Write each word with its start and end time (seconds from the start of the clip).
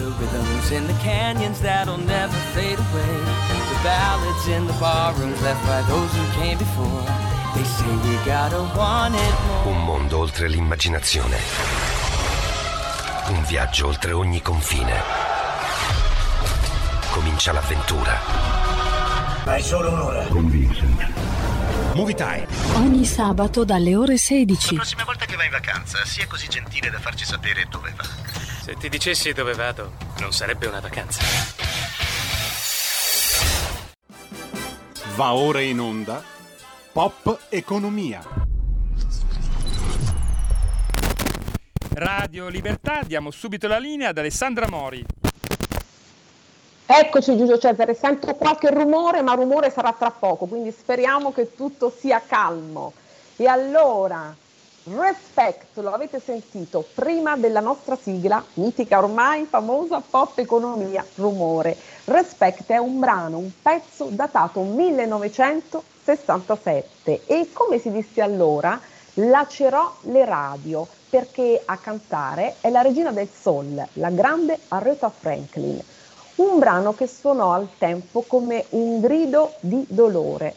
rhythms 0.00 0.70
in 0.70 0.86
the 0.86 0.94
canyons 1.02 1.60
that'll 1.60 1.98
never 1.98 2.36
fade 2.54 2.78
away. 2.78 3.16
The 3.68 3.78
ballads 3.82 4.46
in 4.48 4.66
the 4.66 4.72
barrooms 4.74 5.40
left 5.42 5.64
by 5.66 5.82
those 5.82 6.10
who 6.12 6.40
came 6.40 6.58
before. 6.58 7.04
They 7.54 7.64
say 7.64 7.86
we 8.08 8.16
gotta 8.24 8.62
want 8.76 9.14
it 9.14 9.34
more. 9.46 9.74
Un 9.74 9.84
mondo 9.84 10.18
oltre 10.18 10.48
l'immaginazione. 10.48 11.36
Un 13.28 13.42
viaggio 13.44 13.86
oltre 13.86 14.12
ogni 14.12 14.40
confine. 14.40 15.00
Comincia 17.10 17.52
l'avventura. 17.52 18.18
Hai 19.44 19.62
solo 19.62 19.90
un'ora. 19.90 20.26
Con 20.28 20.48
Vincent. 20.48 21.10
Movie 21.94 22.14
Time. 22.14 22.46
Ogni 22.76 23.04
sabato 23.04 23.64
dalle 23.64 23.94
ore 23.94 24.16
16. 24.16 24.74
La 24.74 24.80
prossima 24.80 25.04
volta 25.04 25.26
che 25.26 25.36
vai 25.36 25.46
in 25.46 25.52
vacanza, 25.52 26.04
sia 26.06 26.26
così 26.26 26.48
gentile 26.48 26.88
da 26.88 26.98
farci 26.98 27.26
sapere 27.26 27.66
dove 27.68 27.92
va. 27.94 28.21
Se 28.62 28.76
ti 28.76 28.88
dicessi 28.88 29.32
dove 29.32 29.54
vado, 29.54 29.94
non 30.20 30.30
sarebbe 30.30 30.68
una 30.68 30.78
vacanza. 30.78 31.20
Va 35.16 35.34
ora 35.34 35.60
in 35.60 35.80
onda 35.80 36.22
Pop 36.92 37.46
Economia. 37.48 38.22
Radio 41.94 42.46
Libertà, 42.46 43.00
diamo 43.04 43.32
subito 43.32 43.66
la 43.66 43.78
linea 43.78 44.10
ad 44.10 44.18
Alessandra 44.18 44.68
Mori. 44.68 45.04
Eccoci 46.86 47.36
Giulio 47.36 47.58
Cesare, 47.58 47.94
sento 47.94 48.32
qualche 48.34 48.70
rumore, 48.70 49.22
ma 49.22 49.34
rumore 49.34 49.72
sarà 49.72 49.92
tra 49.92 50.12
poco, 50.12 50.46
quindi 50.46 50.70
speriamo 50.70 51.32
che 51.32 51.56
tutto 51.56 51.92
sia 51.98 52.22
calmo. 52.24 52.92
E 53.34 53.48
allora, 53.48 54.32
Respect, 54.84 55.78
lo 55.78 55.92
avete 55.92 56.18
sentito 56.18 56.84
prima 56.92 57.36
della 57.36 57.60
nostra 57.60 57.96
sigla, 57.96 58.44
mitica 58.54 58.98
ormai, 58.98 59.44
famosa 59.44 60.00
pop 60.00 60.36
economia, 60.38 61.06
rumore. 61.14 61.76
Respect 62.06 62.66
è 62.66 62.78
un 62.78 62.98
brano, 62.98 63.38
un 63.38 63.52
pezzo 63.62 64.08
datato 64.10 64.62
1967 64.62 67.26
e 67.26 67.50
come 67.52 67.78
si 67.78 67.92
disse 67.92 68.20
allora, 68.22 68.80
lacerò 69.14 69.98
le 70.06 70.24
radio 70.24 70.84
perché 71.08 71.62
a 71.64 71.76
cantare 71.76 72.56
è 72.60 72.68
la 72.68 72.82
regina 72.82 73.12
del 73.12 73.28
soul, 73.28 73.86
la 73.92 74.10
grande 74.10 74.58
Aretha 74.66 75.10
Franklin. 75.10 75.80
Un 76.36 76.58
brano 76.58 76.92
che 76.92 77.06
suonò 77.06 77.52
al 77.52 77.68
tempo 77.78 78.24
come 78.26 78.64
un 78.70 79.00
grido 79.00 79.52
di 79.60 79.86
dolore, 79.88 80.56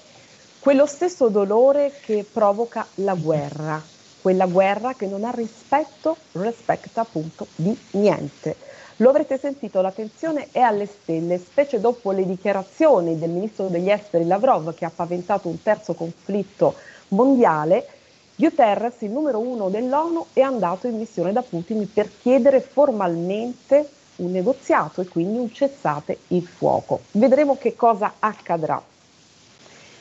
quello 0.58 0.88
stesso 0.88 1.28
dolore 1.28 1.94
che 2.02 2.28
provoca 2.32 2.88
la 2.96 3.14
guerra, 3.14 3.94
quella 4.26 4.48
guerra 4.48 4.96
che 4.96 5.06
non 5.06 5.24
ha 5.24 5.30
rispetto, 5.30 6.18
rispetta 6.32 7.02
appunto 7.02 7.46
di 7.54 7.78
niente. 7.92 8.56
Lo 8.96 9.10
avrete 9.10 9.38
sentito, 9.38 9.82
la 9.82 9.92
tensione 9.92 10.48
è 10.52 10.62
alle 10.62 10.88
stelle, 10.88 11.38
specie 11.38 11.80
dopo 11.80 12.10
le 12.10 12.26
dichiarazioni 12.26 13.20
del 13.20 13.30
ministro 13.30 13.68
degli 13.68 13.92
esteri 13.92 14.26
Lavrov 14.26 14.74
che 14.74 14.84
ha 14.84 14.90
paventato 14.90 15.48
un 15.48 15.62
terzo 15.62 15.94
conflitto 15.94 16.74
mondiale. 17.10 17.88
Guterres, 18.36 19.00
il 19.02 19.12
numero 19.12 19.38
uno 19.38 19.70
dell'ONU, 19.70 20.26
è 20.34 20.42
andato 20.42 20.88
in 20.88 20.98
missione 20.98 21.32
da 21.32 21.44
Putin 21.44 21.88
per 21.94 22.10
chiedere 22.20 22.62
formalmente 22.62 23.88
un 24.16 24.32
negoziato 24.32 25.02
e 25.02 25.08
quindi 25.08 25.38
un 25.38 25.54
cessate 25.54 26.18
il 26.30 26.48
fuoco. 26.48 27.02
Vedremo 27.12 27.60
che 27.60 27.76
cosa 27.76 28.14
accadrà. 28.18 28.82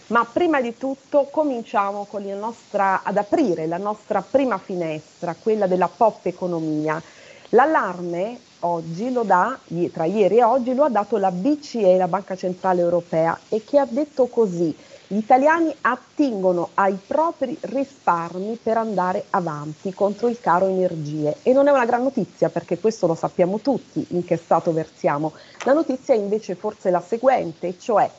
Ma 0.08 0.26
prima 0.30 0.60
di 0.60 0.76
tutto 0.76 1.28
cominciamo 1.30 2.06
nostra, 2.38 3.02
ad 3.02 3.16
aprire 3.16 3.66
la 3.66 3.78
nostra 3.78 4.20
prima 4.20 4.58
finestra, 4.58 5.34
quella 5.34 5.66
della 5.66 5.88
pop 5.88 6.26
economia. 6.26 7.02
L'allarme 7.50 8.38
oggi 8.60 9.10
lo 9.10 9.22
dà, 9.22 9.58
tra 9.92 10.04
ieri 10.04 10.38
e 10.38 10.44
oggi, 10.44 10.74
lo 10.74 10.84
ha 10.84 10.90
dato 10.90 11.16
la 11.16 11.30
BCE, 11.30 11.96
la 11.96 12.08
Banca 12.08 12.36
Centrale 12.36 12.82
Europea, 12.82 13.38
e 13.48 13.64
che 13.64 13.78
ha 13.78 13.86
detto 13.88 14.26
così 14.26 14.76
gli 15.06 15.16
italiani 15.16 15.74
attingono 15.82 16.70
ai 16.74 16.98
propri 17.06 17.56
risparmi 17.60 18.58
per 18.62 18.76
andare 18.76 19.24
avanti 19.30 19.92
contro 19.94 20.28
il 20.28 20.40
caro 20.40 20.66
energie 20.66 21.36
e 21.42 21.52
non 21.52 21.68
è 21.68 21.70
una 21.70 21.84
gran 21.84 22.02
notizia 22.02 22.48
perché 22.48 22.78
questo 22.78 23.06
lo 23.06 23.14
sappiamo 23.14 23.60
tutti 23.60 24.04
in 24.10 24.24
che 24.24 24.36
stato 24.36 24.72
versiamo. 24.72 25.32
La 25.64 25.72
notizia 25.72 26.14
è 26.14 26.16
invece 26.16 26.54
forse 26.54 26.90
la 26.90 27.00
seguente, 27.00 27.78
cioè 27.78 28.10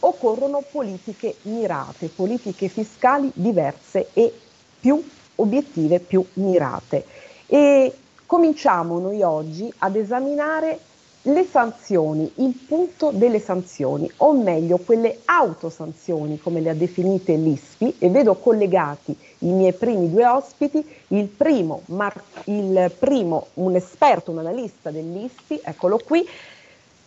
occorrono 0.00 0.62
politiche 0.70 1.36
mirate, 1.42 2.08
politiche 2.08 2.68
fiscali 2.68 3.30
diverse 3.34 4.08
e 4.12 4.32
più 4.80 5.02
obiettive, 5.36 6.00
più 6.00 6.24
mirate. 6.34 7.04
E 7.46 7.92
cominciamo 8.26 8.98
noi 8.98 9.22
oggi 9.22 9.72
ad 9.78 9.96
esaminare 9.96 10.78
le 11.22 11.44
sanzioni, 11.44 12.30
il 12.36 12.54
punto 12.66 13.10
delle 13.12 13.40
sanzioni, 13.40 14.10
o 14.18 14.32
meglio 14.32 14.78
quelle 14.78 15.18
autosanzioni 15.26 16.40
come 16.40 16.60
le 16.60 16.70
ha 16.70 16.74
definite 16.74 17.34
l'ISPI 17.34 17.96
e 17.98 18.08
vedo 18.08 18.36
collegati 18.36 19.14
i 19.40 19.50
miei 19.50 19.74
primi 19.74 20.10
due 20.10 20.26
ospiti, 20.26 20.82
il 21.08 21.26
primo, 21.26 21.82
Mar- 21.86 22.22
il 22.44 22.90
primo 22.98 23.48
un 23.54 23.74
esperto, 23.74 24.30
un 24.30 24.38
analista 24.38 24.90
dell'ISPI, 24.90 25.60
eccolo 25.62 25.98
qui, 25.98 26.26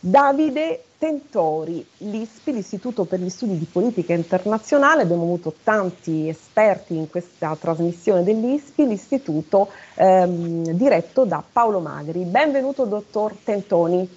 Davide 0.06 0.84
Tentori, 1.04 1.86
l'ISPI, 1.98 2.54
l'Istituto 2.54 3.04
per 3.04 3.20
gli 3.20 3.28
Studi 3.28 3.58
di 3.58 3.68
Politica 3.70 4.14
Internazionale, 4.14 5.02
abbiamo 5.02 5.24
avuto 5.24 5.54
tanti 5.62 6.30
esperti 6.30 6.96
in 6.96 7.10
questa 7.10 7.58
trasmissione 7.58 8.24
dell'ISPI, 8.24 8.88
l'istituto 8.88 9.68
ehm, 9.96 10.64
diretto 10.72 11.26
da 11.26 11.44
Paolo 11.52 11.82
Magri. 11.82 12.24
Benvenuto 12.24 12.86
dottor 12.86 13.34
Tentoni. 13.34 14.10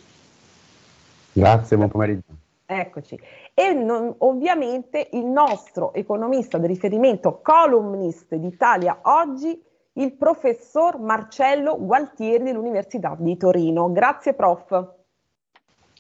Grazie, 1.33 1.77
buon 1.77 1.89
pomeriggio. 1.89 2.23
Eccoci. 2.65 3.19
E 3.53 3.73
non, 3.73 4.15
ovviamente 4.19 5.09
il 5.11 5.25
nostro 5.25 5.93
economista 5.93 6.57
di 6.59 6.69
riferimento, 6.69 7.41
columnist 7.43 8.33
d'Italia 8.37 9.01
oggi, 9.03 9.61
il 9.95 10.13
professor 10.13 11.01
Marcello 11.01 11.85
Gualtieri 11.85 12.45
dell'Università 12.45 13.17
di 13.19 13.37
Torino. 13.37 13.91
Grazie 13.91 14.35
prof. 14.35 14.95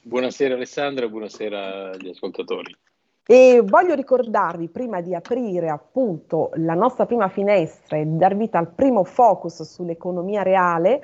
Buonasera 0.07 0.55
Alessandra, 0.55 1.09
buonasera 1.09 1.91
agli 1.91 2.11
ascoltatori. 2.11 2.73
E 3.27 3.61
voglio 3.65 3.97
ricordarvi, 3.97 4.69
prima 4.69 5.01
di 5.01 5.17
aprire 5.17 5.69
appunto 5.69 6.51
la 6.59 6.75
nostra 6.75 7.07
prima 7.07 7.29
finestra 7.29 7.97
e 7.97 8.05
dar 8.07 8.37
vita 8.37 8.57
al 8.57 8.71
primo 8.73 9.03
focus 9.03 9.65
sull'economia 9.65 10.45
reale, 10.45 11.03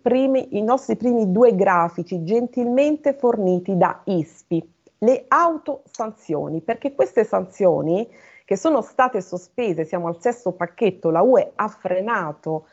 primi, 0.00 0.56
i 0.56 0.62
nostri 0.62 0.94
primi 0.94 1.32
due 1.32 1.56
grafici 1.56 2.22
gentilmente 2.22 3.14
forniti 3.14 3.76
da 3.76 4.00
ISPI, 4.04 4.74
le 4.98 5.24
autosanzioni, 5.26 6.60
perché 6.60 6.94
queste 6.94 7.24
sanzioni 7.24 8.08
che 8.44 8.56
sono 8.56 8.80
state 8.80 9.20
sospese, 9.20 9.86
siamo 9.86 10.06
al 10.06 10.20
sesto 10.20 10.52
pacchetto, 10.52 11.10
la 11.10 11.22
UE 11.22 11.50
ha 11.56 11.66
frenato 11.66 12.66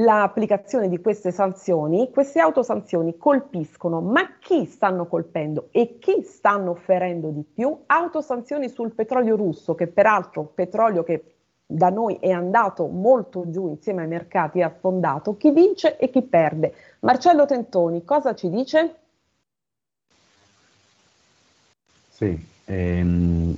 l'applicazione 0.00 0.88
di 0.88 1.00
queste 1.00 1.30
sanzioni, 1.30 2.10
queste 2.10 2.40
autosanzioni 2.40 3.16
colpiscono, 3.16 4.00
ma 4.00 4.38
chi 4.38 4.64
stanno 4.64 5.06
colpendo 5.06 5.68
e 5.70 5.98
chi 5.98 6.22
stanno 6.22 6.74
ferendo 6.74 7.30
di 7.30 7.42
più? 7.42 7.76
Autosanzioni 7.86 8.68
sul 8.68 8.92
petrolio 8.92 9.36
russo, 9.36 9.74
che 9.74 9.86
peraltro 9.86 10.44
petrolio 10.54 11.02
che 11.02 11.34
da 11.66 11.90
noi 11.90 12.16
è 12.16 12.30
andato 12.30 12.86
molto 12.86 13.50
giù 13.50 13.68
insieme 13.68 14.02
ai 14.02 14.08
mercati 14.08 14.60
e 14.60 14.62
affondato, 14.62 15.36
chi 15.36 15.50
vince 15.50 15.98
e 15.98 16.10
chi 16.10 16.22
perde. 16.22 16.74
Marcello 17.00 17.44
Tentoni, 17.44 18.04
cosa 18.04 18.34
ci 18.34 18.48
dice? 18.48 18.94
Sì, 22.08 22.46
ehm, 22.64 23.54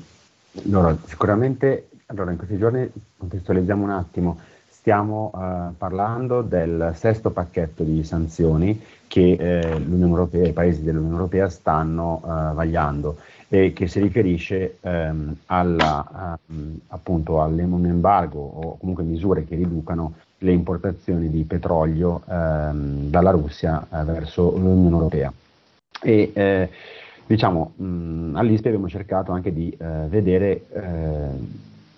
allora, 0.64 0.96
sicuramente 1.06 1.88
allora, 2.10 2.32
in 2.32 2.38
questi 2.38 2.58
giorni 2.58 2.90
contestualizziamo 3.18 3.84
un 3.84 3.90
attimo, 3.90 4.40
stiamo 4.80 5.30
eh, 5.34 5.74
parlando 5.76 6.40
del 6.40 6.92
sesto 6.94 7.30
pacchetto 7.30 7.82
di 7.82 8.02
sanzioni 8.02 8.80
che 9.06 9.36
eh, 9.38 9.78
l'Unione 9.78 10.10
Europea, 10.10 10.46
i 10.46 10.54
paesi 10.54 10.82
dell'Unione 10.82 11.16
Europea 11.16 11.50
stanno 11.50 12.22
eh, 12.24 12.28
vagliando 12.54 13.18
e 13.48 13.74
che 13.74 13.88
si 13.88 14.00
riferisce 14.00 14.78
ehm, 14.80 15.36
alla, 15.46 16.38
um, 16.46 16.78
appunto 16.88 17.42
all'embargo 17.42 18.40
o 18.40 18.78
comunque 18.78 19.04
misure 19.04 19.44
che 19.44 19.56
riducano 19.56 20.14
le 20.38 20.52
importazioni 20.52 21.28
di 21.28 21.42
petrolio 21.42 22.22
ehm, 22.26 23.10
dalla 23.10 23.32
Russia 23.32 23.86
eh, 23.92 24.04
verso 24.04 24.56
l'Unione 24.56 24.96
Europea. 24.96 25.30
E, 26.00 26.30
eh, 26.32 26.70
diciamo, 27.26 27.72
mh, 27.76 28.36
all'ISPE 28.36 28.68
abbiamo 28.68 28.88
cercato 28.88 29.32
anche 29.32 29.52
di 29.52 29.76
eh, 29.76 30.06
vedere 30.08 30.62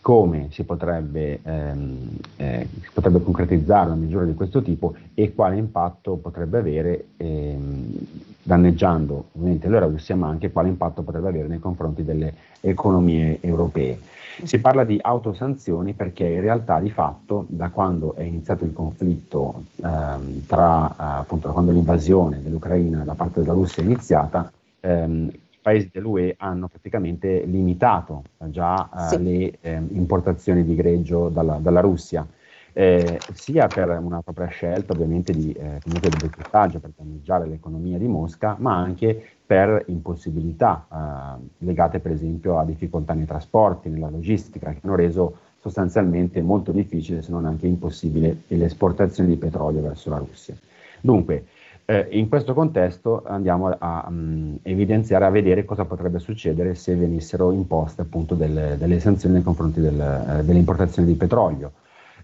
come 0.02 0.48
si 0.50 0.64
potrebbe, 0.64 1.38
ehm, 1.44 2.08
eh, 2.36 2.66
si 2.72 2.88
potrebbe, 2.92 3.22
concretizzare 3.22 3.86
una 3.86 3.94
misura 3.94 4.24
di 4.24 4.34
questo 4.34 4.60
tipo 4.60 4.94
e 5.14 5.32
quale 5.32 5.56
impatto 5.56 6.16
potrebbe 6.16 6.58
avere, 6.58 7.04
ehm, 7.16 7.98
danneggiando 8.42 9.26
ovviamente 9.32 9.68
la 9.68 9.78
Russia, 9.78 10.16
ma 10.16 10.26
anche 10.26 10.50
quale 10.50 10.68
impatto 10.68 11.02
potrebbe 11.02 11.28
avere 11.28 11.46
nei 11.46 11.60
confronti 11.60 12.02
delle 12.04 12.34
economie 12.60 13.38
europee. 13.40 14.00
Si 14.42 14.58
parla 14.58 14.82
di 14.82 14.98
autosanzioni 15.00 15.92
perché 15.92 16.26
in 16.26 16.40
realtà 16.40 16.80
di 16.80 16.90
fatto 16.90 17.44
da 17.48 17.68
quando 17.70 18.16
è 18.16 18.22
iniziato 18.24 18.64
il 18.64 18.72
conflitto, 18.72 19.66
ehm, 19.84 20.46
tra, 20.46 20.96
appunto, 20.96 21.46
da 21.46 21.52
quando 21.52 21.70
l'invasione 21.70 22.42
dell'Ucraina 22.42 23.04
da 23.04 23.14
parte 23.14 23.40
della 23.40 23.52
Russia 23.52 23.84
è 23.84 23.86
iniziata, 23.86 24.50
ehm, 24.80 25.30
paesi 25.62 25.88
dell'UE 25.92 26.34
hanno 26.38 26.68
praticamente 26.68 27.44
limitato 27.44 28.24
già 28.48 28.90
eh, 28.94 29.08
sì. 29.08 29.22
le 29.22 29.52
eh, 29.60 29.80
importazioni 29.92 30.64
di 30.64 30.74
greggio 30.74 31.28
dalla, 31.28 31.58
dalla 31.58 31.80
Russia, 31.80 32.26
eh, 32.74 33.20
sia 33.32 33.66
per 33.68 33.88
una 33.90 34.22
propria 34.22 34.48
scelta 34.48 34.92
ovviamente 34.92 35.32
di, 35.32 35.52
eh, 35.52 35.78
comunque 35.82 36.10
di 36.10 36.16
boicottaggio 36.18 36.80
per 36.80 36.90
danneggiare 36.96 37.46
l'economia 37.46 37.98
di 37.98 38.08
Mosca, 38.08 38.56
ma 38.58 38.76
anche 38.76 39.22
per 39.46 39.84
impossibilità 39.86 40.86
eh, 40.90 41.64
legate 41.64 42.00
per 42.00 42.12
esempio 42.12 42.58
a 42.58 42.64
difficoltà 42.64 43.14
nei 43.14 43.26
trasporti, 43.26 43.88
nella 43.88 44.10
logistica, 44.10 44.70
che 44.70 44.80
hanno 44.82 44.96
reso 44.96 45.36
sostanzialmente 45.60 46.42
molto 46.42 46.72
difficile, 46.72 47.22
se 47.22 47.30
non 47.30 47.44
anche 47.44 47.68
impossibile, 47.68 48.42
l'esportazione 48.48 49.28
di 49.28 49.36
petrolio 49.36 49.80
verso 49.80 50.10
la 50.10 50.18
Russia. 50.18 50.56
Dunque, 51.00 51.44
eh, 51.84 52.08
in 52.12 52.28
questo 52.28 52.54
contesto 52.54 53.22
andiamo 53.26 53.68
a, 53.68 53.76
a 53.78 54.06
um, 54.08 54.58
evidenziare, 54.62 55.24
a 55.24 55.30
vedere 55.30 55.64
cosa 55.64 55.84
potrebbe 55.84 56.18
succedere 56.18 56.74
se 56.74 56.94
venissero 56.94 57.50
imposte 57.52 58.02
appunto 58.02 58.34
delle, 58.34 58.76
delle 58.78 59.00
sanzioni 59.00 59.34
nei 59.34 59.42
confronti 59.42 59.80
del, 59.80 60.00
eh, 60.00 60.44
delle 60.44 60.58
importazioni 60.58 61.08
di 61.08 61.14
petrolio. 61.14 61.72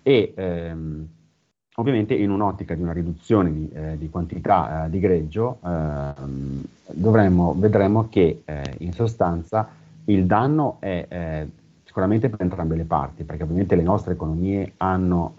E 0.02 0.32
ehm, 0.36 1.06
ovviamente 1.74 2.14
in 2.14 2.30
un'ottica 2.30 2.74
di 2.74 2.82
una 2.82 2.92
riduzione 2.92 3.52
di, 3.52 3.68
eh, 3.72 3.98
di 3.98 4.08
quantità 4.08 4.84
eh, 4.84 4.90
di 4.90 5.00
greggio 5.00 5.58
ehm, 5.64 6.62
dovremmo, 6.92 7.54
vedremo 7.58 8.08
che 8.08 8.42
eh, 8.44 8.74
in 8.78 8.92
sostanza 8.92 9.68
il 10.04 10.24
danno 10.24 10.76
è 10.78 11.06
eh, 11.08 11.48
sicuramente 11.84 12.28
per 12.28 12.40
entrambe 12.42 12.76
le 12.76 12.84
parti, 12.84 13.24
perché 13.24 13.42
ovviamente 13.42 13.74
le 13.74 13.82
nostre 13.82 14.12
economie 14.12 14.74
hanno 14.76 15.32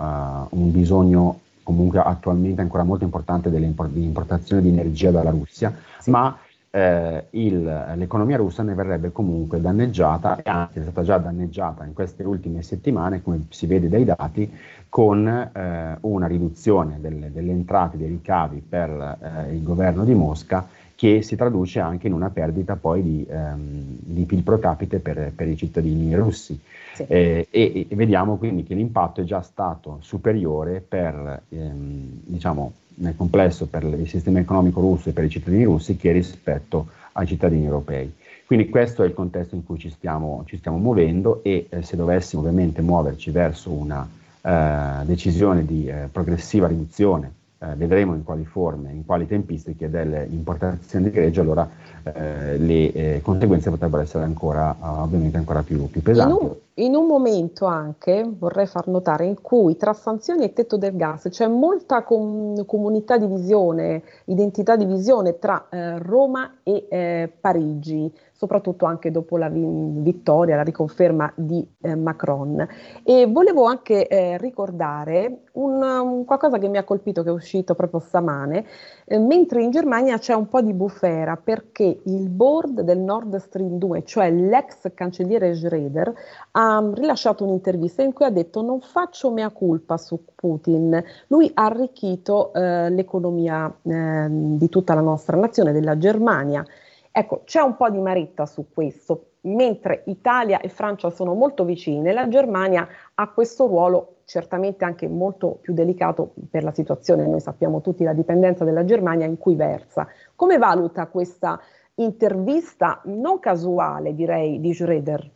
un 0.50 0.72
bisogno 0.72 1.40
comunque 1.70 2.00
attualmente 2.00 2.62
ancora 2.62 2.84
molto 2.84 3.04
importante 3.04 3.52
dell'importazione 3.52 4.64
di 4.64 4.70
energia 4.70 5.12
dalla 5.12 5.30
Russia, 5.30 5.72
sì. 6.00 6.10
ma 6.10 6.36
eh, 6.72 7.28
il, 7.32 7.94
l'economia 7.96 8.38
russa 8.38 8.64
ne 8.64 8.74
verrebbe 8.74 9.12
comunque 9.12 9.62
danneggiata 9.62 10.42
e 10.42 10.50
anche 10.50 10.80
è 10.80 10.82
stata 10.82 11.04
già 11.04 11.20
danneggiata 11.20 11.86
in 11.86 11.94
queste 11.94 12.24
ultime 12.24 12.64
settimane, 12.64 13.22
come 13.22 13.46
si 13.50 13.68
vede 13.68 13.88
dai 13.88 14.04
dati, 14.04 14.52
con 14.90 15.28
eh, 15.28 15.98
una 16.02 16.26
riduzione 16.26 16.98
delle, 17.00 17.32
delle, 17.32 17.52
entrate, 17.52 17.98
dei 17.98 18.08
ricavi 18.08 18.64
per 18.68 18.90
eh, 18.90 19.54
il 19.54 19.62
governo 19.62 20.04
di 20.06 20.16
Mosca 20.16 20.68
che 21.00 21.22
si 21.22 21.38
traduce 21.38 21.80
anche 21.80 22.08
in 22.08 22.14
una 22.14 22.30
perdita 22.30 22.76
poi 22.76 23.02
di, 23.02 23.26
ehm, 23.26 24.00
di 24.02 24.24
PIL 24.26 24.44
pro 24.44 24.60
capite 24.60 25.00
per, 25.00 25.32
per, 25.34 25.48
i 25.48 25.56
cittadini 25.56 26.14
russi. 26.14 26.60
Sì. 26.94 27.06
Eh, 27.08 27.48
e, 27.50 27.88
e, 27.88 27.96
vediamo 27.96 28.36
quindi 28.36 28.66
che 28.66 28.76
l'impatto 28.76 29.22
è 29.22 29.24
già 29.24 29.42
stato 29.42 30.00
superiore 30.02 30.84
per, 30.86 31.44
ehm, 31.48 32.20
diciamo, 32.26 32.74
nel 32.96 33.16
complesso 33.16 33.68
per 33.68 33.84
il 33.86 34.10
sistema 34.10 34.40
economico 34.40 34.82
russo 34.82 35.08
e 35.08 35.14
per 35.14 35.24
i 35.24 35.30
cittadini 35.30 35.64
russi 35.64 35.96
che 35.96 36.12
rispetto 36.12 36.88
ai 37.14 37.28
cittadini 37.28 37.64
europei. 37.64 38.14
Quindi 38.46 38.68
questo 38.68 39.02
è 39.02 39.06
il 39.06 39.14
contesto 39.14 39.56
in 39.56 39.64
cui 39.64 39.78
ci 39.78 39.90
stiamo, 39.90 40.44
ci 40.48 40.58
stiamo 40.58 40.80
muovendo 40.80 41.42
e 41.44 41.68
eh, 41.70 41.82
se 41.82 41.96
dovessimo 41.96 42.42
ovviamente 42.42 42.82
muoverci 42.82 43.32
verso 43.32 43.72
una 43.72 44.06
eh, 44.42 45.06
decisione 45.06 45.66
di 45.66 45.88
eh, 45.88 46.10
progressiva 46.12 46.68
riduzione 46.68 47.38
eh, 47.60 47.76
vedremo 47.76 48.14
in 48.16 48.24
quali 48.24 48.46
forme, 48.46 48.92
in 48.92 49.06
quali 49.06 49.28
tempistiche 49.28 49.90
delle 49.90 50.26
importazioni 50.30 51.06
di 51.06 51.12
greggio, 51.12 51.42
allora 51.42 51.70
eh, 52.04 52.58
le 52.58 52.92
eh, 52.92 53.20
conseguenze 53.22 53.70
potrebbero 53.70 54.02
essere 54.02 54.24
ancora, 54.24 54.76
ovviamente 54.80 55.38
ancora 55.38 55.62
più, 55.62 55.90
più 55.90 56.02
pesanti. 56.02 56.32
In 56.32 56.50
un, 56.50 56.56
in 56.80 56.96
un, 56.96 57.08
momento 57.08 57.66
anche, 57.66 58.24
vorrei 58.28 58.66
far 58.66 58.88
notare, 58.88 59.26
in 59.26 59.42
cui 59.42 59.76
tra 59.76 59.94
sanzioni 59.94 60.44
e 60.44 60.54
tetto 60.54 60.78
del 60.78 60.96
gas 60.96 61.28
c'è 61.30 61.48
molta 61.48 62.04
com- 62.04 62.66
comunità 62.66 63.18
di 63.18 63.28
visione, 63.28 64.04
identità 64.26 64.76
di 64.76 64.86
visione 64.86 65.40
tra 65.40 65.68
eh, 65.70 65.98
Roma 66.00 66.60
e 66.64 66.88
eh, 66.90 67.34
Parigi 67.40 68.12
soprattutto 68.40 68.86
anche 68.86 69.12
dopo 69.12 69.36
la 69.36 69.50
vittoria, 69.50 70.56
la 70.56 70.64
riconferma 70.64 71.30
di 71.36 71.68
eh, 71.82 71.94
Macron. 71.94 72.66
E 73.04 73.26
volevo 73.26 73.66
anche 73.66 74.08
eh, 74.08 74.38
ricordare 74.38 75.42
un, 75.56 75.82
un, 75.82 76.24
qualcosa 76.24 76.58
che 76.58 76.70
mi 76.70 76.78
ha 76.78 76.86
colpito, 76.86 77.22
che 77.22 77.28
è 77.28 77.34
uscito 77.34 77.76
proprio 77.76 78.00
stamane, 78.00 78.66
eh, 79.12 79.18
mentre 79.18 79.64
in 79.64 79.72
Germania 79.72 80.20
c'è 80.20 80.36
un 80.36 80.48
po' 80.48 80.62
di 80.62 80.72
bufera 80.72 81.36
perché 81.36 82.02
il 82.06 82.30
board 82.30 82.82
del 82.82 83.00
Nord 83.00 83.38
Stream 83.38 83.80
2, 83.80 84.04
cioè 84.04 84.30
l'ex 84.30 84.94
cancelliere 84.94 85.56
Schroeder, 85.56 86.14
ha 86.52 86.88
rilasciato 86.94 87.44
un'intervista 87.44 88.04
in 88.04 88.14
cui 88.14 88.26
ha 88.26 88.30
detto 88.30 88.62
non 88.62 88.82
faccio 88.82 89.32
mea 89.32 89.50
culpa 89.50 89.98
su 89.98 90.24
Putin, 90.36 91.04
lui 91.28 91.50
ha 91.56 91.66
arricchito 91.66 92.54
eh, 92.54 92.92
l'economia 92.92 93.76
eh, 93.82 94.28
di 94.30 94.70
tutta 94.70 94.94
la 94.94 95.02
nostra 95.02 95.36
nazione, 95.38 95.72
della 95.72 95.98
Germania. 95.98 96.64
Ecco, 97.12 97.42
c'è 97.46 97.62
un 97.62 97.76
po' 97.76 97.90
di 97.90 98.00
maretta 98.00 98.46
su 98.46 98.68
questo, 98.72 99.29
mentre 99.42 100.04
Italia 100.08 100.60
e 100.60 100.70
Francia 100.70 101.10
sono 101.10 101.34
molto 101.34 101.64
vicine, 101.64 102.12
la 102.12 102.28
Germania 102.28 102.88
ha 103.14 103.30
questo 103.30 103.68
ruolo 103.68 104.18
certamente 104.26 104.86
anche 104.86 105.08
molto 105.08 105.58
più 105.62 105.74
delicato 105.74 106.34
per 106.50 106.64
la 106.64 106.72
situazione, 106.72 107.26
noi 107.26 107.40
sappiamo 107.40 107.82
tutti 107.82 108.04
la 108.04 108.14
dipendenza 108.14 108.64
della 108.64 108.86
Germania 108.86 109.26
in 109.26 109.38
cui 109.38 109.56
versa. 109.56 110.08
Come 110.36 110.58
valuta 110.58 111.08
questa 111.08 111.60
intervista 111.96 113.02
non 113.06 113.40
casuale, 113.40 114.14
direi, 114.14 114.60
di 114.60 114.74
Schroeder? 114.74 115.32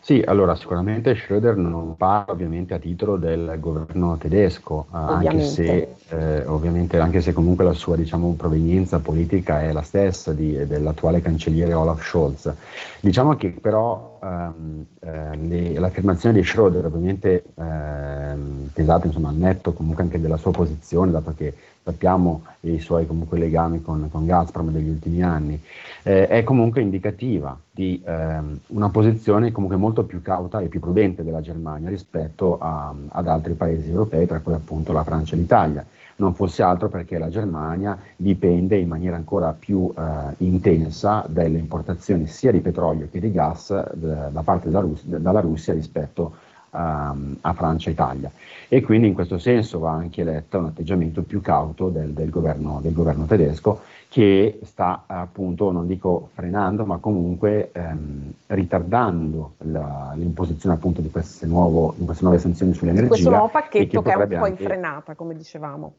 Sì, 0.00 0.22
allora 0.24 0.54
sicuramente 0.54 1.14
Schröder 1.14 1.56
non 1.56 1.96
parla 1.96 2.32
ovviamente 2.32 2.74
a 2.74 2.78
titolo 2.78 3.16
del 3.16 3.56
governo 3.58 4.16
tedesco, 4.16 4.86
eh, 4.92 4.96
anche 4.96 5.42
se, 5.42 5.94
eh, 6.10 6.46
ovviamente, 6.46 6.98
anche 7.00 7.20
se 7.20 7.32
comunque 7.32 7.64
la 7.64 7.72
sua 7.72 7.96
diciamo, 7.96 8.34
provenienza 8.34 9.00
politica 9.00 9.62
è 9.62 9.72
la 9.72 9.82
stessa 9.82 10.32
di, 10.32 10.64
dell'attuale 10.66 11.20
cancelliere 11.20 11.72
Olaf 11.72 12.06
Scholz. 12.06 12.52
Diciamo 13.00 13.34
che 13.34 13.50
però 13.60 14.15
ehm, 14.26 14.86
eh, 15.00 15.78
l'affermazione 15.78 16.40
di 16.40 16.44
Schröder 16.44 16.84
ovviamente 16.84 17.44
ehm, 17.54 18.70
pesata 18.72 19.06
insomma, 19.06 19.28
al 19.28 19.36
netto 19.36 19.72
comunque 19.72 20.02
anche 20.02 20.20
della 20.20 20.36
sua 20.36 20.50
posizione, 20.50 21.10
dato 21.10 21.32
che 21.36 21.54
sappiamo 21.82 22.42
i 22.60 22.80
suoi 22.80 23.06
comunque 23.06 23.38
legami 23.38 23.80
con, 23.80 24.08
con 24.10 24.26
Gazprom 24.26 24.70
degli 24.70 24.88
ultimi 24.88 25.22
anni, 25.22 25.60
eh, 26.02 26.26
è 26.26 26.42
comunque 26.42 26.80
indicativa 26.80 27.56
di 27.70 28.02
ehm, 28.04 28.58
una 28.68 28.88
posizione 28.90 29.52
comunque 29.52 29.76
molto 29.76 30.04
più 30.04 30.20
cauta 30.20 30.60
e 30.60 30.68
più 30.68 30.80
prudente 30.80 31.22
della 31.22 31.40
Germania 31.40 31.88
rispetto 31.88 32.58
a, 32.58 32.92
ad 33.08 33.28
altri 33.28 33.54
paesi 33.54 33.90
europei, 33.90 34.26
tra 34.26 34.40
cui 34.40 34.54
appunto 34.54 34.92
la 34.92 35.04
Francia 35.04 35.36
e 35.36 35.38
l'Italia. 35.38 35.86
Non 36.16 36.34
fosse 36.34 36.62
altro 36.62 36.88
perché 36.88 37.18
la 37.18 37.28
Germania 37.28 37.98
dipende 38.16 38.76
in 38.76 38.88
maniera 38.88 39.16
ancora 39.16 39.52
più 39.52 39.92
eh, 39.96 40.02
intensa 40.38 41.24
dalle 41.28 41.58
importazioni 41.58 42.26
sia 42.26 42.50
di 42.50 42.60
petrolio 42.60 43.08
che 43.10 43.20
di 43.20 43.30
gas 43.30 43.70
eh, 43.70 43.90
da 43.94 44.42
parte 44.42 44.68
della, 44.68 44.80
Rus- 44.80 45.04
dalla 45.04 45.40
Russia 45.40 45.74
rispetto 45.74 46.36
um, 46.70 47.36
a 47.40 47.52
Francia 47.52 47.88
e 47.88 47.92
Italia. 47.92 48.30
E 48.68 48.82
quindi 48.82 49.08
in 49.08 49.14
questo 49.14 49.38
senso 49.38 49.78
va 49.78 49.92
anche 49.92 50.24
letto 50.24 50.58
un 50.58 50.66
atteggiamento 50.66 51.22
più 51.22 51.40
cauto 51.40 51.88
del, 51.88 52.10
del, 52.12 52.30
governo, 52.30 52.80
del 52.82 52.92
governo, 52.92 53.24
tedesco 53.24 53.80
che 54.16 54.60
sta 54.62 55.02
appunto, 55.06 55.70
non 55.70 55.86
dico 55.86 56.30
frenando, 56.32 56.86
ma 56.86 56.96
comunque 56.96 57.70
ehm, 57.70 58.32
ritardando 58.46 59.56
la, 59.58 60.14
l'imposizione 60.14 60.74
appunto 60.74 61.02
di 61.02 61.10
queste, 61.10 61.44
nuovo, 61.44 61.92
di 61.98 62.06
queste, 62.06 62.24
nuove 62.24 62.38
sanzioni 62.38 62.72
sull'energia. 62.72 63.08
Questo 63.08 63.28
nuovo 63.28 63.48
pacchetto 63.48 64.00
che, 64.00 64.08
che, 64.08 64.16
è 64.16 64.22
un 64.22 64.28
po' 64.28 64.44
anche... 64.46 64.62
in 64.62 64.68
frenata, 64.68 65.14
come 65.14 65.34
dicevamo. 65.34 65.94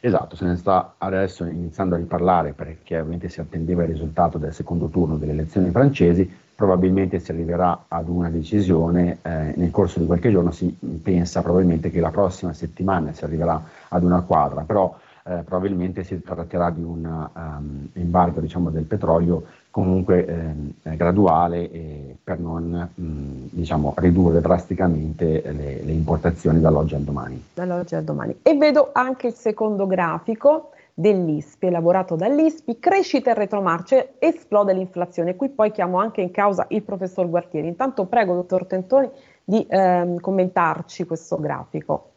Esatto, 0.00 0.36
se 0.36 0.44
ne 0.44 0.56
sta 0.56 0.96
adesso 0.98 1.46
iniziando 1.46 1.94
a 1.94 1.98
riparlare 1.98 2.52
perché 2.52 2.98
ovviamente 2.98 3.30
si 3.30 3.40
attendeva 3.40 3.84
il 3.84 3.88
risultato 3.88 4.36
del 4.36 4.52
secondo 4.52 4.88
turno 4.88 5.16
delle 5.16 5.32
elezioni 5.32 5.70
francesi, 5.70 6.30
probabilmente 6.54 7.18
si 7.18 7.30
arriverà 7.30 7.86
ad 7.88 8.10
una 8.10 8.28
decisione 8.28 9.20
eh, 9.22 9.54
nel 9.56 9.70
corso 9.70 10.00
di 10.00 10.04
qualche 10.04 10.30
giorno, 10.30 10.50
si 10.50 10.68
pensa 11.02 11.40
probabilmente 11.40 11.90
che 11.90 12.00
la 12.00 12.10
prossima 12.10 12.52
settimana 12.52 13.14
si 13.14 13.24
arriverà 13.24 13.58
ad 13.88 14.04
una 14.04 14.20
quadra, 14.20 14.64
però 14.64 14.94
eh, 15.26 15.42
probabilmente 15.44 16.04
si 16.04 16.20
tratterà 16.22 16.70
di 16.70 16.82
un 16.82 17.28
um, 17.34 17.88
embargo 17.92 18.40
diciamo, 18.40 18.70
del 18.70 18.84
petrolio 18.84 19.44
comunque 19.70 20.24
eh, 20.24 20.96
graduale 20.96 21.70
eh, 21.70 22.16
per 22.22 22.38
non 22.38 22.88
mh, 22.94 23.48
diciamo, 23.50 23.92
ridurre 23.96 24.40
drasticamente 24.40 25.42
le, 25.52 25.82
le 25.82 25.92
importazioni 25.92 26.60
dall'oggi 26.60 26.94
al 26.94 27.02
domani. 27.02 27.44
Dall'oggi 27.52 27.94
al 27.94 28.04
domani. 28.04 28.38
E 28.42 28.56
vedo 28.56 28.90
anche 28.92 29.26
il 29.26 29.34
secondo 29.34 29.86
grafico 29.86 30.70
dell'ISPI, 30.94 31.66
elaborato 31.66 32.16
dall'ISPI, 32.16 32.78
crescita 32.78 33.32
e 33.32 33.34
retromarcia, 33.34 34.06
esplode 34.18 34.72
l'inflazione. 34.72 35.36
Qui 35.36 35.50
poi 35.50 35.70
chiamo 35.70 35.98
anche 35.98 36.22
in 36.22 36.30
causa 36.30 36.64
il 36.70 36.82
professor 36.82 37.28
Guartieri. 37.28 37.68
Intanto 37.68 38.06
prego, 38.06 38.32
dottor 38.32 38.64
Tentoni, 38.64 39.10
di 39.44 39.66
ehm, 39.68 40.20
commentarci 40.20 41.04
questo 41.04 41.36
grafico, 41.36 42.12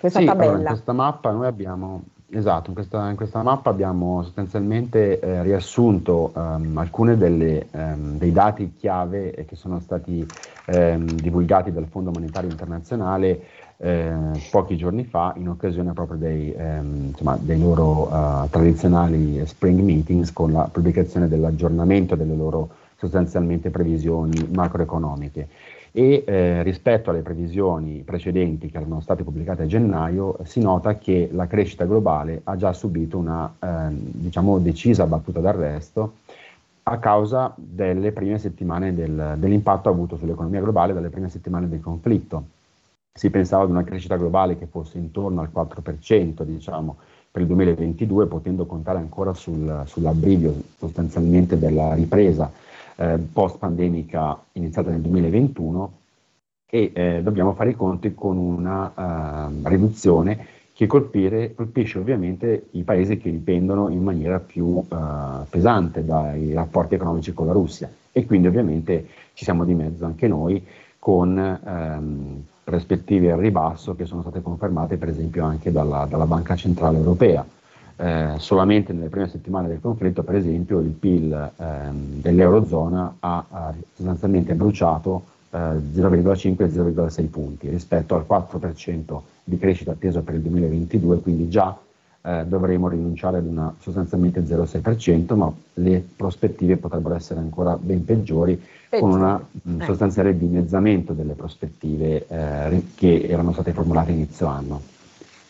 questa 0.00 0.18
sì, 0.18 0.24
tabella. 0.24 0.52
Allora, 0.52 0.60
in 0.62 0.66
questa 0.66 0.92
mappa 0.92 1.30
noi 1.30 1.46
abbiamo 1.46 2.02
Esatto, 2.32 2.68
in 2.68 2.76
questa, 2.76 3.10
in 3.10 3.16
questa, 3.16 3.42
mappa 3.42 3.70
abbiamo 3.70 4.22
sostanzialmente 4.22 5.18
eh, 5.18 5.42
riassunto 5.42 6.30
um, 6.32 6.78
alcuni 6.78 7.14
um, 7.14 8.18
dei 8.18 8.30
dati 8.30 8.74
chiave 8.78 9.34
eh, 9.34 9.44
che 9.44 9.56
sono 9.56 9.80
stati 9.80 10.24
um, 10.66 11.06
divulgati 11.06 11.72
dal 11.72 11.88
Fondo 11.90 12.12
Monetario 12.12 12.48
Internazionale 12.48 13.42
eh, 13.78 14.12
pochi 14.48 14.76
giorni 14.76 15.06
fa 15.06 15.32
in 15.38 15.48
occasione 15.48 15.92
proprio 15.92 16.18
dei, 16.18 16.54
insomma, 16.54 17.36
dei 17.40 17.58
loro 17.58 18.08
uh, 18.12 18.48
tradizionali 18.48 19.44
spring 19.44 19.80
meetings 19.80 20.32
con 20.32 20.52
la 20.52 20.68
pubblicazione 20.70 21.26
dell'aggiornamento 21.26 22.14
delle 22.14 22.36
loro 22.36 22.68
sostanzialmente 22.96 23.70
previsioni 23.70 24.48
macroeconomiche 24.52 25.48
e 25.92 26.24
eh, 26.26 26.62
rispetto 26.62 27.10
alle 27.10 27.22
previsioni 27.22 28.02
precedenti 28.04 28.70
che 28.70 28.76
erano 28.76 29.00
state 29.00 29.24
pubblicate 29.24 29.62
a 29.62 29.66
gennaio 29.66 30.38
si 30.44 30.60
nota 30.60 30.96
che 30.96 31.28
la 31.32 31.46
crescita 31.46 31.84
globale 31.84 32.42
ha 32.44 32.56
già 32.56 32.72
subito 32.72 33.18
una 33.18 33.52
eh, 33.58 33.88
diciamo 33.90 34.58
decisa 34.58 35.06
battuta 35.06 35.40
d'arresto 35.40 36.12
a 36.84 36.98
causa 36.98 37.52
delle 37.56 38.12
prime 38.12 38.38
settimane 38.38 38.94
del, 38.94 39.34
dell'impatto 39.36 39.88
avuto 39.88 40.16
sull'economia 40.16 40.60
globale 40.60 40.92
dalle 40.92 41.10
prime 41.10 41.28
settimane 41.28 41.68
del 41.68 41.80
conflitto. 41.80 42.44
Si 43.12 43.30
pensava 43.30 43.64
ad 43.64 43.70
una 43.70 43.84
crescita 43.84 44.16
globale 44.16 44.58
che 44.58 44.66
fosse 44.66 44.98
intorno 44.98 45.40
al 45.40 45.50
4%, 45.54 46.42
diciamo, 46.42 46.96
per 47.30 47.42
il 47.42 47.48
2022, 47.48 48.26
potendo 48.26 48.66
contare 48.66 48.98
ancora 48.98 49.34
sul, 49.34 49.82
sull'abbrivio 49.86 50.54
sostanzialmente 50.78 51.58
della 51.58 51.94
ripresa 51.94 52.50
eh, 53.00 53.18
post-pandemica 53.32 54.38
iniziata 54.52 54.90
nel 54.90 55.00
2021 55.00 55.92
e 56.68 56.90
eh, 56.94 57.20
dobbiamo 57.22 57.54
fare 57.54 57.70
i 57.70 57.74
conti 57.74 58.14
con 58.14 58.36
una 58.36 59.48
uh, 59.48 59.66
riduzione 59.66 60.46
che 60.74 60.86
colpire, 60.86 61.54
colpisce 61.54 61.98
ovviamente 61.98 62.66
i 62.72 62.82
paesi 62.82 63.16
che 63.16 63.30
dipendono 63.30 63.88
in 63.88 64.02
maniera 64.02 64.38
più 64.38 64.66
uh, 64.66 64.86
pesante 65.48 66.04
dai 66.04 66.52
rapporti 66.52 66.94
economici 66.94 67.32
con 67.32 67.46
la 67.46 67.52
Russia 67.52 67.90
e 68.12 68.26
quindi 68.26 68.46
ovviamente 68.46 69.08
ci 69.32 69.44
siamo 69.44 69.64
di 69.64 69.74
mezzo 69.74 70.04
anche 70.04 70.28
noi 70.28 70.64
con 70.98 71.58
um, 71.64 72.44
prospettive 72.62 73.32
al 73.32 73.38
ribasso 73.38 73.96
che 73.96 74.04
sono 74.04 74.20
state 74.20 74.42
confermate 74.42 74.98
per 74.98 75.08
esempio 75.08 75.44
anche 75.44 75.72
dalla, 75.72 76.06
dalla 76.08 76.26
Banca 76.26 76.54
Centrale 76.54 76.98
Europea. 76.98 77.44
Eh, 78.02 78.38
solamente 78.38 78.94
nelle 78.94 79.10
prime 79.10 79.28
settimane 79.28 79.68
del 79.68 79.78
conflitto, 79.78 80.22
per 80.22 80.36
esempio, 80.36 80.78
il 80.78 80.88
PIL 80.88 81.50
ehm, 81.54 82.22
dell'Eurozona 82.22 83.16
ha, 83.20 83.44
ha, 83.50 83.74
sostanzialmente 83.94 84.54
bruciato 84.54 85.22
eh, 85.50 85.58
0,5 85.58 86.62
e 86.62 86.68
0,6 86.68 87.28
punti 87.28 87.68
rispetto 87.68 88.14
al 88.14 88.24
4% 88.26 89.20
di 89.44 89.58
crescita 89.58 89.90
atteso 89.90 90.22
per 90.22 90.36
il 90.36 90.40
2022, 90.40 91.18
quindi 91.18 91.50
già 91.50 91.76
eh, 92.22 92.46
dovremo 92.46 92.88
rinunciare 92.88 93.36
ad 93.36 93.44
una 93.44 93.74
sostanzialmente 93.78 94.40
0,6%, 94.40 95.34
ma 95.34 95.52
le 95.74 96.02
prospettive 96.16 96.78
potrebbero 96.78 97.16
essere 97.16 97.40
ancora 97.40 97.76
ben 97.76 98.02
peggiori, 98.02 98.58
Peggiore. 98.88 99.12
con 99.12 99.20
un 99.20 99.74
mm, 99.74 99.82
sostanziale 99.82 100.38
dimezzamento 100.38 101.12
delle 101.12 101.34
prospettive 101.34 102.26
eh, 102.28 102.82
che 102.94 103.26
erano 103.28 103.52
state 103.52 103.74
formulate 103.74 104.12
inizio 104.12 104.46
anno. 104.46 104.80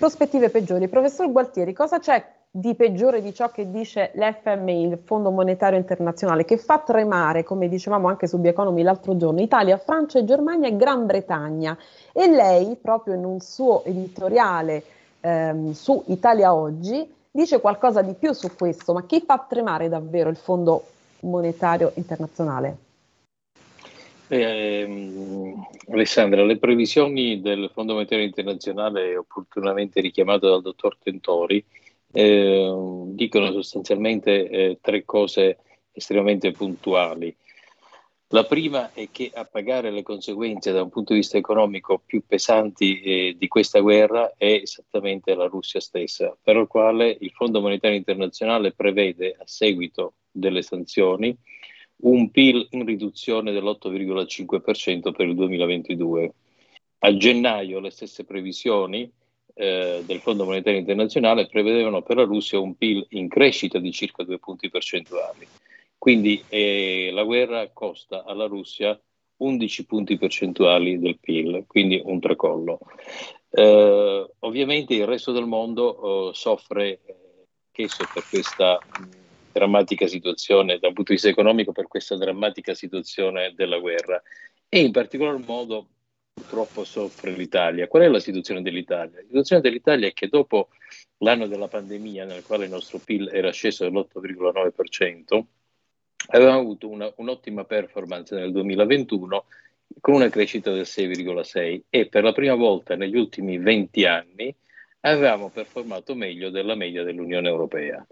Prospettive 0.00 0.48
peggiori. 0.48 0.88
Professor 0.88 1.30
Gualtieri, 1.30 1.74
cosa 1.74 1.98
c'è 1.98 2.24
di 2.50 2.74
peggiore 2.74 3.20
di 3.20 3.34
ciò 3.34 3.50
che 3.50 3.70
dice 3.70 4.12
l'FMI, 4.14 4.86
il 4.86 4.98
Fondo 5.04 5.30
Monetario 5.30 5.78
Internazionale, 5.78 6.46
che 6.46 6.56
fa 6.56 6.78
tremare, 6.78 7.44
come 7.44 7.68
dicevamo 7.68 8.08
anche 8.08 8.26
su 8.26 8.38
Bioeconomy 8.38 8.80
l'altro 8.80 9.18
giorno, 9.18 9.42
Italia, 9.42 9.76
Francia, 9.76 10.24
Germania 10.24 10.68
e 10.68 10.76
Gran 10.78 11.04
Bretagna. 11.04 11.76
E 12.14 12.30
lei, 12.30 12.78
proprio 12.80 13.12
in 13.12 13.26
un 13.26 13.40
suo 13.40 13.84
editoriale 13.84 14.82
ehm, 15.20 15.72
su 15.72 16.02
Italia 16.06 16.54
Oggi, 16.54 17.06
dice 17.30 17.60
qualcosa 17.60 18.00
di 18.00 18.14
più 18.14 18.32
su 18.32 18.56
questo, 18.56 18.94
ma 18.94 19.04
chi 19.04 19.22
fa 19.26 19.44
tremare 19.46 19.90
davvero 19.90 20.30
il 20.30 20.36
Fondo 20.36 20.82
Monetario 21.20 21.92
Internazionale? 21.96 22.88
Eh, 24.32 25.56
Alessandra, 25.90 26.44
le 26.44 26.58
previsioni 26.58 27.40
del 27.40 27.68
Fondo 27.74 27.94
Monetario 27.94 28.24
Internazionale, 28.24 29.16
opportunamente 29.16 30.00
richiamato 30.00 30.48
dal 30.48 30.62
dottor 30.62 30.96
Tentori, 30.98 31.64
eh, 32.12 32.72
dicono 33.06 33.50
sostanzialmente 33.50 34.48
eh, 34.48 34.78
tre 34.80 35.04
cose 35.04 35.58
estremamente 35.90 36.52
puntuali. 36.52 37.34
La 38.28 38.44
prima 38.44 38.92
è 38.92 39.08
che 39.10 39.32
a 39.34 39.44
pagare 39.44 39.90
le 39.90 40.04
conseguenze 40.04 40.70
da 40.70 40.84
un 40.84 40.90
punto 40.90 41.12
di 41.12 41.18
vista 41.18 41.36
economico 41.36 42.00
più 42.06 42.22
pesanti 42.24 43.00
eh, 43.00 43.36
di 43.36 43.48
questa 43.48 43.80
guerra 43.80 44.34
è 44.36 44.60
esattamente 44.62 45.34
la 45.34 45.46
Russia 45.46 45.80
stessa, 45.80 46.36
per 46.40 46.54
la 46.54 46.66
quale 46.66 47.16
il 47.18 47.32
Fondo 47.32 47.60
Monetario 47.60 47.96
Internazionale 47.96 48.70
prevede 48.70 49.34
a 49.36 49.42
seguito 49.44 50.12
delle 50.30 50.62
sanzioni 50.62 51.36
un 52.02 52.30
PIL 52.30 52.66
in 52.70 52.84
riduzione 52.84 53.52
dell'8,5% 53.52 55.12
per 55.12 55.26
il 55.26 55.34
2022. 55.34 56.34
A 57.00 57.16
gennaio 57.16 57.80
le 57.80 57.90
stesse 57.90 58.24
previsioni 58.24 59.10
eh, 59.54 60.02
del 60.04 60.20
Fondo 60.20 60.44
Monetario 60.44 60.78
Internazionale 60.78 61.48
prevedevano 61.48 62.02
per 62.02 62.16
la 62.16 62.24
Russia 62.24 62.58
un 62.58 62.74
PIL 62.76 63.06
in 63.10 63.28
crescita 63.28 63.78
di 63.78 63.92
circa 63.92 64.22
due 64.22 64.38
punti 64.38 64.70
percentuali. 64.70 65.46
Quindi 65.98 66.42
eh, 66.48 67.10
la 67.12 67.24
guerra 67.24 67.68
costa 67.72 68.24
alla 68.24 68.46
Russia 68.46 68.98
11 69.36 69.86
punti 69.86 70.18
percentuali 70.18 70.98
del 70.98 71.18
PIL, 71.18 71.64
quindi 71.66 72.00
un 72.02 72.20
tracollo. 72.20 72.78
Eh, 73.50 74.30
ovviamente 74.38 74.94
il 74.94 75.06
resto 75.06 75.32
del 75.32 75.46
mondo 75.46 76.30
eh, 76.30 76.34
soffre 76.34 77.00
anch'esso 77.66 78.04
per 78.12 78.24
questa 78.28 78.78
drammatica 79.52 80.06
situazione, 80.06 80.78
dal 80.78 80.92
punto 80.92 81.12
di 81.12 81.14
vista 81.14 81.28
economico, 81.28 81.72
per 81.72 81.86
questa 81.86 82.16
drammatica 82.16 82.74
situazione 82.74 83.52
della 83.54 83.78
guerra 83.78 84.22
e 84.68 84.80
in 84.80 84.92
particolar 84.92 85.38
modo 85.38 85.88
purtroppo 86.32 86.84
soffre 86.84 87.32
l'Italia. 87.32 87.88
Qual 87.88 88.02
è 88.02 88.08
la 88.08 88.20
situazione 88.20 88.62
dell'Italia? 88.62 89.16
La 89.16 89.26
situazione 89.26 89.62
dell'Italia 89.62 90.08
è 90.08 90.12
che 90.12 90.28
dopo 90.28 90.68
l'anno 91.18 91.46
della 91.46 91.68
pandemia, 91.68 92.24
nel 92.24 92.42
quale 92.42 92.64
il 92.64 92.70
nostro 92.70 92.98
PIL 92.98 93.28
era 93.32 93.52
sceso 93.52 93.84
dell'8,9%, 93.84 95.42
avevamo 96.28 96.60
avuto 96.60 96.88
una, 96.88 97.12
un'ottima 97.16 97.64
performance 97.64 98.34
nel 98.34 98.52
2021 98.52 99.44
con 100.00 100.14
una 100.14 100.28
crescita 100.28 100.70
del 100.70 100.86
6,6 100.86 101.82
e 101.90 102.06
per 102.06 102.22
la 102.22 102.32
prima 102.32 102.54
volta 102.54 102.94
negli 102.94 103.16
ultimi 103.16 103.58
20 103.58 104.04
anni 104.06 104.54
avevamo 105.00 105.48
performato 105.50 106.14
meglio 106.14 106.50
della 106.50 106.74
media 106.74 107.02
dell'Unione 107.02 107.48
Europea. 107.48 108.06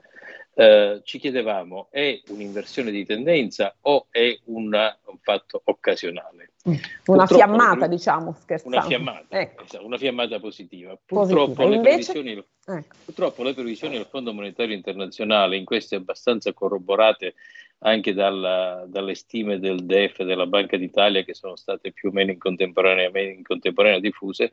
Eh, 0.60 1.02
ci 1.04 1.20
chiedevamo 1.20 1.86
è 1.88 2.20
un'inversione 2.30 2.90
di 2.90 3.04
tendenza 3.04 3.76
o 3.82 4.08
è 4.10 4.36
una, 4.46 4.98
un 5.04 5.18
fatto 5.18 5.60
occasionale? 5.66 6.54
Una 7.06 7.26
fiammata, 7.26 7.87
le, 7.87 7.88
diciamo, 7.88 8.37
scherzando. 8.40 8.76
Una 8.76 8.87
fiammata, 8.87 9.40
ecco. 9.40 9.64
esatto, 9.64 9.87
una 9.87 9.98
fiammata 9.98 10.40
positiva. 10.40 10.98
Purtroppo, 11.04 11.52
positiva. 11.54 11.68
Le 11.68 11.76
Invece... 11.76 12.12
previsioni, 12.12 12.44
ecco. 12.66 12.96
purtroppo 13.04 13.42
le 13.42 13.54
previsioni 13.54 13.96
del 13.96 14.06
Fondo 14.06 14.32
Monetario 14.32 14.75
Internazionale, 14.75 15.56
in 15.56 15.64
queste 15.64 15.96
abbastanza 15.96 16.52
corroborate 16.52 17.34
anche 17.80 18.12
dalla, 18.12 18.84
dalle 18.88 19.14
stime 19.14 19.58
del 19.58 19.84
DEF 19.84 20.20
e 20.20 20.25
della 20.25 20.46
Banca 20.46 20.76
d'Italia, 20.76 21.22
che 21.22 21.34
sono 21.34 21.56
state 21.56 21.92
più 21.92 22.08
o 22.08 22.12
meno 22.12 22.32
in 22.32 22.38
contemporanea, 22.38 23.10
in 23.20 23.42
contemporanea 23.42 24.00
diffuse, 24.00 24.52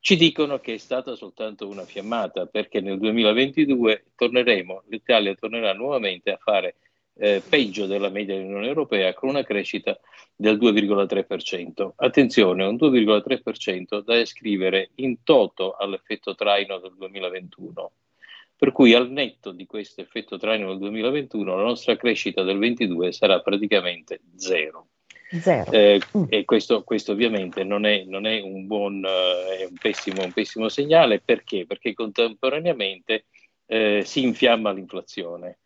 ci 0.00 0.16
dicono 0.16 0.58
che 0.58 0.74
è 0.74 0.78
stata 0.78 1.14
soltanto 1.14 1.68
una 1.68 1.84
fiammata, 1.84 2.46
perché 2.46 2.80
nel 2.80 2.98
2022 2.98 4.04
torneremo, 4.14 4.84
l'Italia 4.88 5.34
tornerà 5.34 5.72
nuovamente 5.72 6.30
a 6.30 6.36
fare 6.36 6.76
eh, 7.18 7.42
peggio 7.46 7.86
della 7.86 8.08
media 8.08 8.36
dell'Unione 8.36 8.66
Europea 8.66 9.14
con 9.14 9.28
una 9.28 9.42
crescita 9.42 9.98
del 10.34 10.58
2,3%. 10.58 11.92
Attenzione, 11.96 12.64
un 12.64 12.76
2,3% 12.76 14.02
da 14.02 14.16
iscrivere 14.18 14.90
in 14.96 15.22
toto 15.22 15.74
all'effetto 15.76 16.34
traino 16.34 16.78
del 16.78 16.94
2021. 16.96 17.90
Per 18.58 18.72
cui 18.72 18.94
al 18.94 19.10
netto 19.10 19.50
di 19.52 19.66
questo 19.66 20.00
effetto 20.00 20.38
traino 20.38 20.68
del 20.68 20.78
2021 20.78 21.56
la 21.56 21.62
nostra 21.62 21.96
crescita 21.96 22.42
del 22.42 22.58
2022 22.58 23.12
sarà 23.12 23.40
praticamente 23.40 24.20
zero. 24.36 24.88
Zero. 25.28 25.70
Eh, 25.72 26.00
mm. 26.16 26.24
E 26.28 26.44
questo, 26.44 26.82
questo, 26.84 27.12
ovviamente 27.12 27.64
non 27.64 27.84
è, 27.84 28.04
non 28.04 28.26
è 28.26 28.40
un 28.40 28.66
buon, 28.66 29.04
eh, 29.04 29.58
è 29.58 29.64
un 29.64 29.76
pessimo, 29.78 30.22
un 30.22 30.32
pessimo, 30.32 30.68
segnale 30.68 31.20
perché? 31.20 31.66
Perché 31.66 31.92
contemporaneamente 31.94 33.26
eh, 33.66 34.02
si 34.04 34.22
infiamma 34.22 34.72
l'inflazione. 34.72 35.58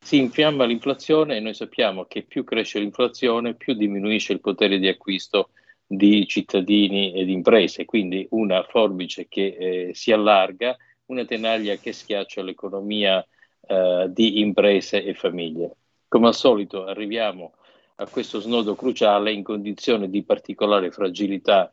Si 0.00 0.16
infiamma 0.16 0.64
l'inflazione 0.64 1.36
e 1.36 1.40
noi 1.40 1.54
sappiamo 1.54 2.04
che 2.04 2.22
più 2.22 2.44
cresce 2.44 2.78
l'inflazione, 2.78 3.54
più 3.54 3.74
diminuisce 3.74 4.32
il 4.32 4.40
potere 4.40 4.78
di 4.78 4.88
acquisto 4.88 5.50
di 5.86 6.26
cittadini 6.26 7.12
e 7.12 7.24
di 7.24 7.32
imprese, 7.32 7.84
quindi 7.84 8.26
una 8.30 8.62
forbice 8.62 9.26
che 9.28 9.56
eh, 9.58 9.94
si 9.94 10.12
allarga, 10.12 10.76
una 11.06 11.24
tenaglia 11.24 11.76
che 11.76 11.92
schiaccia 11.92 12.42
l'economia 12.42 13.26
eh, 13.66 14.06
di 14.08 14.40
imprese 14.40 15.02
e 15.02 15.14
famiglie. 15.14 15.76
Come 16.06 16.28
al 16.28 16.34
solito 16.34 16.84
arriviamo 16.84 17.54
a 17.96 18.08
questo 18.08 18.40
snodo 18.40 18.74
cruciale 18.74 19.32
in 19.32 19.42
condizioni 19.42 20.08
di 20.08 20.22
particolare 20.22 20.90
fragilità, 20.90 21.70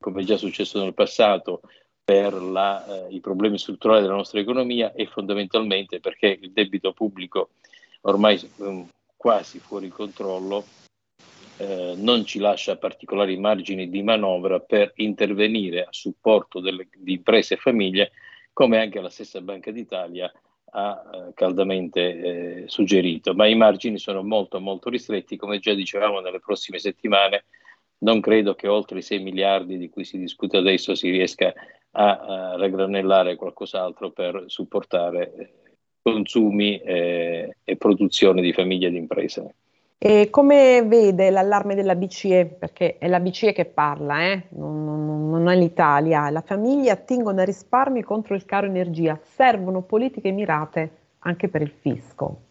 come 0.00 0.24
già 0.24 0.36
successo 0.36 0.82
nel 0.82 0.94
passato, 0.94 1.60
per 2.08 2.32
la, 2.32 2.86
eh, 2.86 3.14
i 3.14 3.20
problemi 3.20 3.58
strutturali 3.58 4.00
della 4.00 4.14
nostra 4.14 4.40
economia 4.40 4.94
e 4.94 5.04
fondamentalmente 5.04 6.00
perché 6.00 6.38
il 6.40 6.52
debito 6.52 6.94
pubblico 6.94 7.50
ormai 8.02 8.40
um, 8.56 8.88
quasi 9.14 9.58
fuori 9.58 9.90
controllo 9.90 10.64
eh, 11.58 11.92
non 11.98 12.24
ci 12.24 12.38
lascia 12.38 12.78
particolari 12.78 13.36
margini 13.36 13.90
di 13.90 14.02
manovra 14.02 14.58
per 14.58 14.92
intervenire 14.94 15.82
a 15.82 15.88
supporto 15.90 16.60
delle, 16.60 16.88
di 16.96 17.12
imprese 17.12 17.54
e 17.54 17.58
famiglie, 17.58 18.12
come 18.54 18.78
anche 18.78 19.02
la 19.02 19.10
stessa 19.10 19.42
Banca 19.42 19.70
d'Italia 19.70 20.32
ha 20.70 21.10
eh, 21.12 21.34
caldamente 21.34 22.00
eh, 22.00 22.64
suggerito, 22.68 23.34
ma 23.34 23.46
i 23.46 23.54
margini 23.54 23.98
sono 23.98 24.22
molto 24.22 24.60
molto 24.60 24.88
ristretti, 24.88 25.36
come 25.36 25.58
già 25.58 25.74
dicevamo 25.74 26.20
nelle 26.20 26.40
prossime 26.40 26.78
settimane, 26.78 27.44
non 27.98 28.22
credo 28.22 28.54
che 28.54 28.66
oltre 28.66 29.00
i 29.00 29.02
6 29.02 29.18
miliardi 29.18 29.76
di 29.76 29.90
cui 29.90 30.04
si 30.04 30.16
discute 30.16 30.56
adesso 30.56 30.94
si 30.94 31.10
riesca 31.10 31.52
a, 31.92 32.18
a 32.18 32.56
raggranellare 32.56 33.36
qualcos'altro 33.36 34.10
per 34.10 34.44
supportare 34.46 35.34
eh, 35.34 35.52
consumi 36.02 36.78
eh, 36.78 37.56
e 37.64 37.76
produzione 37.76 38.42
di 38.42 38.52
famiglie 38.52 38.88
e 38.88 38.90
di 38.90 38.98
imprese. 38.98 39.54
E 40.00 40.30
come 40.30 40.84
vede 40.84 41.28
l'allarme 41.28 41.74
della 41.74 41.96
BCE? 41.96 42.56
Perché 42.58 42.98
è 42.98 43.08
la 43.08 43.18
BCE 43.18 43.52
che 43.52 43.64
parla, 43.64 44.30
eh? 44.30 44.44
non, 44.50 44.84
non, 44.84 45.28
non, 45.28 45.48
è 45.48 45.56
l'Italia. 45.56 46.30
La 46.30 46.40
famiglia 46.40 46.92
attingono 46.92 47.40
a 47.40 47.44
risparmi 47.44 48.02
contro 48.02 48.36
il 48.36 48.44
caro 48.44 48.66
energia. 48.66 49.18
Servono 49.20 49.82
politiche 49.82 50.30
mirate 50.30 50.90
anche 51.20 51.48
per 51.48 51.62
il 51.62 51.72
fisco. 51.80 52.42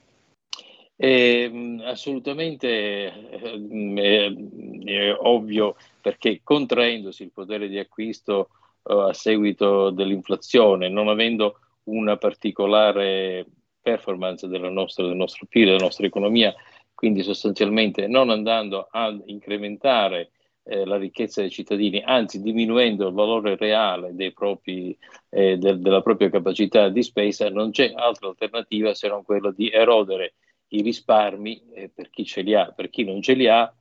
Eh, 0.99 1.77
assolutamente 1.85 2.67
eh, 2.67 4.35
è, 4.83 5.15
ovvio 5.19 5.75
perché 6.01 6.41
contraendosi 6.43 7.21
il 7.21 7.31
potere 7.31 7.69
di 7.69 7.77
acquisto 7.77 8.49
a 8.87 9.13
seguito 9.13 9.89
dell'inflazione, 9.89 10.89
non 10.89 11.07
avendo 11.07 11.59
una 11.83 12.17
particolare 12.17 13.45
performance 13.81 14.45
nostra, 14.47 15.05
del 15.05 15.15
nostro 15.15 15.45
PIL, 15.47 15.65
della 15.65 15.77
nostra 15.77 16.05
economia, 16.05 16.53
quindi 16.93 17.23
sostanzialmente 17.23 18.07
non 18.07 18.29
andando 18.29 18.87
ad 18.89 19.21
incrementare 19.25 20.31
eh, 20.63 20.83
la 20.85 20.97
ricchezza 20.97 21.41
dei 21.41 21.49
cittadini, 21.49 22.01
anzi 22.03 22.41
diminuendo 22.41 23.07
il 23.07 23.13
valore 23.13 23.55
reale 23.55 24.13
propri, 24.33 24.97
eh, 25.29 25.57
del, 25.57 25.79
della 25.79 26.01
propria 26.01 26.29
capacità 26.29 26.89
di 26.89 27.03
spesa, 27.03 27.49
non 27.49 27.71
c'è 27.71 27.93
altra 27.95 28.27
alternativa 28.27 28.93
se 28.93 29.07
non 29.07 29.23
quella 29.23 29.51
di 29.51 29.69
erodere 29.69 30.33
i 30.69 30.81
risparmi 30.81 31.61
eh, 31.73 31.89
per 31.93 32.09
chi 32.09 32.25
ce 32.25 32.41
li 32.41 32.53
ha, 32.53 32.73
per 32.75 32.89
chi 32.89 33.05
non 33.05 33.21
ce 33.21 33.33
li 33.33 33.47
ha 33.47 33.71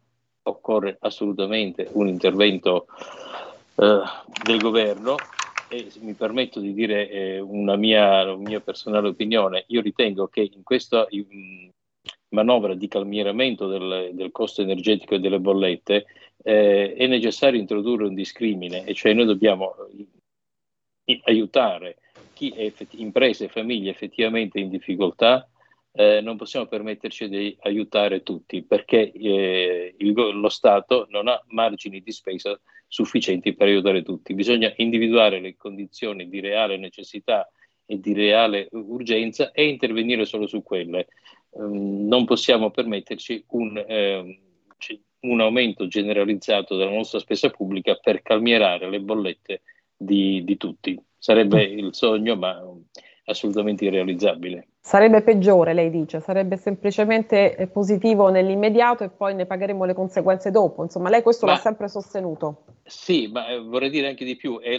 occorre 0.44 0.96
assolutamente 1.00 1.88
un 1.92 2.06
intervento 2.06 2.86
eh, 3.76 4.02
del 4.44 4.58
governo 4.58 5.16
e 5.68 5.90
mi 6.00 6.14
permetto 6.14 6.60
di 6.60 6.72
dire 6.72 7.08
eh, 7.10 7.40
una, 7.40 7.76
mia, 7.76 8.22
una, 8.32 8.48
mia, 8.48 8.60
personale 8.60 9.08
opinione, 9.08 9.64
io 9.68 9.80
ritengo 9.80 10.28
che 10.28 10.48
in 10.52 10.62
questa 10.62 11.06
in, 11.10 11.70
manovra 12.30 12.74
di 12.74 12.88
calmieramento 12.88 13.66
del, 13.66 14.10
del, 14.12 14.30
costo 14.30 14.62
energetico 14.62 15.14
e 15.14 15.20
delle 15.20 15.40
bollette 15.40 16.06
eh, 16.42 16.94
è 16.94 17.06
necessario 17.06 17.58
introdurre 17.58 18.06
un 18.06 18.14
discrimine, 18.14 18.84
e 18.84 18.94
cioè 18.94 19.12
noi 19.12 19.26
dobbiamo 19.26 19.74
eh, 21.04 21.20
aiutare 21.24 21.98
chi 22.32 22.50
è 22.50 22.64
effetti, 22.64 23.00
imprese 23.00 23.44
e 23.44 23.48
famiglie 23.48 23.90
effettivamente 23.90 24.60
in 24.60 24.68
difficoltà, 24.68 25.48
eh, 25.92 26.20
non 26.20 26.36
possiamo 26.36 26.66
permetterci 26.66 27.28
di 27.28 27.56
aiutare 27.60 28.22
tutti 28.22 28.62
perché 28.62 29.10
eh, 29.10 29.94
il, 29.96 30.12
lo 30.12 30.48
Stato 30.50 31.06
non 31.08 31.26
ha 31.28 31.42
margini 31.48 32.02
di 32.02 32.12
spesa 32.12 32.58
sufficienti 32.86 33.54
per 33.54 33.68
aiutare 33.68 34.02
tutti. 34.02 34.34
Bisogna 34.34 34.72
individuare 34.76 35.40
le 35.40 35.56
condizioni 35.56 36.28
di 36.28 36.40
reale 36.40 36.76
necessità 36.76 37.50
e 37.84 38.00
di 38.00 38.12
reale 38.12 38.68
urgenza 38.72 39.52
e 39.52 39.68
intervenire 39.68 40.24
solo 40.24 40.46
su 40.46 40.62
quelle. 40.62 41.08
Um, 41.50 42.06
non 42.06 42.24
possiamo 42.24 42.70
permetterci 42.70 43.44
un, 43.48 43.82
eh, 43.86 44.40
un, 45.20 45.40
aumento 45.40 45.86
generalizzato 45.86 46.76
della 46.76 46.90
nostra 46.90 47.18
spesa 47.18 47.48
pubblica 47.50 47.94
per 47.94 48.22
calmierare 48.22 48.90
le 48.90 49.00
bollette 49.00 49.62
di, 49.96 50.42
di 50.44 50.56
tutti. 50.56 51.00
Sarebbe 51.16 51.62
il 51.62 51.94
sogno, 51.94 52.36
ma 52.36 52.60
assolutamente 53.24 53.84
irrealizzabile. 53.84 54.68
Sarebbe 54.86 55.20
peggiore, 55.20 55.74
lei 55.74 55.90
dice, 55.90 56.20
sarebbe 56.20 56.56
semplicemente 56.56 57.56
eh, 57.56 57.66
positivo 57.66 58.28
nell'immediato 58.30 59.02
e 59.02 59.08
poi 59.08 59.34
ne 59.34 59.44
pagheremo 59.44 59.84
le 59.84 59.94
conseguenze 59.94 60.52
dopo. 60.52 60.84
Insomma, 60.84 61.08
lei 61.08 61.22
questo 61.22 61.44
ma, 61.44 61.54
l'ha 61.54 61.58
sempre 61.58 61.88
sostenuto. 61.88 62.66
Sì, 62.84 63.26
ma 63.26 63.48
eh, 63.48 63.58
vorrei 63.58 63.90
dire 63.90 64.06
anche 64.06 64.24
di 64.24 64.36
più, 64.36 64.60
eh, 64.62 64.78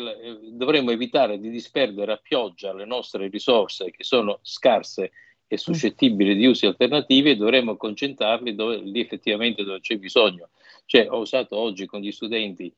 dovremmo 0.54 0.92
evitare 0.92 1.42
di 1.42 1.50
disperdere 1.50 2.14
a 2.14 2.20
pioggia 2.24 2.74
le 2.74 2.86
nostre 2.86 3.28
risorse 3.28 3.92
che 3.92 4.06
sono 4.06 4.40
scarse 4.44 5.12
e 5.46 5.56
mm. 5.56 5.58
suscettibili 5.58 6.36
di 6.38 6.46
usi 6.46 6.66
alternativi 6.68 7.32
e 7.32 7.36
dovremmo 7.36 7.76
concentrarli 7.76 8.56
dove, 8.56 8.78
lì 8.78 9.02
effettivamente 9.02 9.66
dove 9.66 9.82
c'è 9.82 9.98
bisogno. 9.98 10.52
Cioè, 10.86 11.06
ho 11.10 11.18
usato 11.18 11.58
oggi 11.58 11.86
con 11.86 12.00
gli 12.00 12.14
studenti 12.14 12.74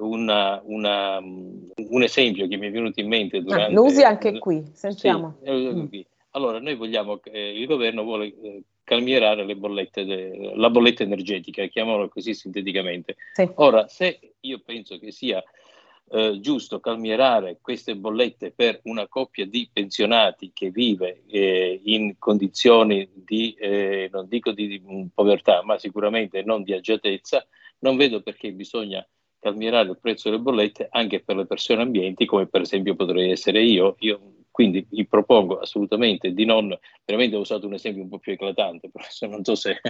una, 0.00 0.60
una, 0.62 1.16
un 1.18 2.02
esempio 2.02 2.46
che 2.46 2.58
mi 2.58 2.66
è 2.66 2.70
venuto 2.70 3.00
in 3.00 3.08
mente 3.08 3.40
durante... 3.40 3.72
Ah, 3.72 3.74
lo 3.74 3.84
usi 3.84 4.02
anche 4.02 4.38
qui, 4.38 4.62
sentiamo. 4.74 5.38
Sì, 5.42 5.50
mm. 5.50 5.86
qui. 5.86 6.06
Allora, 6.36 6.58
noi 6.58 6.74
vogliamo, 6.74 7.20
eh, 7.24 7.60
il 7.60 7.66
governo 7.66 8.02
vuole 8.02 8.26
eh, 8.26 8.62
calmierare 8.82 9.44
le 9.44 9.54
bollette 9.54 10.04
de, 10.04 10.52
la 10.56 10.68
bolletta 10.68 11.04
energetica, 11.04 11.64
chiamiamola 11.66 12.08
così 12.08 12.34
sinteticamente. 12.34 13.16
Sì. 13.34 13.48
Ora, 13.56 13.86
se 13.86 14.34
io 14.40 14.60
penso 14.64 14.98
che 14.98 15.12
sia 15.12 15.42
eh, 16.10 16.38
giusto 16.40 16.80
calmierare 16.80 17.58
queste 17.60 17.94
bollette 17.94 18.50
per 18.50 18.80
una 18.84 19.06
coppia 19.06 19.46
di 19.46 19.70
pensionati 19.72 20.50
che 20.52 20.70
vive 20.70 21.22
eh, 21.28 21.80
in 21.84 22.16
condizioni 22.18 23.08
di, 23.14 23.54
eh, 23.54 24.08
non 24.12 24.26
dico 24.26 24.50
di, 24.50 24.66
di 24.66 25.08
povertà, 25.14 25.62
ma 25.62 25.78
sicuramente 25.78 26.42
non 26.42 26.64
di 26.64 26.72
agiatezza, 26.72 27.46
non 27.78 27.96
vedo 27.96 28.22
perché 28.22 28.50
bisogna 28.52 29.06
calmierare 29.38 29.90
il 29.90 29.98
prezzo 30.00 30.30
delle 30.30 30.42
bollette 30.42 30.88
anche 30.90 31.20
per 31.20 31.36
le 31.36 31.46
persone 31.46 31.82
ambienti, 31.82 32.26
come 32.26 32.48
per 32.48 32.62
esempio 32.62 32.96
potrei 32.96 33.30
essere 33.30 33.62
io. 33.62 33.94
Io 34.00 34.33
quindi 34.54 34.86
vi 34.88 35.04
propongo 35.04 35.58
assolutamente 35.58 36.32
di 36.32 36.44
non, 36.44 36.78
veramente 37.04 37.34
ho 37.34 37.40
usato 37.40 37.66
un 37.66 37.74
esempio 37.74 38.04
un 38.04 38.08
po' 38.08 38.20
più 38.20 38.34
eclatante, 38.34 38.88
però 38.94 39.04
non 39.28 39.42
so 39.42 39.56
se 39.56 39.80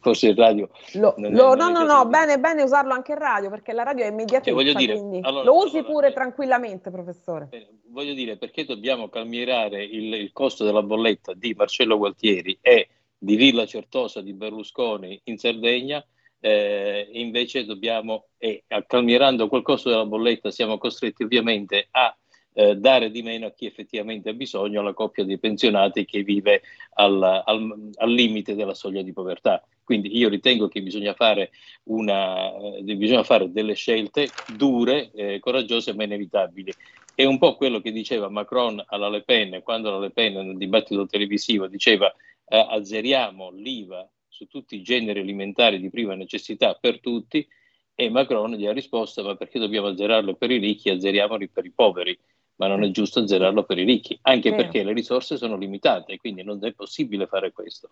forse 0.00 0.28
il 0.28 0.36
radio... 0.36 0.68
Lo, 0.96 1.14
non 1.16 1.32
lo, 1.32 1.54
è, 1.54 1.56
no, 1.56 1.70
no, 1.70 1.82
no, 1.82 2.04
bene, 2.04 2.38
bene 2.38 2.62
usarlo 2.62 2.92
anche 2.92 3.12
in 3.12 3.18
radio, 3.18 3.48
perché 3.48 3.72
la 3.72 3.84
radio 3.84 4.04
è 4.04 4.08
immediatamente 4.08 4.70
cioè, 4.70 4.78
dire, 4.78 5.20
allora, 5.22 5.44
lo 5.44 5.56
usi 5.56 5.78
allora, 5.78 5.92
pure 5.92 6.08
eh, 6.08 6.12
tranquillamente, 6.12 6.90
professore. 6.90 7.48
Eh, 7.52 7.68
voglio 7.86 8.12
dire, 8.12 8.36
perché 8.36 8.66
dobbiamo 8.66 9.08
calmierare 9.08 9.82
il, 9.82 10.12
il 10.12 10.30
costo 10.32 10.62
della 10.62 10.82
bolletta 10.82 11.32
di 11.32 11.54
Marcello 11.56 11.96
Gualtieri 11.96 12.58
e 12.60 12.88
di 13.16 13.36
Villa 13.36 13.64
Certosa 13.64 14.20
di 14.20 14.34
Berlusconi 14.34 15.18
in 15.24 15.38
Sardegna, 15.38 16.04
eh, 16.38 17.08
invece 17.12 17.64
dobbiamo, 17.64 18.26
e 18.36 18.64
eh, 18.66 18.84
calmierando 18.86 19.48
quel 19.48 19.62
costo 19.62 19.88
della 19.88 20.04
bolletta, 20.04 20.50
siamo 20.50 20.76
costretti 20.76 21.22
ovviamente 21.22 21.88
a 21.92 22.14
eh, 22.54 22.76
dare 22.76 23.10
di 23.10 23.22
meno 23.22 23.46
a 23.46 23.52
chi 23.52 23.66
effettivamente 23.66 24.30
ha 24.30 24.34
bisogno, 24.34 24.80
alla 24.80 24.92
coppia 24.94 25.24
di 25.24 25.38
pensionati 25.38 26.04
che 26.04 26.22
vive 26.22 26.62
al, 26.94 27.22
al, 27.22 27.90
al 27.94 28.12
limite 28.12 28.54
della 28.54 28.74
soglia 28.74 29.02
di 29.02 29.12
povertà. 29.12 29.64
Quindi 29.84 30.16
io 30.16 30.28
ritengo 30.28 30.68
che 30.68 30.82
bisogna 30.82 31.12
fare, 31.12 31.50
una, 31.84 32.54
eh, 32.56 32.82
bisogna 32.96 33.24
fare 33.24 33.50
delle 33.50 33.74
scelte 33.74 34.28
dure, 34.56 35.10
eh, 35.12 35.38
coraggiose 35.40 35.94
ma 35.94 36.04
inevitabili. 36.04 36.72
È 37.14 37.24
un 37.24 37.38
po' 37.38 37.56
quello 37.56 37.80
che 37.80 37.92
diceva 37.92 38.28
Macron 38.28 38.82
alla 38.86 39.08
Le 39.08 39.22
Pen, 39.22 39.60
quando 39.62 39.90
la 39.90 39.98
Le 39.98 40.10
Pen 40.10 40.34
nel 40.34 40.56
dibattito 40.56 41.04
televisivo 41.06 41.66
diceva 41.66 42.10
eh, 42.46 42.66
azzeriamo 42.70 43.50
l'IVA 43.50 44.08
su 44.28 44.46
tutti 44.46 44.76
i 44.76 44.82
generi 44.82 45.20
alimentari 45.20 45.78
di 45.78 45.90
prima 45.90 46.14
necessità 46.14 46.74
per 46.80 47.00
tutti, 47.00 47.46
e 47.94 48.08
Macron 48.08 48.52
gli 48.52 48.66
ha 48.66 48.72
risposto 48.72 49.22
ma 49.22 49.36
perché 49.36 49.58
dobbiamo 49.58 49.88
azzerarlo 49.88 50.34
per 50.34 50.50
i 50.50 50.58
ricchi, 50.58 50.88
azzeriamoli 50.88 51.48
per 51.48 51.66
i 51.66 51.72
poveri 51.74 52.18
ma 52.56 52.66
non 52.66 52.84
è 52.84 52.90
giusto 52.90 53.20
azzerarlo 53.20 53.64
per 53.64 53.78
i 53.78 53.84
ricchi, 53.84 54.18
anche 54.22 54.50
Vero. 54.50 54.62
perché 54.62 54.82
le 54.82 54.92
risorse 54.92 55.36
sono 55.36 55.56
limitate, 55.56 56.18
quindi 56.18 56.42
non 56.42 56.58
è 56.64 56.72
possibile 56.72 57.26
fare 57.26 57.52
questo. 57.52 57.90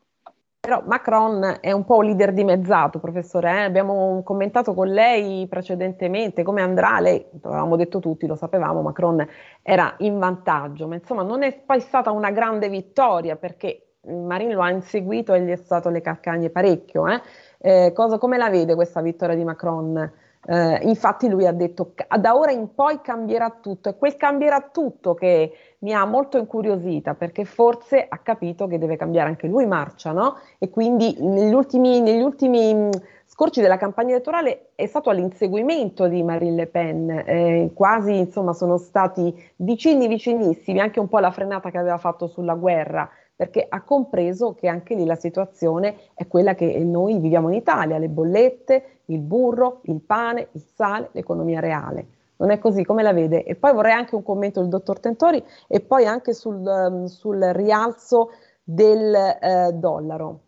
Però 0.60 0.82
Macron 0.84 1.58
è 1.62 1.72
un 1.72 1.86
po' 1.86 1.96
un 1.96 2.04
leader 2.04 2.34
dimezzato, 2.34 2.98
professore. 2.98 3.50
Eh? 3.50 3.62
Abbiamo 3.62 4.22
commentato 4.22 4.74
con 4.74 4.88
lei 4.88 5.46
precedentemente 5.48 6.42
come 6.42 6.60
andrà. 6.60 7.00
Lei, 7.00 7.24
avevamo 7.42 7.76
detto 7.76 7.98
tutti, 7.98 8.26
lo 8.26 8.36
sapevamo, 8.36 8.82
Macron 8.82 9.26
era 9.62 9.94
in 10.00 10.18
vantaggio, 10.18 10.86
ma 10.86 10.96
insomma 10.96 11.22
non 11.22 11.42
è 11.42 11.54
poi 11.54 11.80
stata 11.80 12.10
una 12.10 12.30
grande 12.30 12.68
vittoria 12.68 13.36
perché 13.36 13.94
Marine 14.02 14.52
lo 14.52 14.62
ha 14.62 14.70
inseguito 14.70 15.32
e 15.32 15.42
gli 15.42 15.50
è 15.50 15.56
stato 15.56 15.88
le 15.88 16.02
calcagne 16.02 16.50
parecchio. 16.50 17.08
Eh? 17.08 17.22
Eh, 17.58 17.92
cosa, 17.94 18.18
come 18.18 18.36
la 18.36 18.50
vede 18.50 18.74
questa 18.74 19.00
vittoria 19.00 19.34
di 19.34 19.44
Macron? 19.44 20.12
Eh, 20.42 20.80
infatti 20.84 21.28
lui 21.28 21.46
ha 21.46 21.52
detto 21.52 21.92
da 22.18 22.34
ora 22.34 22.50
in 22.50 22.74
poi 22.74 23.00
cambierà 23.02 23.58
tutto, 23.60 23.90
è 23.90 23.96
quel 23.96 24.16
cambierà 24.16 24.70
tutto 24.72 25.12
che 25.12 25.52
mi 25.80 25.92
ha 25.92 26.06
molto 26.06 26.38
incuriosita 26.38 27.14
perché 27.14 27.44
forse 27.44 28.06
ha 28.08 28.18
capito 28.18 28.66
che 28.66 28.78
deve 28.78 28.96
cambiare 28.96 29.28
anche 29.28 29.46
lui 29.46 29.66
marcia, 29.66 30.12
no? 30.12 30.36
E 30.58 30.70
quindi 30.70 31.14
negli 31.20 31.52
ultimi, 31.52 32.00
negli 32.00 32.22
ultimi 32.22 32.74
mm, 32.74 32.90
scorci 33.26 33.60
della 33.60 33.76
campagna 33.76 34.12
elettorale 34.12 34.70
è 34.74 34.86
stato 34.86 35.10
all'inseguimento 35.10 36.08
di 36.08 36.22
Marine 36.22 36.56
Le 36.56 36.66
Pen, 36.68 37.10
eh, 37.26 37.70
quasi 37.74 38.16
insomma 38.16 38.54
sono 38.54 38.78
stati 38.78 39.34
vicini 39.56 40.08
vicinissimi, 40.08 40.80
anche 40.80 41.00
un 41.00 41.08
po' 41.08 41.18
la 41.18 41.30
frenata 41.30 41.70
che 41.70 41.78
aveva 41.78 41.98
fatto 41.98 42.26
sulla 42.26 42.54
guerra 42.54 43.10
perché 43.40 43.64
ha 43.66 43.80
compreso 43.80 44.52
che 44.52 44.68
anche 44.68 44.94
lì 44.94 45.06
la 45.06 45.14
situazione 45.14 45.96
è 46.12 46.26
quella 46.26 46.54
che 46.54 46.78
noi 46.84 47.18
viviamo 47.18 47.48
in 47.48 47.54
Italia, 47.54 47.96
le 47.96 48.10
bollette, 48.10 48.99
il 49.10 49.20
burro, 49.20 49.80
il 49.84 50.00
pane, 50.00 50.48
il 50.52 50.60
sale, 50.60 51.10
l'economia 51.12 51.60
reale. 51.60 52.06
Non 52.36 52.50
è 52.50 52.58
così, 52.58 52.84
come 52.84 53.02
la 53.02 53.12
vede? 53.12 53.44
E 53.44 53.54
poi 53.54 53.72
vorrei 53.72 53.92
anche 53.92 54.14
un 54.14 54.22
commento 54.22 54.60
del 54.60 54.70
dottor 54.70 54.98
Tentori 54.98 55.42
e 55.68 55.80
poi 55.80 56.06
anche 56.06 56.32
sul, 56.32 56.56
um, 56.56 57.04
sul 57.04 57.38
rialzo 57.52 58.30
del 58.62 59.14
eh, 59.14 59.72
dollaro 59.74 60.40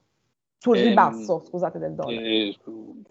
sul 0.63 0.77
ehm, 0.77 0.89
ribasso, 0.91 1.43
eh, 1.43 1.47
scusate, 1.47 1.79
del 1.81 1.93
dollaro. 1.93 2.25
Eh, 2.25 2.57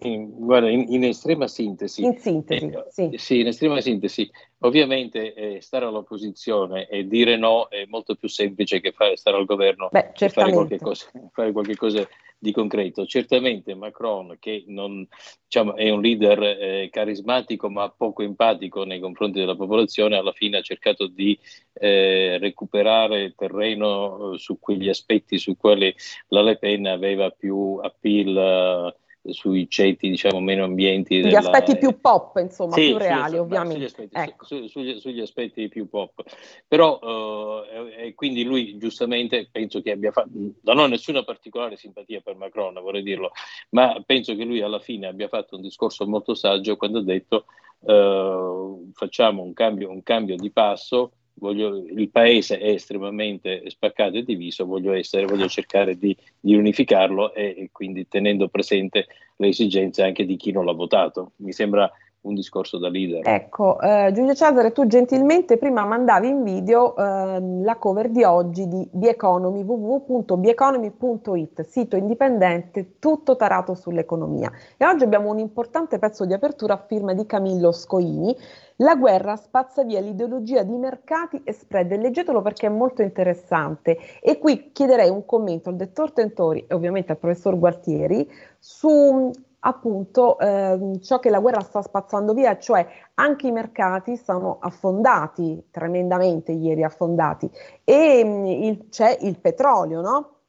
in, 0.08 0.30
guarda, 0.38 0.70
in, 0.70 0.86
in, 0.88 1.04
estrema 1.04 1.46
sintesi. 1.46 2.02
In 2.02 2.16
sintesi, 2.16 2.64
eh, 2.64 2.84
sì. 2.88 3.10
Sì, 3.16 3.40
in 3.40 3.48
estrema 3.48 3.78
sintesi. 3.82 4.30
Ovviamente 4.60 5.34
eh, 5.34 5.60
stare 5.60 5.84
all'opposizione 5.84 6.88
e 6.88 7.06
dire 7.06 7.36
no 7.36 7.68
è 7.68 7.84
molto 7.88 8.14
più 8.14 8.26
semplice 8.30 8.80
che 8.80 8.92
fare, 8.92 9.18
stare 9.18 9.36
al 9.36 9.44
governo 9.44 9.90
Beh, 9.92 10.12
e 10.18 10.28
fare 10.30 10.50
qualche, 10.50 10.78
cosa, 10.78 11.10
fare 11.30 11.52
qualche 11.52 11.76
cosa 11.76 12.08
di 12.42 12.50
concreto. 12.50 13.06
Certamente 13.06 13.72
Macron, 13.76 14.36
che 14.40 14.64
non, 14.66 15.06
diciamo, 15.44 15.76
è 15.76 15.88
un 15.90 16.00
leader 16.00 16.42
eh, 16.42 16.88
carismatico 16.90 17.70
ma 17.70 17.88
poco 17.88 18.22
empatico 18.22 18.82
nei 18.82 18.98
confronti 18.98 19.38
della 19.38 19.54
popolazione, 19.54 20.16
alla 20.16 20.32
fine 20.32 20.56
ha 20.58 20.60
cercato 20.60 21.06
di 21.06 21.38
eh, 21.74 22.38
recuperare 22.38 23.34
terreno 23.36 24.32
eh, 24.32 24.38
su 24.38 24.58
quegli 24.58 24.88
aspetti 24.88 25.38
su 25.38 25.56
quali 25.56 25.94
la 26.28 26.42
Le 26.42 26.58
Pen 26.58 26.88
aveva 26.88 27.30
più 27.30 27.78
appeal 27.80 28.92
sui 29.24 29.68
ceti 29.68 30.08
diciamo 30.08 30.40
meno 30.40 30.64
ambienti 30.64 31.18
gli 31.18 31.22
della... 31.22 31.38
aspetti 31.38 31.78
più 31.78 32.00
pop 32.00 32.36
insomma 32.38 32.74
sì, 32.74 32.88
più 32.88 32.98
reali 32.98 33.38
ovviamente 33.38 33.88
sugli 33.88 34.04
aspetti, 34.04 34.16
ecco. 34.16 34.44
su, 34.44 34.66
sugli, 34.66 34.98
sugli 34.98 35.20
aspetti, 35.20 35.68
più 35.68 35.88
pop 35.88 36.22
però 36.66 36.98
uh, 36.98 37.86
e 37.96 38.14
quindi 38.14 38.42
lui 38.42 38.76
giustamente 38.78 39.48
penso 39.50 39.80
che 39.80 39.92
abbia 39.92 40.10
fatto 40.10 40.30
non 40.62 40.78
ho 40.78 40.86
nessuna 40.86 41.22
particolare 41.22 41.76
simpatia 41.76 42.20
per 42.20 42.34
Macron 42.34 42.74
vorrei 42.74 43.02
dirlo 43.02 43.30
ma 43.70 44.02
penso 44.04 44.34
che 44.34 44.44
lui 44.44 44.60
alla 44.60 44.80
fine 44.80 45.06
abbia 45.06 45.28
fatto 45.28 45.54
un 45.54 45.62
discorso 45.62 46.06
molto 46.06 46.34
saggio 46.34 46.76
quando 46.76 46.98
ha 46.98 47.04
detto 47.04 47.44
uh, 47.80 48.90
facciamo 48.92 49.42
un 49.42 49.52
cambio, 49.52 49.90
un 49.90 50.02
cambio 50.02 50.36
di 50.36 50.50
passo 50.50 51.12
voglio, 51.34 51.76
il 51.76 52.10
paese 52.10 52.58
è 52.58 52.68
estremamente 52.68 53.68
spaccato 53.70 54.16
e 54.16 54.24
diviso, 54.24 54.66
voglio, 54.66 54.92
essere, 54.92 55.26
voglio 55.26 55.48
cercare 55.48 55.98
di, 55.98 56.16
di 56.38 56.54
unificarlo 56.54 57.34
e, 57.34 57.54
e, 57.56 57.68
quindi 57.72 58.06
tenendo 58.08 58.48
presente 58.48 59.06
le 59.36 59.48
esigenze 59.48 60.02
anche 60.02 60.24
di 60.24 60.36
chi 60.36 60.52
non 60.52 60.64
l'ha 60.64 60.72
votato. 60.72 61.32
Mi 61.36 61.52
sembra 61.52 61.90
un 62.22 62.34
discorso 62.34 62.78
da 62.78 62.88
leader. 62.88 63.26
Ecco, 63.26 63.80
eh, 63.80 64.10
Giulio 64.12 64.34
Cesare, 64.34 64.72
tu 64.72 64.86
gentilmente 64.86 65.56
prima 65.56 65.84
mandavi 65.84 66.28
in 66.28 66.44
video 66.44 66.96
eh, 66.96 67.40
la 67.62 67.76
cover 67.76 68.10
di 68.10 68.22
oggi 68.22 68.68
di 68.68 68.88
Bieconomy, 68.92 69.62
www.bieconomy.it, 69.62 71.62
sito 71.62 71.96
indipendente 71.96 72.98
tutto 72.98 73.36
tarato 73.36 73.74
sull'economia. 73.74 74.50
E 74.76 74.86
oggi 74.86 75.04
abbiamo 75.04 75.30
un 75.30 75.38
importante 75.38 75.98
pezzo 75.98 76.24
di 76.24 76.32
apertura 76.32 76.74
a 76.74 76.84
firma 76.86 77.12
di 77.12 77.26
Camillo 77.26 77.72
Scoini, 77.72 78.36
la 78.82 78.96
guerra 78.96 79.36
spazza 79.36 79.84
via 79.84 80.00
l'ideologia 80.00 80.62
di 80.62 80.76
mercati 80.76 81.40
e 81.44 81.52
spread. 81.52 81.96
Leggetelo 81.96 82.42
perché 82.42 82.66
è 82.66 82.70
molto 82.70 83.02
interessante. 83.02 83.98
E 84.20 84.38
qui 84.38 84.70
chiederei 84.72 85.08
un 85.08 85.24
commento 85.24 85.68
al 85.68 85.76
dottor 85.76 86.12
Tentori 86.12 86.66
e 86.68 86.74
ovviamente 86.74 87.12
al 87.12 87.18
professor 87.18 87.58
Gualtieri 87.58 88.28
su 88.58 89.30
appunto 89.64 90.38
eh, 90.40 90.98
ciò 91.00 91.20
che 91.20 91.30
la 91.30 91.38
guerra 91.38 91.60
sta 91.60 91.82
spazzando 91.82 92.34
via, 92.34 92.58
cioè 92.58 92.84
anche 93.14 93.46
i 93.46 93.52
mercati 93.52 94.16
stanno 94.16 94.58
affondati 94.60 95.68
tremendamente 95.70 96.50
ieri 96.50 96.82
affondati 96.82 97.48
e 97.84 98.24
mh, 98.24 98.46
il, 98.46 98.88
c'è 98.88 99.18
il 99.20 99.38
petrolio, 99.38 100.00
no? 100.00 100.41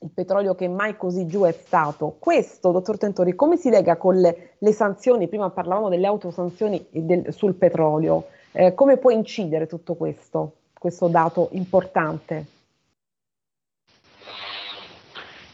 Il 0.00 0.10
petrolio 0.14 0.54
che 0.54 0.68
mai 0.68 0.96
così 0.96 1.26
giù 1.26 1.42
è 1.42 1.52
stato. 1.52 2.16
Questo, 2.18 2.70
dottor 2.70 2.98
Tentori, 2.98 3.34
come 3.34 3.56
si 3.56 3.68
lega 3.68 3.96
con 3.96 4.16
le, 4.16 4.54
le 4.58 4.72
sanzioni? 4.72 5.28
Prima 5.28 5.50
parlavamo 5.50 5.88
delle 5.88 6.06
autosanzioni 6.06 6.86
del, 6.90 7.32
sul 7.32 7.54
petrolio. 7.54 8.26
Eh, 8.52 8.74
come 8.74 8.96
può 8.96 9.10
incidere 9.10 9.66
tutto 9.66 9.94
questo, 9.94 10.52
questo 10.78 11.08
dato 11.08 11.48
importante? 11.52 12.46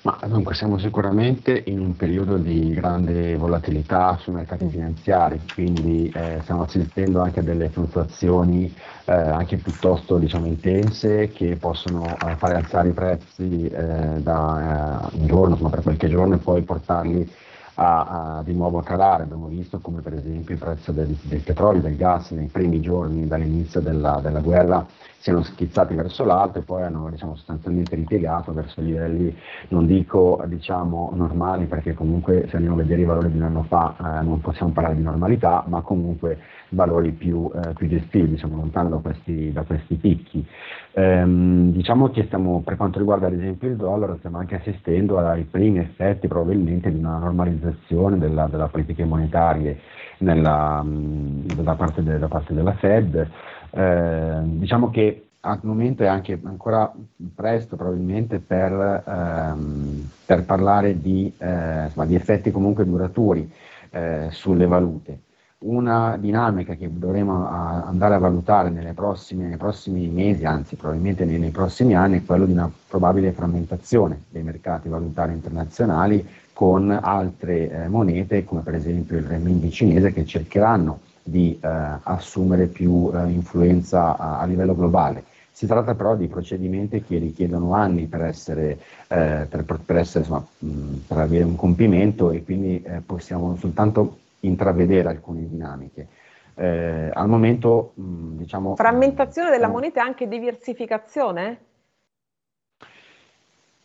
Ma 0.05 0.19
dunque 0.27 0.55
siamo 0.55 0.77
sicuramente 0.77 1.63
in 1.65 1.81
un 1.81 1.97
periodo 1.97 2.37
di 2.37 2.75
grande 2.75 3.37
volatilità 3.37 4.19
sui 4.21 4.35
mercati 4.35 4.69
finanziari, 4.69 5.41
quindi 5.55 6.13
eh, 6.15 6.41
stiamo 6.43 6.65
assistendo 6.65 7.23
anche 7.23 7.41
a 7.41 7.43
delle 7.43 7.71
fluttuazioni 7.71 8.71
eh, 9.07 9.13
anche 9.13 9.57
piuttosto 9.57 10.19
diciamo, 10.19 10.45
intense 10.45 11.31
che 11.31 11.57
possono 11.57 12.05
eh, 12.05 12.37
fare 12.37 12.57
alzare 12.57 12.89
i 12.89 12.93
prezzi 12.93 13.67
eh, 13.67 14.21
da 14.21 15.11
eh, 15.11 15.17
un 15.17 15.27
giorno, 15.27 15.53
insomma, 15.53 15.71
per 15.71 15.83
qualche 15.83 16.11
giorno 16.11 16.35
e 16.35 16.39
poi 16.39 16.61
portarli 16.61 17.33
a, 17.77 18.37
a, 18.37 18.43
di 18.43 18.53
nuovo 18.53 18.81
a 18.81 18.83
calare. 18.83 19.23
Abbiamo 19.23 19.47
visto 19.47 19.79
come 19.79 20.03
per 20.03 20.13
esempio 20.13 20.53
il 20.53 20.61
prezzo 20.61 20.93
del, 20.93 21.17
del 21.23 21.41
petrolio, 21.41 21.81
del 21.81 21.97
gas 21.97 22.31
nei 22.33 22.49
primi 22.49 22.83
giorni 22.83 23.27
dall'inizio 23.27 23.81
della, 23.81 24.21
della 24.23 24.41
guerra 24.41 24.87
siano 25.25 25.43
schizzati 25.43 25.95
verso 25.95 26.23
l'alto 26.23 26.59
e 26.59 26.63
poi 26.63 26.83
hanno 26.83 27.09
diciamo, 27.09 27.35
sostanzialmente 27.35 27.95
ripiegato 27.95 28.53
verso 28.53 28.83
livelli, 28.83 29.35
non 29.69 29.87
dico 29.87 30.45
diciamo, 30.45 31.13
normali 31.15 31.65
perché 31.65 31.95
comunque 31.95 32.47
se 32.51 32.57
andiamo 32.57 32.77
a 32.77 32.83
vedere 32.83 33.01
i 33.01 33.05
valori 33.07 33.31
di 33.31 33.39
un 33.39 33.45
anno 33.45 33.63
fa 33.63 33.97
eh, 33.99 34.23
non 34.23 34.43
possiamo 34.43 34.73
parlare 34.73 34.97
di 34.97 35.03
normalità, 35.03 35.65
ma 35.67 35.81
comunque 35.81 36.41
valori 36.69 37.13
più, 37.13 37.51
eh, 37.55 37.73
più 37.73 37.89
gestibili, 37.89 38.37
siamo 38.37 38.57
lontani 38.57 38.91
da 38.91 38.97
questi, 38.97 39.51
da 39.51 39.63
questi 39.63 39.95
picchi. 39.95 40.47
Ehm, 40.93 41.73
diciamo 41.73 42.11
che 42.11 42.25
stiamo, 42.25 42.61
per 42.61 42.77
quanto 42.77 42.99
riguarda 42.99 43.27
ad 43.27 43.33
esempio 43.33 43.69
il 43.69 43.77
dollaro, 43.77 44.17
stiamo 44.19 44.37
anche 44.37 44.57
assistendo 44.57 45.17
ai 45.19 45.45
primi 45.45 45.79
effetti 45.79 46.29
probabilmente 46.29 46.93
di 46.93 46.99
una 46.99 47.17
normalizzazione 47.17 48.19
della, 48.19 48.47
della 48.47 48.69
politica 48.69 49.07
monetaria 49.07 49.75
nella, 50.19 50.85
da, 50.85 51.75
parte 51.77 52.03
de, 52.03 52.19
da 52.19 52.29
parte 52.29 52.53
della 52.53 52.75
Fed. 52.75 53.31
Eh, 53.77 54.41
diciamo 54.45 54.89
che 54.91 55.31
al 55.41 55.59
momento 55.63 56.05
è 56.05 56.07
anche 56.07 56.39
ancora 56.45 56.91
presto 57.35 57.75
probabilmente 57.75 58.39
per, 58.39 59.03
ehm, 59.07 60.09
per 60.25 60.45
parlare 60.45 61.01
di, 61.01 61.33
eh, 61.37 61.85
insomma, 61.85 62.07
di, 62.07 62.15
effetti 62.15 62.51
comunque 62.53 62.87
duraturi 62.87 63.51
eh, 63.91 64.29
sulle 64.31 64.67
valute. 64.67 65.19
Una 65.65 66.17
dinamica 66.19 66.75
che 66.75 66.89
dovremo 66.93 67.49
a, 67.49 67.85
andare 67.85 68.15
a 68.15 68.19
valutare 68.19 68.71
prossime, 68.95 69.49
nei 69.49 69.57
prossimi 69.57 70.07
mesi, 70.09 70.45
anzi 70.45 70.77
probabilmente 70.77 71.25
nei, 71.25 71.39
nei 71.39 71.51
prossimi 71.51 71.95
anni, 71.95 72.19
è 72.19 72.25
quella 72.25 72.47
di 72.47 72.53
una 72.53 72.71
probabile 72.89 73.33
frammentazione 73.33 74.25
dei 74.29 74.43
mercati 74.43 74.89
valutari 74.89 75.33
internazionali 75.33 76.27
con 76.53 76.91
altre 76.91 77.71
eh, 77.71 77.89
monete 77.89 78.45
come 78.45 78.61
per 78.61 78.75
esempio 78.75 79.19
il 79.19 79.25
renminbi 79.25 79.71
cinese 79.71 80.13
che 80.13 80.25
cercheranno 80.25 81.01
di 81.25 81.59
eh, 81.61 81.69
assumere 82.03 82.67
più 82.67 83.11
eh, 83.15 83.31
influenza 83.31 84.17
a, 84.17 84.41
a, 84.41 84.45
livello 84.45 84.75
globale. 84.75 85.25
Si 85.51 85.67
tratta 85.67 85.95
però 85.95 86.15
di 86.17 86.27
procedimenti 86.27 87.03
che 87.03 87.17
richiedono 87.19 87.73
anni 87.73 88.07
per, 88.07 88.23
essere, 88.23 88.79
eh, 89.09 89.47
per, 89.49 89.65
per, 89.65 89.97
essere, 89.97 90.25
insomma, 90.25 90.45
mh, 90.59 90.97
per 91.07 91.19
avere 91.19 91.45
un 91.45 91.57
compimento 91.57 92.31
e 92.31 92.45
quindi 92.45 92.83
eh, 92.83 93.01
possiamo 93.05 93.57
soltanto 93.57 94.19
intravedere 94.41 95.09
alcune 95.09 95.49
dinamiche. 95.49 96.09
Eh, 96.57 97.11
al 97.13 97.29
momento, 97.29 97.93
mh, 97.95 98.37
diciamo... 98.37 98.77
Frammentazione 98.77 99.51
della 99.51 99.69
moneta 99.69 100.01
e 100.01 100.05
anche 100.05 100.29
diversificazione? 100.29 101.59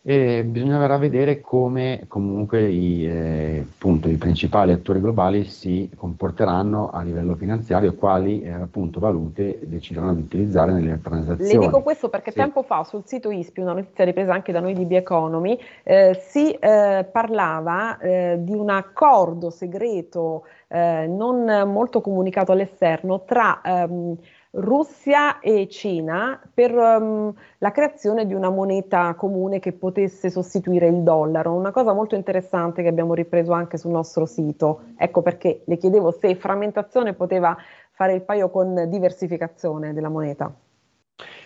E 0.02 0.46
bisognerà 0.46 0.98
vedere 0.98 1.42
come 1.42 2.06
comunque 2.08 2.70
i, 2.70 3.06
eh, 3.06 3.66
appunto, 3.70 4.08
i, 4.08 4.16
principali 4.16 4.72
attori 4.72 5.02
globali 5.02 5.44
si 5.44 5.90
comporteranno 5.94 6.90
a 6.90 7.02
livello 7.02 7.36
finanziario 7.36 7.92
e 7.92 7.96
quali 7.96 8.42
eh, 8.42 8.52
appunto, 8.52 9.02
valute 9.02 9.60
decideranno 9.64 10.14
di 10.14 10.22
utilizzare 10.22 10.72
nelle 10.72 11.02
transazioni. 11.02 11.54
Le 11.54 11.60
dico 11.60 11.82
questo 11.82 12.08
perché 12.08 12.32
sì. 12.32 12.38
tempo 12.38 12.64
fa 12.64 12.86
sul 12.86 13.04
sito 13.06 13.30
ISPI, 13.30 13.60
una 13.60 13.74
notizia 13.74 14.06
ripresa 14.06 14.32
anche 14.32 14.54
da 14.54 14.62
noi 14.62 14.74
di 14.74 14.86
Bioeconomy, 14.86 15.60
eh, 15.84 16.18
si 16.30 16.54
eh, 16.54 17.06
parlava 17.12 17.98
eh, 17.98 18.38
di 18.40 18.54
un 18.54 18.70
accordo 18.70 19.50
segreto 19.50 20.46
eh, 20.70 21.08
non 21.08 21.70
molto 21.70 22.00
comunicato 22.00 22.54
all'esterno 22.54 23.26
tra 23.26 23.60
ehm, 23.62 24.16
Russia 24.52 25.40
e 25.40 25.68
Cina 25.70 26.42
per 26.52 26.74
um, 26.74 27.32
la 27.60 27.72
creazione 27.72 28.26
di 28.26 28.34
una 28.34 28.50
moneta 28.50 29.14
comune 29.14 29.60
che 29.60 29.74
potesse 29.74 30.32
sostituire 30.32 30.88
il 30.88 31.04
dollaro, 31.04 31.54
una 31.54 31.72
cosa 31.72 31.94
molto 31.94 32.16
interessante 32.16 32.82
che 32.82 32.88
abbiamo 32.88 33.14
ripreso 33.14 33.52
anche 33.52 33.78
sul 33.78 33.92
nostro 33.92 34.26
sito. 34.26 34.82
Ecco 34.98 35.22
perché 35.22 35.62
le 35.66 35.78
chiedevo 35.78 36.12
se 36.12 36.36
frammentazione 36.36 37.14
poteva 37.14 37.56
fare 37.92 38.14
il 38.14 38.22
paio 38.22 38.50
con 38.50 38.86
diversificazione 38.90 39.94
della 39.94 40.10
moneta. 40.10 40.52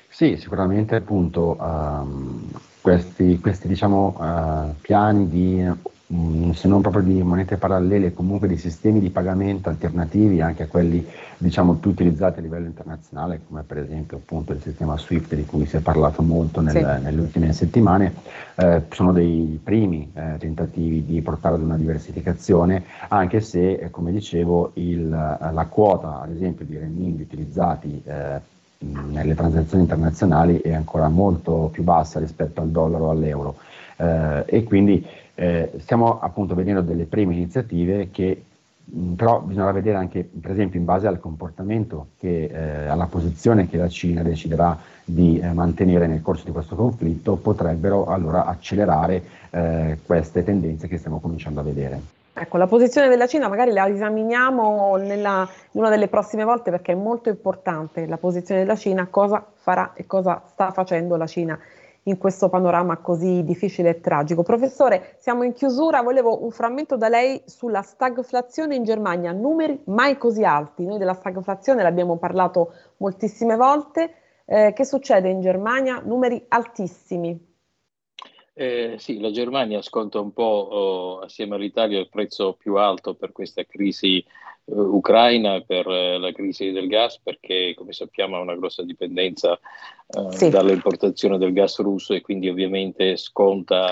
Sì, 0.08 0.38
sicuramente 0.38 0.96
appunto 0.96 1.58
um, 1.60 2.50
questi, 2.82 3.40
questi 3.40 3.68
diciamo, 3.68 4.16
uh, 4.18 4.76
piani 4.80 5.28
di 5.28 5.68
Mm, 6.14 6.52
se 6.52 6.68
non 6.68 6.82
proprio 6.82 7.02
di 7.02 7.24
monete 7.24 7.58
parallele, 7.58 8.14
comunque 8.14 8.48
di 8.48 8.58
sistemi 8.58 9.00
di 9.00 9.10
pagamento 9.10 9.70
alternativi 9.70 10.42
anche 10.42 10.64
a 10.64 10.68
quelli 10.68 11.04
diciamo, 11.38 11.74
più 11.74 11.90
utilizzati 11.90 12.38
a 12.38 12.42
livello 12.44 12.68
internazionale, 12.68 13.42
come 13.48 13.64
per 13.64 13.80
esempio 13.80 14.18
appunto 14.18 14.54
il 14.54 14.62
sistema 14.62 14.96
SWIFT 14.96 15.34
di 15.34 15.46
cui 15.46 15.66
si 15.66 15.78
è 15.78 15.80
parlato 15.80 16.22
molto 16.22 16.62
nel, 16.62 16.76
sì. 16.76 17.04
nelle 17.04 17.20
ultime 17.20 17.52
settimane, 17.52 18.14
eh, 18.56 18.84
sono 18.92 19.12
dei 19.12 19.60
primi 19.64 20.12
eh, 20.14 20.36
tentativi 20.38 21.04
di 21.04 21.20
portare 21.22 21.56
ad 21.56 21.62
una 21.62 21.78
diversificazione, 21.78 22.84
anche 23.08 23.42
se, 23.42 23.74
eh, 23.74 23.90
come 23.90 24.12
dicevo, 24.12 24.72
il, 24.76 25.10
la 25.10 25.68
quota 25.68 26.22
ad 26.22 26.30
esempio 26.30 26.64
di 26.64 26.78
renminbi 26.78 27.24
utilizzati 27.24 28.04
eh, 28.06 28.40
nelle 28.78 29.34
transazioni 29.34 29.84
internazionali 29.84 30.60
è 30.60 30.74
ancora 30.74 31.08
molto 31.08 31.70
più 31.72 31.82
bassa 31.82 32.20
rispetto 32.20 32.62
al 32.62 32.70
dollaro 32.70 33.06
o 33.06 33.10
all'euro 33.10 33.56
eh, 33.98 34.44
e 34.46 34.64
quindi 34.64 35.06
eh, 35.36 35.72
stiamo 35.80 36.20
appunto 36.20 36.56
vedendo 36.56 36.82
delle 36.82 37.06
prime 37.06 37.34
iniziative 37.34 38.10
che 38.12 38.44
mh, 38.84 39.14
però 39.14 39.40
bisognerà 39.40 39.72
vedere 39.72 39.98
anche 39.98 40.24
per 40.24 40.52
esempio 40.52 40.80
in 40.80 40.86
base 40.86 41.08
al 41.08 41.20
comportamento, 41.20 42.08
che, 42.20 42.46
eh, 42.46 42.88
alla 42.88 43.08
posizione 43.08 43.68
che 43.68 43.78
la 43.78 43.90
Cina 43.90 44.22
deciderà 44.22 44.78
di 45.04 45.40
eh, 45.40 45.52
mantenere 45.54 46.08
nel 46.08 46.22
corso 46.22 46.46
di 46.46 46.52
questo 46.52 46.76
conflitto, 46.76 47.36
potrebbero 47.36 48.06
allora 48.06 48.46
accelerare 48.46 49.24
eh, 49.50 49.98
queste 50.06 50.44
tendenze 50.44 50.88
che 50.88 50.98
stiamo 50.98 51.20
cominciando 51.20 51.60
a 51.60 51.64
vedere. 51.64 52.22
Ecco, 52.36 52.58
la 52.58 52.66
posizione 52.66 53.10
della 53.10 53.28
Cina 53.28 53.48
magari 53.48 53.72
la 53.72 53.88
esaminiamo 53.88 54.96
nella, 54.96 55.48
in 55.72 55.80
una 55.80 55.90
delle 55.90 56.08
prossime 56.08 56.44
volte 56.44 56.72
perché 56.72 56.94
è 56.94 56.96
molto 56.96 57.30
importante 57.30 58.08
la 58.08 58.18
posizione 58.18 58.62
della 58.62 58.76
Cina, 58.76 59.06
cosa 59.08 59.46
farà 59.54 59.92
e 59.94 60.08
cosa 60.08 60.42
sta 60.48 60.72
facendo 60.72 61.16
la 61.16 61.28
Cina 61.28 61.60
in 62.04 62.18
questo 62.18 62.50
panorama 62.50 62.98
così 62.98 63.44
difficile 63.44 63.90
e 63.90 64.00
tragico. 64.00 64.44
Professore, 64.44 65.16
siamo 65.20 65.44
in 65.44 65.54
chiusura, 65.54 66.02
volevo 66.02 66.44
un 66.44 66.52
frammento 66.52 66.98
da 66.98 67.08
lei 67.08 67.42
sulla 67.46 67.82
stagflazione 67.82 68.76
in 68.76 68.84
Germania, 68.84 69.32
numeri 69.32 69.80
mai 69.86 70.18
così 70.18 70.44
alti. 70.44 70.86
Noi 70.86 70.98
della 70.98 71.14
stagflazione 71.14 71.84
l'abbiamo 71.84 72.18
parlato 72.18 72.74
moltissime 72.98 73.56
volte. 73.56 74.16
Eh, 74.46 74.74
che 74.74 74.86
succede 74.86 75.30
in 75.30 75.40
Germania? 75.40 76.02
Numeri 76.04 76.44
altissimi. 76.50 77.52
Eh, 78.56 78.96
sì, 79.00 79.20
la 79.20 79.32
Germania 79.32 79.82
sconta 79.82 80.20
un 80.20 80.32
po' 80.32 80.44
oh, 80.44 81.20
assieme 81.20 81.56
all'Italia 81.56 82.00
il 82.00 82.10
prezzo 82.10 82.54
più 82.54 82.76
alto 82.76 83.16
per 83.16 83.32
questa 83.32 83.64
crisi 83.64 84.24
ucraina, 84.66 85.62
per 85.62 85.88
uh, 85.88 86.18
la 86.18 86.32
crisi 86.32 86.72
del 86.72 86.88
gas, 86.88 87.20
perché 87.20 87.74
come 87.76 87.92
sappiamo 87.92 88.38
ha 88.38 88.42
una 88.42 88.56
grossa 88.56 88.84
dipendenza 88.84 89.60
uh, 90.08 90.32
sì. 90.32 90.50
dall'importazione 90.50 91.38
del 91.38 91.54
gas 91.54 91.80
russo 91.80 92.14
e 92.14 92.22
quindi 92.22 92.50
ovviamente 92.50 93.18
sconta 93.18 93.90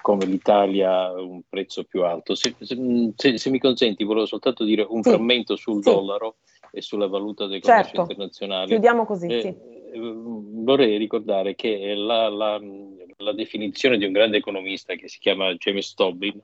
come 0.00 0.24
l'Italia 0.24 1.12
un 1.12 1.42
prezzo 1.46 1.84
più 1.84 2.02
alto. 2.02 2.34
Se, 2.34 2.54
se, 2.60 3.36
se, 3.36 3.50
mi 3.50 3.58
consenti, 3.58 4.02
volevo 4.02 4.24
soltanto 4.24 4.64
dire 4.64 4.86
un 4.88 5.02
sì. 5.02 5.10
frammento 5.10 5.54
sul 5.54 5.82
sì. 5.82 5.90
dollaro 5.90 6.36
e 6.72 6.80
sulla 6.80 7.08
valuta 7.08 7.46
del 7.46 7.60
commercio 7.60 7.88
certo. 7.88 8.00
internazionale. 8.00 8.68
Chiudiamo 8.68 9.04
così, 9.04 9.26
eh, 9.26 9.40
sì. 9.42 9.54
Vorrei 9.98 10.96
ricordare 10.96 11.54
che 11.54 11.94
la, 11.94 12.30
la 12.30 12.58
la 13.24 13.32
definizione 13.32 13.98
di 13.98 14.04
un 14.04 14.12
grande 14.12 14.36
economista 14.36 14.94
che 14.94 15.08
si 15.08 15.18
chiama 15.18 15.52
James 15.54 15.94
Tobin, 15.94 16.40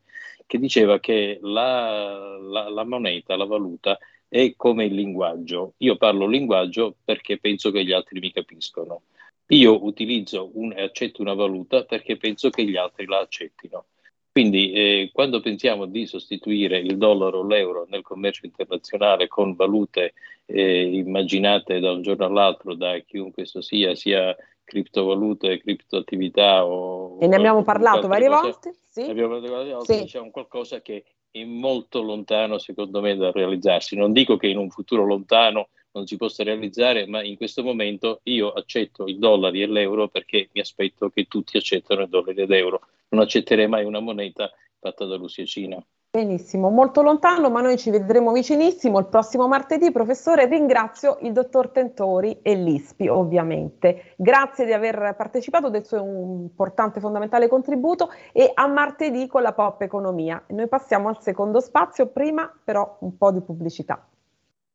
che 0.46 0.58
diceva 0.58 0.98
che 0.98 1.38
la, 1.42 2.36
la, 2.38 2.68
la 2.68 2.84
moneta, 2.84 3.36
la 3.36 3.44
valuta, 3.44 3.96
è 4.28 4.54
come 4.56 4.86
il 4.86 4.94
linguaggio. 4.94 5.74
Io 5.78 5.96
parlo 5.96 6.26
linguaggio 6.26 6.96
perché 7.04 7.38
penso 7.38 7.70
che 7.70 7.84
gli 7.84 7.92
altri 7.92 8.18
mi 8.18 8.32
capiscono. 8.32 9.02
Io 9.48 9.84
utilizzo 9.84 10.50
e 10.74 10.82
accetto 10.82 11.22
una 11.22 11.34
valuta 11.34 11.84
perché 11.84 12.16
penso 12.16 12.50
che 12.50 12.64
gli 12.64 12.76
altri 12.76 13.06
la 13.06 13.18
accettino. 13.18 13.86
Quindi 14.32 14.70
eh, 14.70 15.10
quando 15.12 15.40
pensiamo 15.40 15.86
di 15.86 16.06
sostituire 16.06 16.78
il 16.78 16.96
dollaro 16.96 17.40
o 17.40 17.46
l'euro 17.46 17.86
nel 17.90 18.02
commercio 18.02 18.46
internazionale 18.46 19.26
con 19.26 19.54
valute 19.54 20.14
eh, 20.46 20.82
immaginate 20.82 21.80
da 21.80 21.90
un 21.90 22.02
giorno 22.02 22.26
all'altro 22.26 22.74
da 22.74 22.96
chiunque 23.00 23.42
esso 23.42 23.60
sia, 23.60 23.96
sia 23.96 24.36
criptovalute, 24.70 25.58
criptoattività 25.58 26.64
o... 26.64 27.18
E 27.20 27.26
ne 27.26 27.34
abbiamo 27.34 27.64
parlato 27.64 28.06
varie 28.06 28.28
cose, 28.28 28.40
volte, 28.40 28.74
sì. 28.88 29.00
abbiamo 29.02 29.30
parlato 29.30 29.52
varie 29.52 29.72
volte, 29.74 29.94
sì. 29.94 30.00
diciamo 30.02 30.30
qualcosa 30.30 30.80
che 30.80 31.04
è 31.28 31.44
molto 31.44 32.02
lontano 32.02 32.58
secondo 32.58 33.00
me 33.00 33.16
da 33.16 33.32
realizzarsi. 33.32 33.96
Non 33.96 34.12
dico 34.12 34.36
che 34.36 34.46
in 34.46 34.58
un 34.58 34.70
futuro 34.70 35.04
lontano 35.04 35.70
non 35.92 36.06
si 36.06 36.16
possa 36.16 36.44
realizzare, 36.44 37.06
ma 37.06 37.20
in 37.24 37.36
questo 37.36 37.64
momento 37.64 38.20
io 38.24 38.52
accetto 38.52 39.06
i 39.06 39.18
dollari 39.18 39.60
e 39.62 39.66
l'euro 39.66 40.06
perché 40.06 40.48
mi 40.52 40.60
aspetto 40.60 41.10
che 41.10 41.24
tutti 41.24 41.56
accettano 41.56 42.02
i 42.02 42.08
dollari 42.08 42.40
ed 42.40 42.52
euro. 42.52 42.82
Non 43.08 43.22
accetterei 43.22 43.66
mai 43.66 43.84
una 43.84 43.98
moneta 43.98 44.52
fatta 44.78 45.04
da 45.04 45.16
Russia 45.16 45.42
e 45.42 45.46
Cina. 45.46 45.84
Benissimo, 46.12 46.70
molto 46.70 47.02
lontano, 47.02 47.50
ma 47.50 47.60
noi 47.60 47.78
ci 47.78 47.88
vedremo 47.88 48.32
vicinissimo 48.32 48.98
il 48.98 49.06
prossimo 49.06 49.46
martedì. 49.46 49.92
Professore, 49.92 50.46
ringrazio 50.46 51.18
il 51.20 51.32
dottor 51.32 51.68
Tentori 51.68 52.40
e 52.42 52.56
l'ISPI, 52.56 53.06
ovviamente. 53.06 54.14
Grazie 54.16 54.64
di 54.64 54.72
aver 54.72 55.14
partecipato 55.16 55.70
del 55.70 55.86
suo 55.86 55.98
importante 55.98 56.98
e 56.98 57.00
fondamentale 57.00 57.46
contributo 57.46 58.10
e 58.32 58.50
a 58.52 58.66
martedì 58.66 59.28
con 59.28 59.42
la 59.42 59.52
Pop 59.52 59.82
Economia. 59.82 60.42
Noi 60.48 60.66
passiamo 60.66 61.06
al 61.06 61.22
secondo 61.22 61.60
spazio, 61.60 62.08
prima 62.08 62.52
però 62.64 62.96
un 63.02 63.16
po' 63.16 63.30
di 63.30 63.40
pubblicità. 63.40 64.04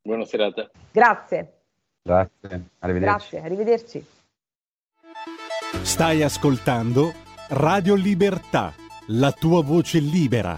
Buona 0.03 0.23
serata. 0.23 0.69
Grazie. 0.89 1.53
Grazie, 2.01 2.69
arrivederci. 2.79 3.29
Grazie, 3.29 3.41
arrivederci. 3.41 4.05
Stai 5.81 6.23
ascoltando 6.23 7.11
Radio 7.49 7.95
Libertà, 7.95 8.71
la 9.07 9.33
tua 9.33 9.61
voce 9.61 9.99
libera 9.99 10.57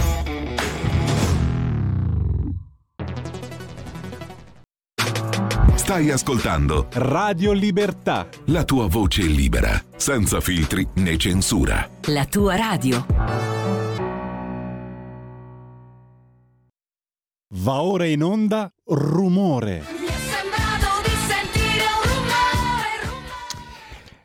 Stai 5.91 6.09
ascoltando 6.09 6.87
Radio 6.93 7.51
Libertà. 7.51 8.29
La 8.45 8.63
tua 8.63 8.87
voce 8.87 9.23
libera, 9.23 9.71
senza 9.97 10.39
filtri 10.39 10.87
né 10.95 11.17
censura. 11.17 11.85
La 12.03 12.23
tua 12.23 12.55
radio. 12.55 13.05
Va 17.55 17.81
ora 17.81 18.05
in 18.05 18.23
onda 18.23 18.71
rumore. 18.85 19.83
Mi 19.99 20.05
è 20.05 20.11
sembrato 20.11 21.01
di 21.03 21.15
sentire 21.27 21.83
rumore. 22.03 23.23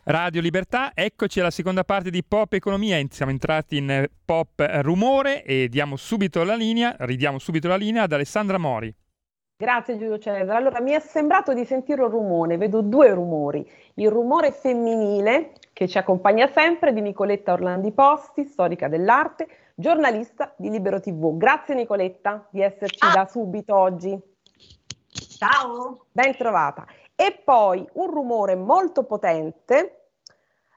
Radio 0.04 0.40
Libertà, 0.40 0.92
eccoci 0.94 1.40
alla 1.40 1.50
seconda 1.50 1.82
parte 1.82 2.10
di 2.10 2.22
Pop 2.22 2.52
Economia. 2.52 3.04
Siamo 3.10 3.32
entrati 3.32 3.78
in 3.78 3.90
eh, 3.90 4.08
Pop 4.24 4.64
Rumore 4.82 5.42
e 5.42 5.68
diamo 5.68 5.96
subito 5.96 6.44
la 6.44 6.54
linea, 6.54 6.94
ridiamo 7.00 7.40
subito 7.40 7.66
la 7.66 7.76
linea 7.76 8.04
ad 8.04 8.12
Alessandra 8.12 8.56
Mori. 8.56 8.94
Grazie 9.58 9.96
Giulio 9.96 10.18
Cesare. 10.18 10.52
Allora 10.52 10.82
mi 10.82 10.90
è 10.90 11.00
sembrato 11.00 11.54
di 11.54 11.64
sentire 11.64 12.02
un 12.02 12.10
rumore, 12.10 12.58
vedo 12.58 12.82
due 12.82 13.14
rumori. 13.14 13.66
Il 13.94 14.10
rumore 14.10 14.52
femminile 14.52 15.52
che 15.72 15.88
ci 15.88 15.96
accompagna 15.96 16.46
sempre 16.48 16.92
di 16.92 17.00
Nicoletta 17.00 17.54
Orlandi 17.54 17.90
Posti, 17.90 18.44
storica 18.44 18.88
dell'arte, 18.88 19.48
giornalista 19.74 20.52
di 20.58 20.68
Libero 20.68 21.00
TV. 21.00 21.38
Grazie 21.38 21.74
Nicoletta 21.74 22.46
di 22.50 22.60
esserci 22.60 22.98
ah. 23.00 23.12
da 23.14 23.24
subito 23.24 23.74
oggi. 23.74 24.20
Ciao. 25.08 26.04
Ben 26.12 26.36
trovata. 26.36 26.84
E 27.14 27.40
poi 27.42 27.88
un 27.94 28.10
rumore 28.10 28.56
molto 28.56 29.04
potente 29.04 30.08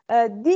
eh, 0.05 0.29
di 0.31 0.55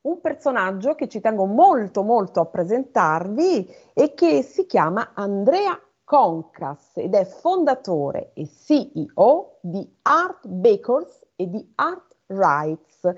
un 0.00 0.22
personaggio 0.22 0.94
che 0.94 1.06
ci 1.06 1.20
tengo 1.20 1.44
molto 1.44 2.02
molto 2.02 2.40
a 2.40 2.46
presentarvi 2.46 3.70
e 3.92 4.14
che 4.14 4.40
si 4.40 4.64
chiama 4.64 5.10
Andrea 5.12 5.78
Concas 6.08 6.92
ed 6.94 7.12
è 7.12 7.26
fondatore 7.26 8.30
e 8.32 8.48
CEO 8.48 9.58
di 9.60 9.86
Art 10.00 10.46
Bakers 10.46 11.26
e 11.36 11.50
di 11.50 11.72
Art 11.74 12.16
Rights, 12.28 13.12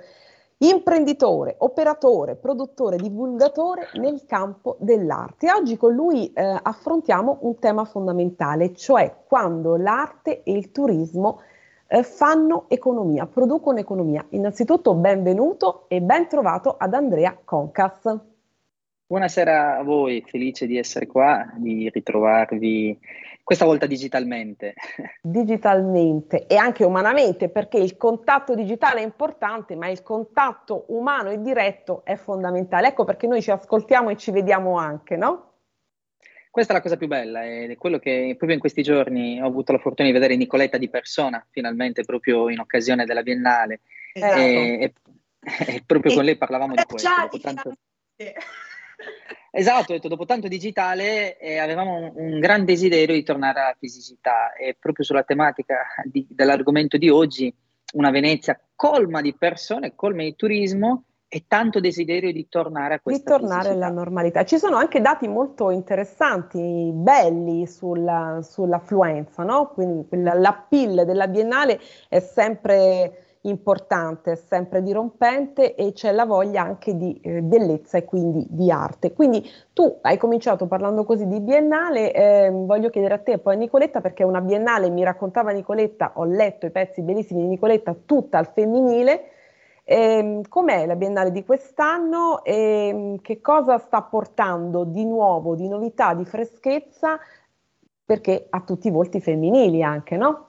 imprenditore, 0.56 1.54
operatore, 1.58 2.34
produttore, 2.34 2.96
divulgatore 2.96 3.90
nel 3.94 4.26
campo 4.26 4.76
dell'arte. 4.80 5.52
Oggi 5.52 5.76
con 5.76 5.94
lui 5.94 6.32
eh, 6.32 6.58
affrontiamo 6.60 7.38
un 7.42 7.60
tema 7.60 7.84
fondamentale, 7.84 8.74
cioè 8.74 9.18
quando 9.24 9.76
l'arte 9.76 10.42
e 10.42 10.50
il 10.50 10.72
turismo 10.72 11.42
eh, 11.86 12.02
fanno 12.02 12.64
economia, 12.66 13.24
producono 13.26 13.78
economia. 13.78 14.26
Innanzitutto 14.30 14.94
benvenuto 14.94 15.84
e 15.86 16.02
ben 16.02 16.26
trovato 16.26 16.74
ad 16.76 16.92
Andrea 16.92 17.38
Concas. 17.44 18.29
Buonasera 19.10 19.78
a 19.78 19.82
voi, 19.82 20.22
felice 20.24 20.68
di 20.68 20.78
essere 20.78 21.08
qua, 21.08 21.52
di 21.56 21.90
ritrovarvi 21.92 22.96
questa 23.42 23.64
volta 23.64 23.86
digitalmente. 23.86 24.74
Digitalmente 25.20 26.46
e 26.46 26.54
anche 26.54 26.84
umanamente, 26.84 27.48
perché 27.48 27.78
il 27.78 27.96
contatto 27.96 28.54
digitale 28.54 29.00
è 29.00 29.02
importante, 29.02 29.74
ma 29.74 29.88
il 29.88 30.04
contatto 30.04 30.84
umano 30.90 31.30
e 31.30 31.42
diretto 31.42 32.04
è 32.04 32.14
fondamentale. 32.14 32.86
Ecco 32.86 33.04
perché 33.04 33.26
noi 33.26 33.42
ci 33.42 33.50
ascoltiamo 33.50 34.10
e 34.10 34.16
ci 34.16 34.30
vediamo 34.30 34.78
anche, 34.78 35.16
no? 35.16 35.54
Questa 36.48 36.72
è 36.72 36.76
la 36.76 36.82
cosa 36.82 36.96
più 36.96 37.08
bella 37.08 37.44
ed 37.44 37.72
è 37.72 37.76
quello 37.76 37.98
che 37.98 38.36
proprio 38.36 38.54
in 38.54 38.60
questi 38.60 38.84
giorni 38.84 39.42
ho 39.42 39.46
avuto 39.46 39.72
la 39.72 39.78
fortuna 39.78 40.06
di 40.06 40.14
vedere 40.14 40.36
Nicoletta 40.36 40.78
di 40.78 40.88
persona, 40.88 41.44
finalmente 41.50 42.04
proprio 42.04 42.48
in 42.48 42.60
occasione 42.60 43.06
della 43.06 43.24
Biennale. 43.24 43.80
Esatto. 44.12 44.38
E, 44.38 44.78
e, 44.80 44.94
e, 45.66 45.82
proprio 45.84 46.12
e 46.12 46.14
con 46.14 46.24
lei 46.24 46.36
parlavamo 46.36 46.76
di 46.76 46.84
questo. 46.84 47.08
Dopo 47.22 47.40
tanto... 47.40 47.74
Esatto, 49.52 49.92
ho 49.92 49.94
detto, 49.96 50.08
dopo 50.08 50.26
tanto 50.26 50.46
digitale 50.46 51.36
eh, 51.38 51.58
avevamo 51.58 51.96
un, 51.96 52.12
un, 52.14 52.38
gran 52.38 52.64
desiderio 52.64 53.14
di 53.14 53.24
tornare 53.24 53.60
alla 53.60 53.76
fisicità 53.78 54.52
e 54.52 54.76
proprio 54.78 55.04
sulla 55.04 55.24
tematica 55.24 55.86
di, 56.04 56.24
dell'argomento 56.30 56.96
di 56.96 57.08
oggi, 57.08 57.52
una 57.94 58.10
Venezia 58.10 58.60
colma 58.76 59.20
di 59.20 59.34
persone, 59.34 59.96
colma 59.96 60.22
di 60.22 60.36
turismo 60.36 61.04
e 61.32 61.44
tanto 61.46 61.78
desiderio 61.78 62.32
di 62.32 62.48
tornare 62.48 62.94
a 62.94 63.00
questa 63.00 63.36
Di 63.36 63.40
tornare 63.40 63.68
alla 63.68 63.88
normalità. 63.88 64.44
Ci 64.44 64.58
sono 64.58 64.76
anche 64.76 65.00
dati 65.00 65.28
molto 65.28 65.70
interessanti, 65.70 66.90
belli 66.92 67.66
sulla, 67.66 68.40
sull'affluenza, 68.42 69.44
no? 69.44 69.68
Quindi 69.68 70.06
l'appeal 70.10 71.04
della 71.04 71.28
Biennale 71.28 71.80
è 72.08 72.18
sempre 72.18 73.29
importante, 73.42 74.36
sempre 74.36 74.82
dirompente 74.82 75.74
e 75.74 75.92
c'è 75.92 76.12
la 76.12 76.26
voglia 76.26 76.62
anche 76.62 76.96
di 76.96 77.18
eh, 77.22 77.40
bellezza 77.40 77.96
e 77.96 78.04
quindi 78.04 78.44
di 78.48 78.70
arte. 78.70 79.14
Quindi 79.14 79.48
tu 79.72 79.98
hai 80.02 80.18
cominciato 80.18 80.66
parlando 80.66 81.04
così 81.04 81.26
di 81.26 81.40
biennale, 81.40 82.12
eh, 82.12 82.50
voglio 82.50 82.90
chiedere 82.90 83.14
a 83.14 83.18
te 83.18 83.32
e 83.32 83.38
poi 83.38 83.54
a 83.54 83.58
Nicoletta 83.58 84.00
perché 84.00 84.24
una 84.24 84.42
biennale, 84.42 84.90
mi 84.90 85.04
raccontava 85.04 85.52
Nicoletta, 85.52 86.12
ho 86.16 86.24
letto 86.24 86.66
i 86.66 86.70
pezzi 86.70 87.00
bellissimi 87.00 87.42
di 87.42 87.48
Nicoletta, 87.48 87.96
tutta 88.04 88.38
al 88.38 88.50
femminile. 88.52 89.30
Eh, 89.84 90.42
com'è 90.48 90.86
la 90.86 90.94
biennale 90.94 91.32
di 91.32 91.44
quest'anno 91.44 92.44
e 92.44 93.18
che 93.22 93.40
cosa 93.40 93.78
sta 93.78 94.02
portando 94.02 94.84
di 94.84 95.04
nuovo, 95.04 95.56
di 95.56 95.66
novità, 95.66 96.14
di 96.14 96.24
freschezza? 96.24 97.18
Perché 98.04 98.46
ha 98.50 98.60
tutti 98.60 98.88
i 98.88 98.92
volti 98.92 99.20
femminili 99.20 99.82
anche, 99.82 100.16
no? 100.16 100.48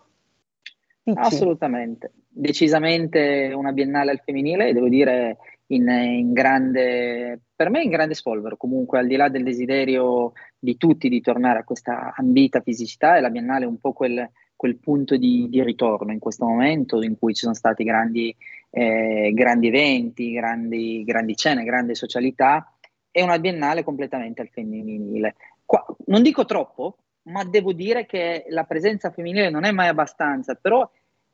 Dici. 1.03 1.19
Assolutamente 1.19 2.11
decisamente 2.33 3.51
una 3.53 3.71
biennale 3.71 4.11
al 4.11 4.21
femminile, 4.23 4.73
devo 4.73 4.87
dire 4.87 5.37
in, 5.67 5.87
in, 5.87 6.33
grande, 6.33 7.39
per 7.55 7.69
me 7.69 7.81
in 7.81 7.89
grande 7.89 8.13
spolvero, 8.13 8.57
comunque 8.57 8.99
al 8.99 9.07
di 9.07 9.15
là 9.15 9.29
del 9.29 9.43
desiderio 9.43 10.31
di 10.57 10.77
tutti 10.77 11.09
di 11.09 11.21
tornare 11.21 11.59
a 11.59 11.63
questa 11.63 12.13
ambita 12.15 12.61
fisicità, 12.61 13.17
e 13.17 13.21
la 13.21 13.29
biennale 13.29 13.65
è 13.65 13.67
un 13.67 13.79
po' 13.79 13.93
quel, 13.93 14.29
quel 14.55 14.77
punto 14.77 15.17
di, 15.17 15.47
di, 15.49 15.63
ritorno 15.63 16.11
in 16.11 16.19
questo 16.19 16.45
momento 16.45 17.01
in 17.01 17.17
cui 17.17 17.33
ci 17.33 17.41
sono 17.41 17.53
stati 17.53 17.83
grandi, 17.83 18.35
eh, 18.69 19.31
grandi 19.33 19.67
eventi, 19.67 20.31
grandi, 20.31 21.03
grandi 21.03 21.35
cene, 21.35 21.63
grande 21.63 21.95
socialità, 21.95 22.73
è 23.11 23.21
una 23.21 23.39
biennale 23.39 23.83
completamente 23.83 24.41
al 24.41 24.49
femminile. 24.49 25.35
Qua, 25.65 25.85
non 26.05 26.21
dico 26.21 26.45
troppo, 26.45 26.97
ma 27.23 27.43
devo 27.43 27.73
dire 27.73 28.05
che 28.05 28.45
la 28.49 28.63
presenza 28.63 29.11
femminile 29.11 29.49
non 29.49 29.65
è 29.65 29.71
mai 29.71 29.89
abbastanza, 29.89 30.55
però 30.55 30.89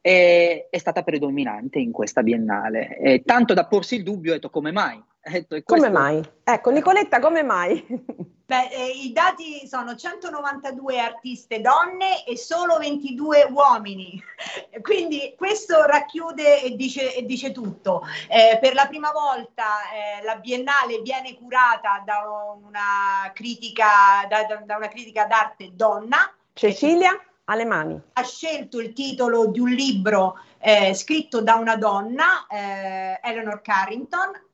è, 0.08 0.68
è 0.70 0.78
stata 0.78 1.03
predominante 1.03 1.80
in 1.80 1.91
questa 1.91 2.24
biennale. 2.24 2.97
E 2.97 3.24
tanto 3.26 3.53
da 3.53 3.66
porsi 3.66 3.95
il 3.95 4.03
dubbio, 4.03 4.32
ho 4.32 4.36
detto 4.36 4.49
come 4.49 4.72
mai? 4.72 5.03
Detto, 5.22 5.62
come 5.66 5.89
mai? 5.89 6.24
Ecco, 6.43 6.70
Nicoletta, 6.70 7.20
come 7.20 7.43
mai? 7.43 7.86
Beh, 8.47 8.70
eh, 8.70 8.91
i 9.03 9.12
dati 9.12 9.68
sono 9.68 9.93
192 9.93 10.99
artiste 10.99 11.60
donne 11.60 12.24
e 12.26 12.38
solo 12.38 12.78
22 12.78 13.49
uomini, 13.51 14.24
quindi 14.82 15.36
questo 15.36 15.84
racchiude 15.84 16.64
e 16.64 16.78
dice, 16.78 17.14
e 17.14 17.26
dice 17.26 17.51
tutto. 17.51 18.03
Eh, 18.30 18.58
per 18.62 18.74
la 18.74 18.88
prima 18.88 19.12
volta 19.12 19.64
eh, 19.91 20.24
la 20.24 20.38
Biennale 20.38 21.01
viene 21.01 21.36
curata 21.36 22.01
da 22.05 22.24
una 22.55 23.30
critica, 23.34 24.26
da, 24.30 24.45
da 24.64 24.78
una 24.78 24.88
critica 24.88 25.26
d'arte 25.26 25.72
donna. 25.74 26.34
Cecilia? 26.53 27.22
Alle 27.50 27.66
mani. 27.66 28.02
Ha 28.14 28.24
scelto 28.24 28.80
il 28.80 28.93
titolo 28.93 29.48
di 29.48 29.60
un 29.60 29.70
libro 29.70 30.39
eh, 30.60 30.93
scritto 30.93 31.41
da 31.41 31.56
una 31.56 31.76
donna, 31.76 32.48
eh, 32.48 33.20
Eleanor 33.24 33.62
Carrington. 33.62 34.45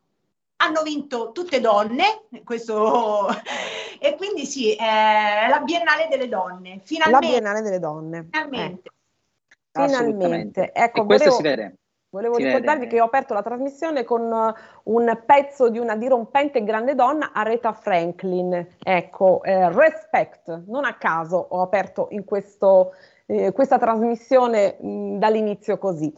Hanno 0.58 0.82
vinto 0.84 1.32
tutte 1.32 1.60
donne, 1.60 2.24
questo... 2.44 3.28
e 4.00 4.16
quindi 4.16 4.46
sì, 4.46 4.74
è 4.74 5.48
la 5.50 5.60
Biennale 5.60 6.08
delle 6.10 6.30
Donne. 6.30 6.80
Finalmente. 6.84 7.26
La 7.26 7.32
Biennale 7.32 7.62
delle 7.62 7.80
Donne. 7.80 8.28
Finalmente. 8.32 8.90
Eh. 9.72 9.88
Finalmente. 9.88 10.72
Ecco, 10.72 11.02
e 11.02 11.06
questo 11.06 11.30
volevo... 11.30 11.36
si 11.36 11.42
vede. 11.42 11.78
Volevo 12.14 12.36
si 12.36 12.44
ricordarvi 12.44 12.82
vede. 12.82 12.92
che 12.92 13.02
ho 13.02 13.06
aperto 13.06 13.34
la 13.34 13.42
trasmissione 13.42 14.04
con 14.04 14.22
uh, 14.22 14.54
un 14.94 15.24
pezzo 15.26 15.70
di 15.70 15.80
una 15.80 15.96
dirompente 15.96 16.64
grande 16.64 16.94
donna, 16.94 17.32
Aretha 17.34 17.74
Franklin. 17.74 18.68
Ecco, 18.84 19.42
eh, 19.42 19.72
respect, 19.72 20.66
non 20.68 20.86
a 20.86 20.94
caso 20.94 21.38
ho 21.38 21.64
aperto 21.64 22.10
in 22.12 22.24
questo, 22.24 22.94
eh, 23.26 23.52
questa 23.52 23.80
trasmissione 23.80 24.78
mh, 24.80 25.18
dall'inizio 25.18 25.80
così. 25.80 26.14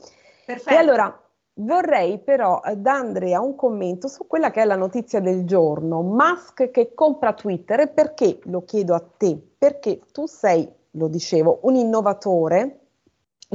Perfetto. 0.45 0.69
E 0.69 0.75
allora 0.75 1.17
vorrei 1.53 2.19
però 2.19 2.59
eh, 2.65 2.75
da 2.75 2.95
Andrea 2.95 3.39
un 3.39 3.55
commento 3.55 4.09
su 4.09 4.27
quella 4.27 4.51
che 4.51 4.63
è 4.63 4.65
la 4.65 4.75
notizia 4.75 5.21
del 5.21 5.45
giorno, 5.45 6.01
Musk 6.01 6.71
che 6.71 6.93
compra 6.93 7.31
Twitter 7.31 7.93
perché 7.93 8.39
lo 8.47 8.65
chiedo 8.65 8.95
a 8.95 9.03
te? 9.17 9.41
Perché 9.57 10.01
tu 10.11 10.25
sei, 10.25 10.69
lo 10.91 11.07
dicevo, 11.07 11.59
un 11.61 11.75
innovatore 11.75 12.79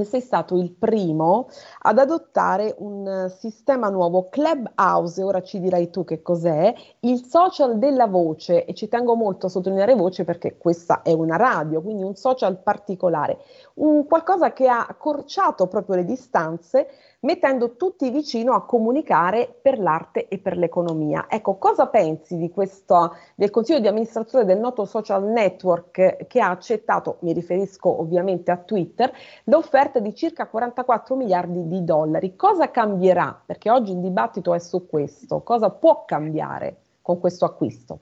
e 0.01 0.05
sei 0.05 0.21
stato 0.21 0.57
il 0.57 0.71
primo 0.73 1.49
ad 1.81 1.99
adottare 1.99 2.75
un 2.79 3.33
sistema 3.39 3.89
nuovo, 3.89 4.29
Clubhouse, 4.29 5.23
ora 5.23 5.43
ci 5.43 5.61
dirai 5.61 5.91
tu 5.91 6.05
che 6.05 6.23
cos'è, 6.23 6.75
il 7.01 7.25
social 7.25 7.79
della 7.79 8.07
voce, 8.07 8.65
e 8.65 8.75
ci 8.75 8.89
tengo 8.89 9.15
molto 9.15 9.47
a 9.47 9.49
sottolineare 9.49 9.95
voce 9.95 10.25
perché 10.25 10.57
questa 10.57 11.03
è 11.03 11.13
una 11.13 11.37
radio, 11.37 11.81
quindi 11.81 12.03
un 12.03 12.15
social 12.15 12.59
particolare, 12.63 13.39
un 13.81 14.07
qualcosa 14.07 14.53
che 14.53 14.69
ha 14.69 14.87
accorciato 14.87 15.67
proprio 15.67 15.97
le 15.97 16.05
distanze 16.05 16.89
mettendo 17.21 17.77
tutti 17.77 18.11
vicino 18.11 18.55
a 18.55 18.65
comunicare 18.65 19.55
per 19.61 19.79
l'arte 19.79 20.29
e 20.29 20.39
per 20.39 20.57
l'economia. 20.57 21.27
Ecco, 21.29 21.57
cosa 21.57 21.87
pensi 21.87 22.37
di 22.37 22.51
questo, 22.51 23.15
del 23.35 23.51
consiglio 23.51 23.81
di 23.81 23.89
amministrazione 23.89 24.45
del 24.45 24.59
noto 24.59 24.85
social 24.85 25.25
network 25.25 26.27
che 26.27 26.41
ha 26.41 26.51
accettato, 26.51 27.17
mi 27.21 27.33
riferisco 27.33 28.01
ovviamente 28.01 28.51
a 28.51 28.57
Twitter, 28.57 29.13
l'offerta 29.45 29.99
di 29.99 30.15
circa 30.15 30.47
44 30.47 31.17
miliardi 31.17 31.67
di 31.67 31.85
dollari? 31.85 32.37
Cosa 32.37 32.71
cambierà? 32.71 33.43
Perché 33.45 33.71
oggi 33.71 33.93
il 33.93 34.01
dibattito 34.01 34.55
è 34.55 34.59
su 34.59 34.87
questo. 34.87 35.43
Cosa 35.43 35.71
può 35.71 36.05
cambiare 36.07 36.77
con 37.03 37.19
questo 37.19 37.45
acquisto? 37.45 38.01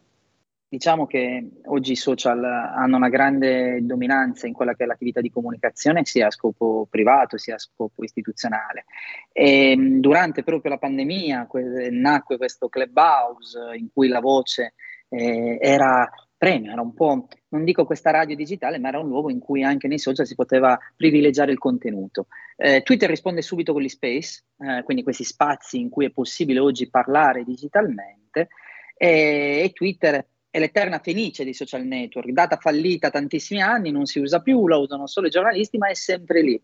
Diciamo 0.71 1.07
che 1.07 1.49
oggi 1.67 1.93
i 1.93 1.97
social 1.97 2.45
hanno 2.45 2.97
una 2.97 3.09
grande 3.09 3.79
dominanza 3.81 4.47
in 4.47 4.53
quella 4.53 4.75
che 4.75 4.85
è 4.85 4.87
l'attività 4.87 5.23
di 5.23 5.31
comunicazione, 5.31 6.05
sia 6.05 6.27
a 6.27 6.31
scopo 6.31 6.87
privato 6.91 7.39
sia 7.39 7.55
a 7.55 7.59
scopo 7.59 8.05
istituzionale. 8.05 8.85
E 9.33 9.75
durante 9.79 10.43
proprio 10.43 10.73
la 10.73 10.79
pandemia 10.79 11.47
que- 11.47 11.89
nacque 11.91 12.37
questo 12.37 12.69
clubhouse 12.69 13.59
in 13.79 13.89
cui 13.91 14.09
la 14.09 14.21
voce 14.21 14.75
eh, 15.09 15.57
era 15.59 16.07
premio, 16.37 16.71
era 16.71 16.83
un 16.83 16.93
po', 16.93 17.29
non 17.49 17.65
dico 17.65 17.87
questa 17.87 18.11
radio 18.11 18.37
digitale, 18.37 18.79
ma 18.79 18.89
era 18.89 19.01
un 19.01 19.09
luogo 19.09 19.31
in 19.31 19.39
cui 19.39 19.63
anche 19.63 19.89
nei 19.89 19.99
social 19.99 20.27
si 20.27 20.35
poteva 20.35 20.79
privilegiare 20.95 21.51
il 21.51 21.59
contenuto. 21.59 22.27
Eh, 22.57 22.83
Twitter 22.83 23.09
risponde 23.09 23.41
subito 23.41 23.73
con 23.73 23.81
gli 23.81 23.89
space, 23.89 24.45
eh, 24.59 24.83
quindi 24.83 25.03
questi 25.03 25.25
spazi 25.25 25.81
in 25.81 25.89
cui 25.89 26.05
è 26.05 26.11
possibile 26.11 26.59
oggi 26.59 26.91
parlare 26.91 27.43
digitalmente, 27.43 28.49
e, 28.95 29.63
e 29.65 29.73
Twitter 29.73 30.25
è 30.51 30.59
l'eterna 30.59 30.99
fenice 30.99 31.45
dei 31.45 31.55
social 31.55 31.85
network, 31.85 32.31
data 32.31 32.57
fallita 32.57 33.11
tantissimi 33.11 33.61
anni, 33.61 33.91
non 33.91 34.07
si 34.07 34.19
usa 34.19 34.41
più, 34.41 34.67
la 34.67 34.79
usano 34.79 35.07
solo 35.07 35.27
i 35.27 35.31
giornalisti, 35.31 35.79
ma 35.79 35.89
è 35.89 35.95
sempre 35.95 36.43
lì. 36.43 36.61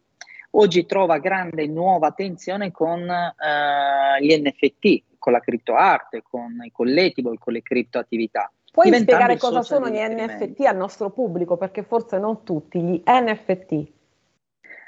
Oggi 0.56 0.86
trova 0.86 1.18
grande 1.18 1.66
nuova 1.66 2.08
attenzione 2.08 2.70
con 2.70 3.00
uh, 3.00 4.22
gli 4.22 4.34
NFT, 4.36 5.02
con 5.18 5.32
la 5.32 5.40
criptoarte, 5.40 6.22
con 6.22 6.62
i 6.64 6.70
collectible, 6.70 7.36
con 7.38 7.52
le 7.52 7.62
criptoattività. 7.62 8.52
Puoi 8.70 8.92
spiegare 8.92 9.36
cosa 9.36 9.62
sono 9.62 9.88
gli 9.88 9.98
NFT 9.98 10.60
al 10.60 10.76
nostro 10.76 11.10
pubblico? 11.10 11.56
Perché 11.56 11.82
forse 11.82 12.18
non 12.18 12.44
tutti, 12.44 12.80
gli 12.80 13.02
NFT. 13.04 13.92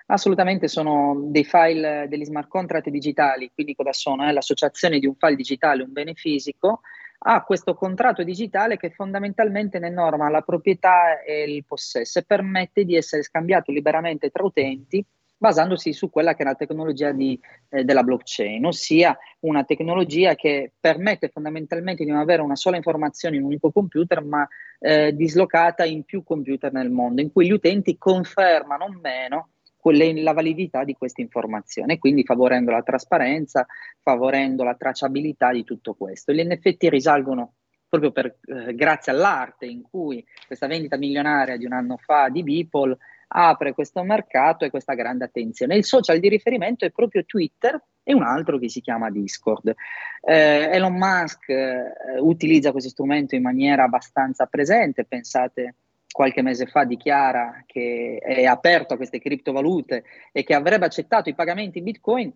Assolutamente 0.07 0.69
sono 0.69 1.17
dei 1.27 1.45
file 1.45 2.07
degli 2.09 2.25
smart 2.25 2.49
contract 2.49 2.89
digitali, 2.89 3.51
quindi 3.53 3.75
cosa 3.75 3.93
sono? 3.93 4.25
È 4.25 4.33
l'associazione 4.33 5.01
di 5.01 5.07
un 5.07 5.15
file 5.17 5.35
digitale, 5.35 5.83
un 5.83 5.93
bene 5.93 6.15
fisico, 6.15 6.81
ha 7.19 7.43
questo 7.43 7.75
contratto 7.75 8.23
digitale 8.23 8.77
che 8.77 8.91
fondamentalmente 8.91 9.79
ne 9.79 9.91
norma 9.91 10.31
la 10.31 10.43
proprietà 10.43 11.21
e 11.23 11.43
il 11.45 11.65
possesso 11.65 12.19
e 12.19 12.25
permette 12.25 12.85
di 12.85 12.97
essere 12.97 13.23
scambiato 13.23 13.73
liberamente 13.73 14.31
tra 14.31 14.45
utenti 14.45 15.05
basandosi 15.39 15.93
su 15.93 16.09
quella 16.09 16.35
che 16.35 16.43
è 16.43 16.47
la 16.47 16.55
tecnologia 16.55 17.13
di, 17.13 17.39
eh, 17.69 17.85
della 17.85 18.03
blockchain, 18.03 18.65
ossia 18.65 19.17
una 19.41 19.65
tecnologia 19.65 20.35
che 20.35 20.73
permette 20.79 21.29
fondamentalmente 21.29 22.05
di 22.05 22.11
non 22.11 22.21
avere 22.21 22.43
una 22.43 22.57
sola 22.57 22.77
informazione 22.77 23.37
in 23.37 23.43
un 23.43 23.49
unico 23.49 23.71
computer, 23.71 24.23
ma 24.23 24.49
eh, 24.79 25.15
dislocata 25.15 25.85
in 25.85 26.05
più 26.05 26.23
computer 26.23 26.73
nel 26.73 26.91
mondo, 26.91 27.21
in 27.21 27.33
cui 27.33 27.47
gli 27.47 27.53
utenti 27.53 27.99
confermano 27.99 28.85
o 28.85 28.99
meno 29.01 29.49
la 29.93 30.33
validità 30.33 30.85
di 30.85 30.95
questa 30.95 31.21
informazione, 31.21 31.99
quindi 31.99 32.25
favorendo 32.25 32.71
la 32.71 32.83
trasparenza, 32.83 33.67
favorendo 34.03 34.65
la 34.65 34.75
tracciabilità 34.75 35.53
di 35.53 35.65
tutto 35.65 35.95
questo. 35.95 36.33
Gli 36.33 36.45
NFT 36.45 36.85
risalgono 36.85 37.55
proprio 37.89 38.11
per, 38.11 38.39
eh, 38.47 38.75
grazie 38.75 39.13
all'arte 39.13 39.67
in 39.67 39.83
cui 39.83 40.25
questa 40.47 40.67
vendita 40.67 40.97
milionaria 40.97 41.57
di 41.57 41.65
un 41.65 41.73
anno 41.73 41.97
fa 41.97 42.29
di 42.29 42.43
Beeple 42.43 42.97
apre 43.29 43.73
questo 43.75 44.03
mercato 44.03 44.65
e 44.65 44.71
questa 44.71 44.95
grande 44.95 45.25
attenzione. 45.25 45.77
Il 45.77 45.85
social 45.85 46.19
di 46.19 46.29
riferimento 46.29 46.85
è 46.85 46.91
proprio 46.91 47.25
Twitter 47.25 47.81
e 48.03 48.15
un 48.15 48.23
altro 48.23 48.59
che 48.59 48.69
si 48.69 48.81
chiama 48.81 49.11
Discord. 49.11 49.75
Eh, 50.21 50.69
Elon 50.73 50.97
Musk 50.97 51.49
eh, 51.49 51.93
utilizza 52.21 52.71
questo 52.71 52.91
strumento 52.91 53.35
in 53.35 53.43
maniera 53.43 53.85
abbastanza 53.85 54.47
presente, 54.47 55.05
pensate 55.05 55.75
qualche 56.17 56.41
mese 56.41 56.65
fa 56.65 56.85
dichiara 56.85 57.63
che 57.67 58.17
è 58.17 58.47
aperto 58.47 58.95
a 58.95 58.97
queste 58.97 59.21
criptovalute 59.21 60.05
e 60.33 60.45
che 60.45 60.55
avrebbe 60.55 60.87
accettato 60.87 61.29
i 61.29 61.35
pagamenti 61.35 61.77
in 61.77 61.85
Bitcoin, 61.85 62.33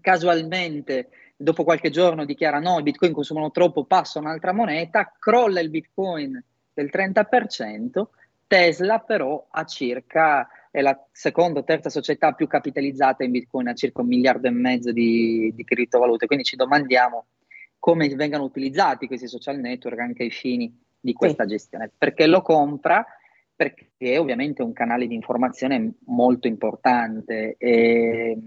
casualmente 0.00 1.10
dopo 1.36 1.62
qualche 1.62 1.90
giorno 1.90 2.24
dichiara 2.24 2.58
no, 2.58 2.80
i 2.80 2.82
Bitcoin 2.82 3.12
consumano 3.12 3.52
troppo, 3.52 3.84
passa 3.84 4.18
un'altra 4.18 4.52
moneta, 4.52 5.14
crolla 5.16 5.60
il 5.60 5.70
Bitcoin 5.70 6.42
del 6.74 6.90
30%, 6.92 8.06
Tesla 8.48 8.98
però 8.98 9.46
ha 9.48 9.64
circa, 9.64 10.48
è 10.68 10.80
la 10.80 11.00
seconda 11.12 11.60
o 11.60 11.64
terza 11.64 11.90
società 11.90 12.32
più 12.32 12.48
capitalizzata 12.48 13.22
in 13.22 13.30
Bitcoin, 13.30 13.68
ha 13.68 13.74
circa 13.74 14.00
un 14.00 14.08
miliardo 14.08 14.48
e 14.48 14.50
mezzo 14.50 14.90
di, 14.90 15.52
di 15.54 15.62
criptovalute, 15.62 16.26
quindi 16.26 16.44
ci 16.44 16.56
domandiamo 16.56 17.26
come 17.78 18.08
vengano 18.08 18.42
utilizzati 18.42 19.06
questi 19.06 19.28
social 19.28 19.60
network 19.60 20.00
anche 20.00 20.24
ai 20.24 20.32
fini 20.32 20.86
di 21.08 21.14
questa 21.14 21.44
sì. 21.44 21.50
gestione, 21.50 21.90
perché 21.96 22.26
lo 22.26 22.42
compra 22.42 23.04
perché 23.58 23.88
è 23.98 24.20
ovviamente 24.20 24.62
un 24.62 24.72
canale 24.72 25.08
di 25.08 25.14
informazione 25.14 25.94
molto 26.04 26.46
importante 26.46 27.56
e, 27.58 28.38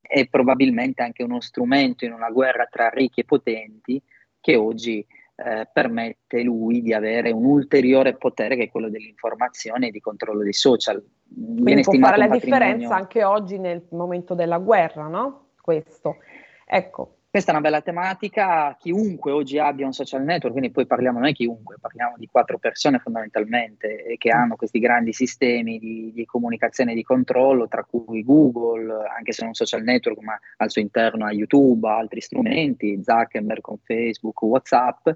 è 0.00 0.26
probabilmente 0.28 1.02
anche 1.02 1.24
uno 1.24 1.40
strumento 1.40 2.06
in 2.06 2.12
una 2.12 2.30
guerra 2.30 2.66
tra 2.70 2.88
ricchi 2.88 3.20
e 3.20 3.24
potenti 3.24 4.00
che 4.40 4.56
oggi 4.56 5.04
eh, 5.34 5.68
permette 5.70 6.42
lui 6.42 6.80
di 6.80 6.94
avere 6.94 7.32
un 7.32 7.44
ulteriore 7.44 8.16
potere 8.16 8.56
che 8.56 8.64
è 8.64 8.70
quello 8.70 8.88
dell'informazione 8.88 9.88
e 9.88 9.90
di 9.90 10.00
controllo 10.00 10.42
dei 10.42 10.54
social. 10.54 11.04
Quindi 11.28 11.62
Viene 11.62 11.82
può 11.82 11.92
fare 11.92 12.16
la 12.16 12.28
patrimonio... 12.28 12.66
differenza 12.66 12.94
anche 12.94 13.24
oggi 13.24 13.58
nel 13.58 13.86
momento 13.90 14.34
della 14.34 14.58
guerra, 14.58 15.08
no? 15.08 15.48
Questo. 15.60 16.16
Ecco, 16.64 17.15
questa 17.36 17.52
è 17.52 17.60
una 17.60 17.68
bella 17.68 17.82
tematica, 17.82 18.74
chiunque 18.80 19.30
oggi 19.30 19.58
abbia 19.58 19.84
un 19.84 19.92
social 19.92 20.22
network, 20.22 20.52
quindi 20.52 20.70
poi 20.70 20.86
parliamo 20.86 21.18
noi 21.18 21.34
chiunque, 21.34 21.76
parliamo 21.78 22.14
di 22.16 22.28
quattro 22.28 22.56
persone 22.56 22.98
fondamentalmente 22.98 24.14
che 24.16 24.30
hanno 24.30 24.56
questi 24.56 24.78
grandi 24.78 25.12
sistemi 25.12 25.78
di, 25.78 26.12
di 26.14 26.24
comunicazione 26.24 26.92
e 26.92 26.94
di 26.94 27.02
controllo, 27.02 27.68
tra 27.68 27.84
cui 27.84 28.24
Google, 28.24 28.90
anche 29.14 29.32
se 29.32 29.40
non 29.42 29.48
un 29.50 29.54
social 29.54 29.82
network, 29.82 30.18
ma 30.22 30.40
al 30.56 30.70
suo 30.70 30.80
interno 30.80 31.26
ha 31.26 31.32
YouTube, 31.32 31.86
altri 31.86 32.22
strumenti, 32.22 33.02
Zuckerberg 33.04 33.60
con 33.60 33.76
Facebook, 33.84 34.40
WhatsApp. 34.40 35.08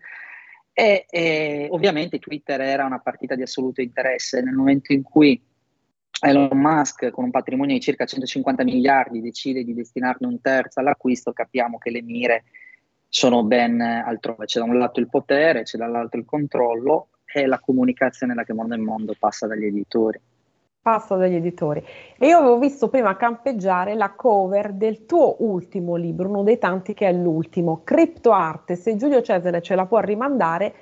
E, 0.75 1.07
e 1.09 1.69
ovviamente 1.71 2.19
Twitter 2.19 2.61
era 2.61 2.85
una 2.85 2.99
partita 2.99 3.35
di 3.35 3.41
assoluto 3.41 3.81
interesse 3.81 4.43
nel 4.43 4.55
momento 4.55 4.93
in 4.93 5.03
cui 5.03 5.43
Elon 6.21 6.59
Musk 6.59 7.11
con 7.11 7.25
un 7.25 7.31
patrimonio 7.31 7.75
di 7.75 7.81
circa 7.81 8.05
150 8.05 8.63
miliardi 8.65 9.21
decide 9.21 9.65
di 9.65 9.75
destinarne 9.75 10.27
un 10.27 10.41
terzo 10.41 10.81
all'acquisto, 10.81 11.33
capiamo 11.33 11.79
che 11.79 11.91
le 11.91 12.03
mire 12.03 12.45
sono 13.09 13.43
ben 13.43 13.81
altrove. 13.81 14.45
C'è 14.45 14.61
da 14.61 14.67
un 14.67 14.79
lato 14.79 15.01
il 15.01 15.09
potere, 15.09 15.63
c'è 15.63 15.79
dall'altro 15.79 16.21
il 16.21 16.27
controllo 16.27 17.09
e 17.33 17.47
la 17.47 17.59
comunicazione 17.59 18.35
da 18.35 18.45
che 18.45 18.53
mondo 18.53 18.75
in 18.75 18.83
mondo 18.83 19.15
passa 19.19 19.47
dagli 19.47 19.65
editori. 19.65 20.21
Passa 20.83 21.17
dagli 21.17 21.35
editori. 21.35 21.85
E 22.19 22.27
io 22.27 22.39
avevo 22.39 22.59
visto 22.59 22.89
prima 22.89 23.17
campeggiare 23.17 23.95
la 23.95 24.11
cover 24.11 24.73
del 24.73 25.07
tuo 25.07 25.37
ultimo 25.41 25.97
libro, 25.97 26.29
uno 26.29 26.43
dei 26.43 26.59
tanti 26.59 26.95
che 26.95 27.09
è 27.09 27.13
l'ultimo, 27.13 27.83
Criptoarte. 27.85 28.77
Se 28.77 28.97
Giulio 28.97 29.23
Cesare 29.23 29.61
ce 29.61 29.75
la 29.75 29.87
può 29.87 30.01
rimandare, 30.01 30.75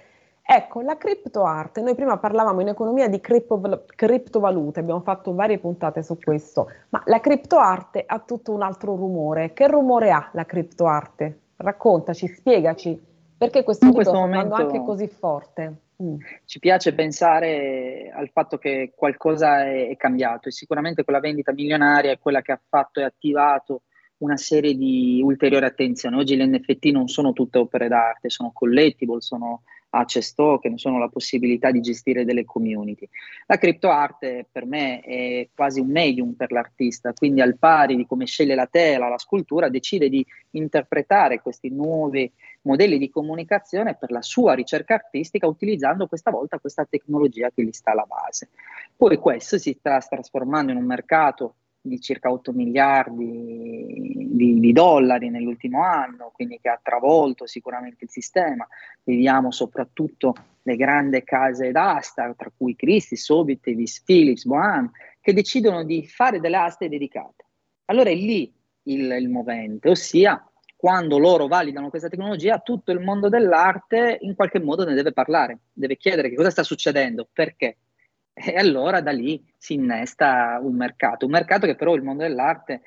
Ecco, 0.51 0.80
la 0.80 0.96
criptoarte, 0.96 1.82
noi 1.82 1.94
prima 1.94 2.16
parlavamo 2.16 2.62
in 2.62 2.68
economia 2.68 3.07
di 3.07 3.20
cripto, 3.20 3.84
criptovalute, 3.84 4.80
abbiamo 4.80 5.03
fatto 5.03 5.34
varie 5.34 5.59
puntate 5.59 6.03
su 6.03 6.16
questo, 6.18 6.70
ma 6.88 7.03
la 7.05 7.20
criptoarte 7.20 8.03
ha 8.07 8.18
tutto 8.20 8.55
un 8.55 8.62
altro 8.62 8.96
rumore. 8.96 9.53
Che 9.53 9.66
rumore 9.66 10.11
ha 10.11 10.30
la 10.32 10.46
criptoarte? 10.46 11.40
Raccontaci, 11.57 12.28
spiegaci, 12.28 12.99
perché 13.36 13.62
questo 13.62 13.84
in 13.84 13.90
libro 13.90 14.09
sta 14.09 14.18
andando 14.22 14.55
anche 14.55 14.82
così 14.82 15.07
forte? 15.09 15.80
Mm. 16.03 16.16
Ci 16.46 16.59
piace 16.61 16.94
pensare 16.94 18.11
al 18.11 18.30
fatto 18.30 18.57
che 18.57 18.92
qualcosa 18.96 19.66
è, 19.66 19.90
è 19.90 19.96
cambiato 19.99 20.49
e 20.49 20.53
sicuramente 20.53 21.05
quella 21.05 21.20
vendita 21.20 21.53
milionaria 21.53 22.12
è 22.12 22.18
quella 22.18 22.40
che 22.40 22.53
ha 22.53 22.61
fatto 22.70 23.01
e 23.01 23.03
attivato 23.03 23.82
una 24.18 24.38
serie 24.38 24.74
di 24.74 25.20
ulteriori 25.22 25.66
attenzioni. 25.66 26.16
Oggi 26.16 26.36
le 26.36 26.46
NFT 26.46 26.86
non 26.86 27.07
sono 27.07 27.34
tutte 27.34 27.59
opere 27.59 27.88
d'arte, 27.88 28.30
sono 28.30 28.51
collectible, 28.55 29.20
sono 29.20 29.64
access 29.91 30.34
token, 30.34 30.76
sono 30.76 30.99
la 30.99 31.09
possibilità 31.09 31.70
di 31.70 31.80
gestire 31.80 32.24
delle 32.24 32.45
community. 32.45 33.09
La 33.47 33.57
criptoarte 33.57 34.47
per 34.51 34.66
me 34.66 35.01
è 35.01 35.49
quasi 35.55 35.80
un 35.80 35.91
medium 35.91 36.34
per 36.34 36.53
l'artista, 36.53 37.12
quindi 37.12 37.41
al 37.41 37.59
pari 37.59 37.97
di 37.97 38.07
come 38.07 38.26
sceglie 38.26 38.55
la 38.55 38.66
tela, 38.66 39.09
la 39.09 39.18
scultura, 39.18 39.68
decide 39.68 40.09
di 40.09 40.24
interpretare 40.53 41.41
questi 41.41 41.70
nuovi 41.70 42.30
modelli 42.62 42.99
di 42.99 43.11
comunicazione 43.11 43.97
per 43.97 44.11
la 44.11 44.22
sua 44.22 44.55
ricerca 44.55 44.95
artistica 44.95 45.47
utilizzando 45.47 46.07
questa 46.07 46.30
volta 46.30 46.59
questa 46.59 46.84
tecnologia 46.84 47.51
che 47.51 47.64
gli 47.64 47.72
sta 47.72 47.93
alla 47.93 48.07
base. 48.07 48.51
Poi 48.97 49.16
questo 49.16 49.59
si 49.59 49.74
sta 49.78 49.99
trasformando 50.01 50.72
in 50.72 50.78
un 50.78 50.84
mercato 50.84 51.55
di 51.81 52.01
circa 52.01 52.31
8 52.31 52.53
miliardi 52.53 54.29
di, 54.31 54.61
di, 54.61 54.72
dollari 54.72 55.31
nell'ultimo 55.31 55.83
anno, 55.83 56.31
quindi 56.35 56.59
che 56.61 56.68
ha 56.68 56.81
travolto 56.83 57.47
sicuramente 57.47 58.05
il 58.05 58.11
sistema. 58.11 58.66
Vediamo 59.03 59.51
soprattutto 59.51 60.35
le 60.62 60.76
grandi 60.76 61.22
case 61.24 61.72
d'asta, 61.72 62.35
tra 62.35 62.51
cui 62.55 62.76
Christie, 62.76 63.16
Sotheby's, 63.16 64.03
Philips, 64.03 64.45
Bohan, 64.45 64.91
che 65.20 65.33
decidono 65.33 65.85
di 65.85 66.07
fare 66.07 66.41
delle 66.41 66.57
aste 66.57 66.89
dedicate. 66.89 67.45
Allora 67.87 68.11
è 68.11 68.14
lì 68.14 68.53
il, 68.85 69.11
il 69.11 69.29
movente, 69.29 69.89
ossia 69.91 70.43
quando 70.79 71.18
loro 71.18 71.49
validano 71.49 71.91
questa 71.91 72.09
tecnologia, 72.09 72.61
tutto 72.61 72.93
il 72.93 73.01
mondo 73.01 73.29
dell'arte 73.29 74.18
in 74.20 74.37
qualche 74.37 74.61
modo 74.61 74.85
ne 74.85 74.95
deve 74.95 75.12
parlare, 75.12 75.59
deve 75.72 75.97
chiedere 75.97 76.29
che 76.29 76.37
cosa 76.37 76.51
sta 76.51 76.62
succedendo, 76.62 77.26
perché 77.33 77.79
e 78.39 78.57
allora 78.57 79.01
da 79.01 79.11
lì 79.11 79.45
si 79.57 79.74
innesta 79.74 80.59
un 80.62 80.74
mercato, 80.76 81.26
un 81.26 81.32
mercato 81.32 81.66
che 81.66 81.74
però 81.74 81.95
il 81.95 82.03
mondo 82.03 82.22
dell'arte 82.22 82.82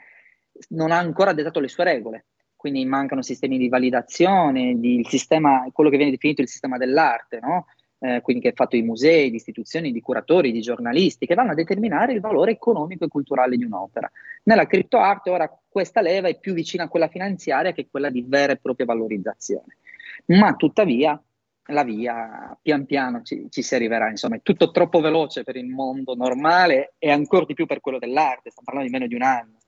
non 0.69 0.91
ha 0.91 0.97
ancora 0.97 1.33
dettato 1.33 1.59
le 1.59 1.67
sue 1.67 1.83
regole, 1.83 2.25
quindi 2.55 2.85
mancano 2.85 3.21
sistemi 3.21 3.57
di 3.57 3.69
validazione, 3.69 4.75
di, 4.77 5.05
sistema, 5.07 5.67
quello 5.71 5.89
che 5.89 5.97
viene 5.97 6.11
definito 6.11 6.41
il 6.41 6.47
sistema 6.47 6.77
dell'arte, 6.77 7.39
no? 7.41 7.65
eh, 7.99 8.21
quindi 8.21 8.41
che 8.41 8.49
è 8.49 8.53
fatto 8.53 8.75
di 8.75 8.81
musei, 8.81 9.29
di 9.29 9.35
istituzioni, 9.35 9.91
di 9.91 10.01
curatori, 10.01 10.51
di 10.51 10.61
giornalisti, 10.61 11.25
che 11.25 11.35
vanno 11.35 11.51
a 11.51 11.55
determinare 11.55 12.13
il 12.13 12.19
valore 12.19 12.51
economico 12.51 13.05
e 13.05 13.07
culturale 13.07 13.57
di 13.57 13.63
un'opera. 13.63 14.11
Nella 14.43 14.65
criptoarte 14.65 15.29
ora 15.29 15.51
questa 15.67 16.01
leva 16.01 16.27
è 16.27 16.39
più 16.39 16.53
vicina 16.53 16.85
a 16.85 16.87
quella 16.87 17.07
finanziaria 17.07 17.73
che 17.73 17.87
quella 17.89 18.09
di 18.09 18.25
vera 18.27 18.53
e 18.53 18.57
propria 18.57 18.85
valorizzazione. 18.85 19.77
Ma 20.25 20.53
tuttavia 20.55 21.21
la 21.67 21.83
via 21.83 22.57
pian 22.61 22.85
piano 22.85 23.21
ci, 23.21 23.47
ci, 23.49 23.61
si 23.61 23.75
arriverà, 23.75 24.09
insomma 24.09 24.35
è 24.35 24.41
tutto 24.41 24.71
troppo 24.71 24.99
veloce 24.99 25.43
per 25.43 25.55
il 25.55 25.67
mondo 25.67 26.15
normale 26.15 26.93
e 26.97 27.11
ancora 27.11 27.45
di 27.45 27.53
più 27.53 27.65
per 27.65 27.81
quello 27.81 27.99
dell'arte, 27.99 28.49
stiamo 28.49 28.63
parlando 28.65 28.89
di 28.89 28.93
meno 28.93 29.07
di 29.07 29.15
un 29.15 29.23
anno. 29.23 29.59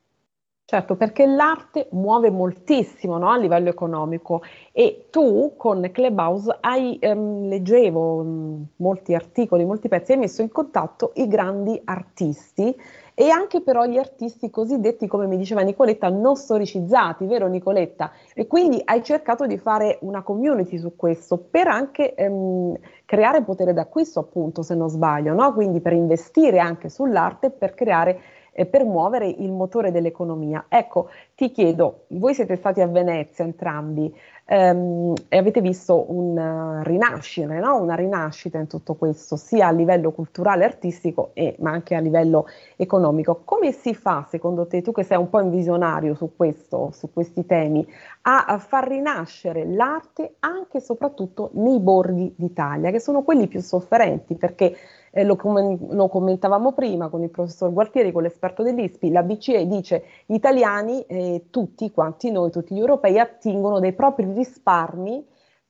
Certo, 0.65 0.95
perché 0.95 1.25
l'arte 1.25 1.89
muove 1.91 2.31
moltissimo 2.31 3.17
no, 3.17 3.29
a 3.29 3.37
livello 3.37 3.69
economico. 3.69 4.41
E 4.71 5.07
tu 5.11 5.55
con 5.57 5.87
Clubhouse 5.91 6.57
hai, 6.61 6.97
ehm, 6.99 7.47
leggevo 7.47 8.23
mh, 8.23 8.27
mm, 8.27 8.63
molti 8.77 9.13
articoli, 9.13 9.65
molti 9.65 9.89
pezzi, 9.89 10.13
hai 10.13 10.19
messo 10.19 10.41
in 10.41 10.49
contatto 10.49 11.11
i 11.15 11.27
grandi 11.27 11.79
artisti 11.83 12.73
e 13.15 13.29
anche 13.29 13.61
però 13.61 13.85
gli 13.85 13.97
artisti 13.97 14.49
cosiddetti, 14.49 15.07
come 15.07 15.27
mi 15.27 15.37
diceva 15.37 15.61
Nicoletta, 15.61 16.09
non 16.09 16.35
storicizzati, 16.35 17.25
vero 17.25 17.47
Nicoletta? 17.47 18.11
E 18.33 18.47
quindi 18.47 18.81
hai 18.83 19.03
cercato 19.03 19.45
di 19.45 19.57
fare 19.57 19.99
una 20.01 20.23
community 20.23 20.77
su 20.77 20.95
questo 20.95 21.37
per 21.37 21.67
anche 21.67 22.15
ehm, 22.15 22.75
creare 23.05 23.43
potere 23.43 23.73
d'acquisto, 23.73 24.19
appunto, 24.19 24.63
se 24.63 24.75
non 24.75 24.89
sbaglio, 24.89 25.33
no? 25.33 25.53
Quindi 25.53 25.79
per 25.79 25.93
investire 25.93 26.59
anche 26.59 26.89
sull'arte, 26.89 27.51
per 27.51 27.75
creare 27.75 28.19
eh, 28.53 28.65
per 28.65 28.85
muovere 28.85 29.27
il 29.27 29.51
motore 29.51 29.91
dell'economia. 29.91 30.65
Ecco, 30.69 31.09
ti 31.35 31.51
chiedo, 31.51 32.05
voi 32.09 32.33
siete 32.33 32.55
stati 32.55 32.81
a 32.81 32.87
Venezia 32.87 33.43
entrambi 33.43 34.13
ehm, 34.45 35.13
e 35.27 35.37
avete 35.37 35.61
visto 35.61 36.11
un 36.11 36.37
uh, 36.37 36.83
rinascere, 36.83 37.59
no? 37.59 37.81
una 37.81 37.95
rinascita 37.95 38.59
in 38.59 38.67
tutto 38.67 38.93
questo, 38.93 39.35
sia 39.35 39.67
a 39.67 39.71
livello 39.71 40.11
culturale, 40.11 40.65
artistico, 40.65 41.31
e, 41.33 41.55
ma 41.59 41.71
anche 41.71 41.95
a 41.95 41.99
livello 41.99 42.45
economico. 42.75 43.41
Come 43.43 43.71
si 43.71 43.93
fa, 43.95 44.25
secondo 44.29 44.67
te, 44.67 44.81
tu 44.81 44.91
che 44.91 45.03
sei 45.03 45.17
un 45.17 45.29
po' 45.29 45.39
in 45.39 45.49
visionario 45.49 46.13
su, 46.13 46.35
questo, 46.35 46.91
su 46.93 47.11
questi 47.11 47.45
temi, 47.45 47.85
a, 48.21 48.45
a 48.45 48.57
far 48.59 48.87
rinascere 48.87 49.65
l'arte 49.65 50.35
anche 50.39 50.77
e 50.77 50.81
soprattutto 50.81 51.49
nei 51.53 51.79
borghi 51.79 52.33
d'Italia, 52.37 52.91
che 52.91 52.99
sono 52.99 53.23
quelli 53.23 53.47
più 53.47 53.61
sofferenti, 53.61 54.35
perché 54.35 54.75
eh, 55.15 55.23
lo, 55.23 55.35
com- 55.35 55.93
lo, 55.93 56.07
commentavamo 56.07 56.73
prima 56.73 57.07
con 57.07 57.21
il 57.21 57.29
professor 57.29 57.71
Gualtieri, 57.71 58.11
con 58.11 58.23
l'esperto 58.23 58.63
dell'ISPI, 58.63 59.11
la 59.11 59.21
BCE 59.21 59.67
dice 59.67 60.03
gli 60.25 60.33
italiani, 60.33 61.03
eh, 61.05 61.45
tutti 61.51 61.91
quanti 61.91 62.31
noi, 62.31 62.49
tutti 62.49 62.73
gli 62.73 62.79
europei, 62.79 63.19
attingono 63.19 63.79
dei 63.79 63.93
propri 63.93 64.25
risparmi 64.33 65.23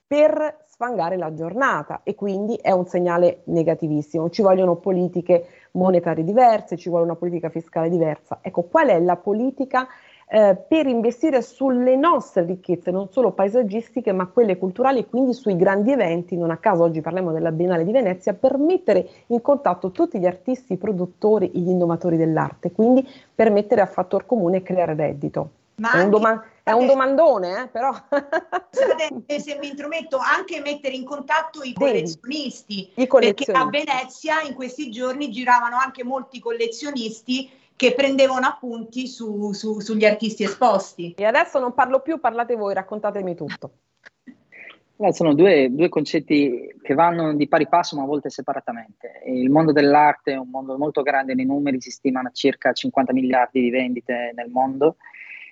per 0.08 0.62
sfangare 0.66 1.18
la 1.18 1.34
giornata 1.34 2.02
e 2.04 2.16
quindi 2.16 2.56
è 2.56 2.72
un 2.72 2.86
segnale 2.86 3.42
negativissimo. 3.46 4.30
Ci 4.30 4.42
vogliono 4.42 4.78
politiche 4.78 5.46
monetarie 5.72 6.24
diverse, 6.24 6.78
ci 6.78 6.88
vuole 6.88 7.04
una 7.04 7.16
politica 7.16 7.50
fiscale 7.50 7.90
diversa. 7.90 8.40
Ecco, 8.42 8.64
qual 8.64 8.88
è 8.88 9.00
la 9.00 9.18
politica 9.18 9.88
eh, 10.28 10.56
per 10.56 10.88
investire 10.88 11.42
sulle 11.42 11.96
nostre 11.96 12.46
ricchezze, 12.46 12.92
non 12.92 13.10
solo 13.12 13.32
paesaggistiche, 13.32 14.12
ma 14.12 14.28
quelle 14.28 14.58
culturali 14.58 15.00
e 15.00 15.06
quindi 15.06 15.34
sui 15.34 15.56
grandi 15.56 15.92
eventi. 15.92 16.38
Non 16.38 16.52
a 16.52 16.58
caso 16.58 16.84
oggi 16.84 17.02
parliamo 17.02 17.32
della 17.32 17.52
Biennale 17.52 17.84
di 17.84 17.92
Venezia, 17.92 18.34
per 18.34 18.58
mettere 18.58 19.08
in 19.28 19.42
contatto 19.42 19.92
tutti 19.92 20.20
gli 20.20 20.26
artisti, 20.26 20.74
i 20.74 20.78
produttori, 20.78 21.52
gli 21.54 21.70
innovatori 21.70 22.18
dell'arte, 22.18 22.72
quindi 22.72 23.08
per 23.34 23.52
mettere 23.52 23.82
a 23.82 23.86
fattor 23.86 24.26
comune 24.26 24.62
creare 24.62 24.96
reddito. 24.96 25.50
Ma 25.76 25.94
è, 25.94 26.04
un 26.04 26.10
doma- 26.12 26.44
è 26.62 26.72
un 26.72 26.86
domandone, 26.86 27.64
eh, 27.64 27.68
però. 27.68 27.92
Scusate 28.70 29.40
se 29.40 29.58
mi 29.60 29.70
intrometto, 29.70 30.18
anche 30.18 30.62
mettere 30.62 30.94
in 30.94 31.04
contatto 31.04 31.64
i 31.64 31.74
collezionisti, 31.74 32.92
I 32.94 33.08
collezionisti, 33.08 33.52
perché 33.52 33.60
a 33.60 33.70
Venezia 33.70 34.42
in 34.42 34.54
questi 34.54 34.92
giorni 34.92 35.32
giravano 35.32 35.78
anche 35.78 36.04
molti 36.04 36.40
collezionisti 36.40 37.50
che 37.76 37.94
prendevano 37.94 38.46
appunti 38.46 39.08
su, 39.08 39.52
su, 39.52 39.80
sugli 39.80 40.06
artisti 40.06 40.44
esposti. 40.44 41.14
E 41.18 41.26
adesso 41.26 41.60
non 41.60 41.74
parlo 41.74 42.02
più, 42.02 42.20
parlate 42.20 42.56
voi, 42.56 42.74
raccontatemi 42.74 43.36
tutto. 43.36 43.72
sono 45.12 45.34
due, 45.34 45.70
due, 45.72 45.90
concetti 45.90 46.76
che 46.82 46.94
vanno 46.94 47.34
di 47.34 47.48
pari 47.48 47.68
passo 47.68 47.96
ma 47.96 48.04
a 48.04 48.08
volte 48.08 48.30
separatamente. 48.30 49.22
Il 49.26 49.50
mondo 49.50 49.72
dell'arte 49.72 50.34
è 50.34 50.38
un 50.38 50.50
mondo 50.50 50.78
molto 50.78 51.02
grande, 51.02 51.34
nei 51.34 51.46
numeri 51.46 51.82
si 51.82 51.92
stimano 51.92 52.30
circa 52.32 52.72
50 52.72 53.14
miliardi 53.14 53.62
di 53.62 53.70
vendite 53.70 54.32
nel 54.36 54.50
mondo, 54.50 54.98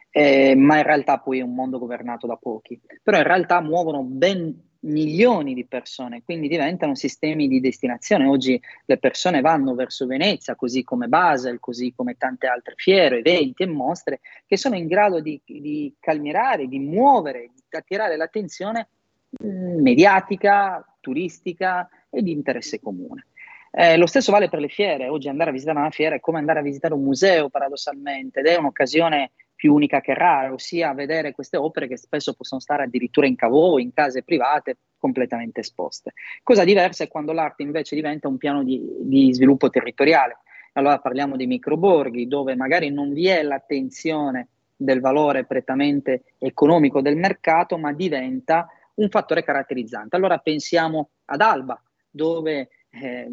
eh, 0.09 0.55
ma 0.55 0.78
in 0.78 0.84
realtà 0.84 1.19
poi 1.19 1.39
è 1.39 1.43
un 1.43 1.53
mondo 1.53 1.80
governato 1.80 2.28
da 2.28 2.36
pochi. 2.36 2.80
Però 3.01 3.17
in 3.17 3.24
realtà 3.24 3.61
muovono 3.61 4.03
ben 4.03 4.69
milioni 4.82 5.53
di 5.53 5.65
persone, 5.65 6.23
quindi 6.23 6.47
diventano 6.47 6.95
sistemi 6.95 7.47
di 7.47 7.59
destinazione. 7.59 8.27
Oggi 8.27 8.59
le 8.86 8.97
persone 8.97 9.41
vanno 9.41 9.75
verso 9.75 10.05
Venezia, 10.05 10.55
così 10.55 10.84
come 10.84 11.07
Basel, 11.07 11.59
così 11.59 11.93
come 11.95 12.15
tante 12.17 12.47
altre 12.47 12.73
fiere, 12.77 13.19
eventi 13.19 13.63
e 13.63 13.67
mostre, 13.67 14.21
che 14.45 14.57
sono 14.57 14.75
in 14.75 14.88
grado 14.88 15.19
di, 15.19 15.39
di 15.45 15.93
calmierare, 15.99 16.67
di 16.67 16.79
muovere, 16.79 17.51
di 17.53 17.77
attirare 17.77 18.17
l'attenzione 18.17 18.88
mh, 19.29 19.82
mediatica, 19.82 20.86
turistica 20.99 21.88
e 22.09 22.21
di 22.21 22.32
interesse 22.32 22.79
comune. 22.79 23.27
Eh, 23.73 23.95
lo 23.95 24.05
stesso 24.05 24.34
vale 24.34 24.49
per 24.49 24.59
le 24.59 24.67
fiere, 24.67 25.07
oggi 25.07 25.29
andare 25.29 25.51
a 25.51 25.53
visitare 25.53 25.79
una 25.79 25.91
fiera 25.91 26.15
è 26.15 26.19
come 26.19 26.39
andare 26.39 26.59
a 26.59 26.63
visitare 26.63 26.93
un 26.93 27.03
museo 27.03 27.49
paradossalmente 27.49 28.41
ed 28.41 28.47
è 28.47 28.57
un'occasione 28.57 29.32
più 29.62 29.76
unica 29.76 30.01
che 30.01 30.16
rara, 30.16 30.51
ossia 30.51 30.91
vedere 30.91 31.34
queste 31.34 31.55
opere 31.55 31.88
che 31.88 31.95
spesso 31.95 32.34
possono 32.34 32.59
stare 32.59 32.82
addirittura 32.82 33.28
in 33.28 33.36
cavò, 33.36 33.78
in 33.78 33.93
case 33.93 34.24
private, 34.24 34.78
completamente 34.97 35.59
esposte. 35.59 36.14
Cosa 36.41 36.64
diversa 36.64 37.03
è 37.03 37.07
quando 37.07 37.32
l'arte 37.32 37.62
invece 37.62 37.93
diventa 37.93 38.28
un 38.28 38.38
piano 38.38 38.64
di, 38.64 38.84
di 39.01 39.32
sviluppo 39.32 39.70
territoriale. 39.70 40.39
Allora 40.74 40.97
parliamo 40.97 41.36
di 41.36 41.45
microborghi 41.45 42.28
dove 42.28 42.55
magari 42.55 42.89
non 42.89 43.14
vi 43.14 43.28
è 43.28 43.43
l'attenzione 43.43 44.47
del 44.76 44.99
valore 44.99 45.45
prettamente 45.45 46.24
economico 46.39 46.99
del 47.03 47.18
mercato, 47.18 47.78
ma 47.78 47.93
diventa 47.93 48.68
un 48.95 49.09
fattore 49.09 49.43
caratterizzante. 49.43 50.16
Allora 50.16 50.39
pensiamo 50.39 51.12
ad 51.26 51.41
Alba, 51.41 51.80
dove 52.09 52.70
eh, 52.89 53.28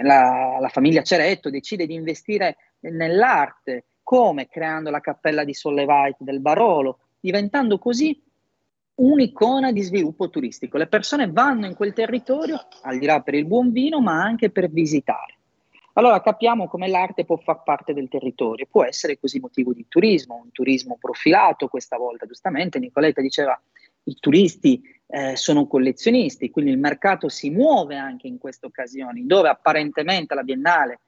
la, 0.00 0.56
la 0.58 0.68
famiglia 0.68 1.02
Ceretto 1.02 1.50
decide 1.50 1.84
di 1.84 1.92
investire 1.92 2.56
nell'arte, 2.80 3.84
come 4.04 4.48
creando 4.48 4.90
la 4.90 5.00
cappella 5.00 5.42
di 5.42 5.54
Sollevait 5.54 6.16
del 6.20 6.38
Barolo, 6.38 6.98
diventando 7.18 7.78
così 7.78 8.22
un'icona 8.96 9.72
di 9.72 9.82
sviluppo 9.82 10.30
turistico. 10.30 10.76
Le 10.76 10.86
persone 10.86 11.28
vanno 11.28 11.66
in 11.66 11.74
quel 11.74 11.92
territorio, 11.92 12.60
al 12.82 12.98
di 12.98 13.06
là 13.06 13.20
per 13.22 13.34
il 13.34 13.46
buon 13.46 13.72
vino, 13.72 14.00
ma 14.00 14.22
anche 14.22 14.50
per 14.50 14.70
visitare. 14.70 15.38
Allora 15.94 16.20
capiamo 16.20 16.68
come 16.68 16.88
l'arte 16.88 17.24
può 17.24 17.36
far 17.36 17.62
parte 17.62 17.94
del 17.94 18.08
territorio, 18.08 18.66
può 18.68 18.84
essere 18.84 19.18
così 19.18 19.38
motivo 19.38 19.72
di 19.72 19.86
turismo, 19.88 20.40
un 20.42 20.50
turismo 20.50 20.96
profilato 21.00 21.68
questa 21.68 21.96
volta, 21.96 22.26
giustamente 22.26 22.80
Nicoletta 22.80 23.20
diceva 23.20 23.60
i 24.04 24.16
turisti 24.18 24.82
eh, 25.06 25.36
sono 25.36 25.66
collezionisti, 25.66 26.50
quindi 26.50 26.72
il 26.72 26.78
mercato 26.78 27.28
si 27.28 27.48
muove 27.48 27.96
anche 27.96 28.26
in 28.26 28.38
queste 28.38 28.66
occasioni, 28.66 29.24
dove 29.24 29.48
apparentemente 29.48 30.34
la 30.34 30.42
Biennale 30.42 31.00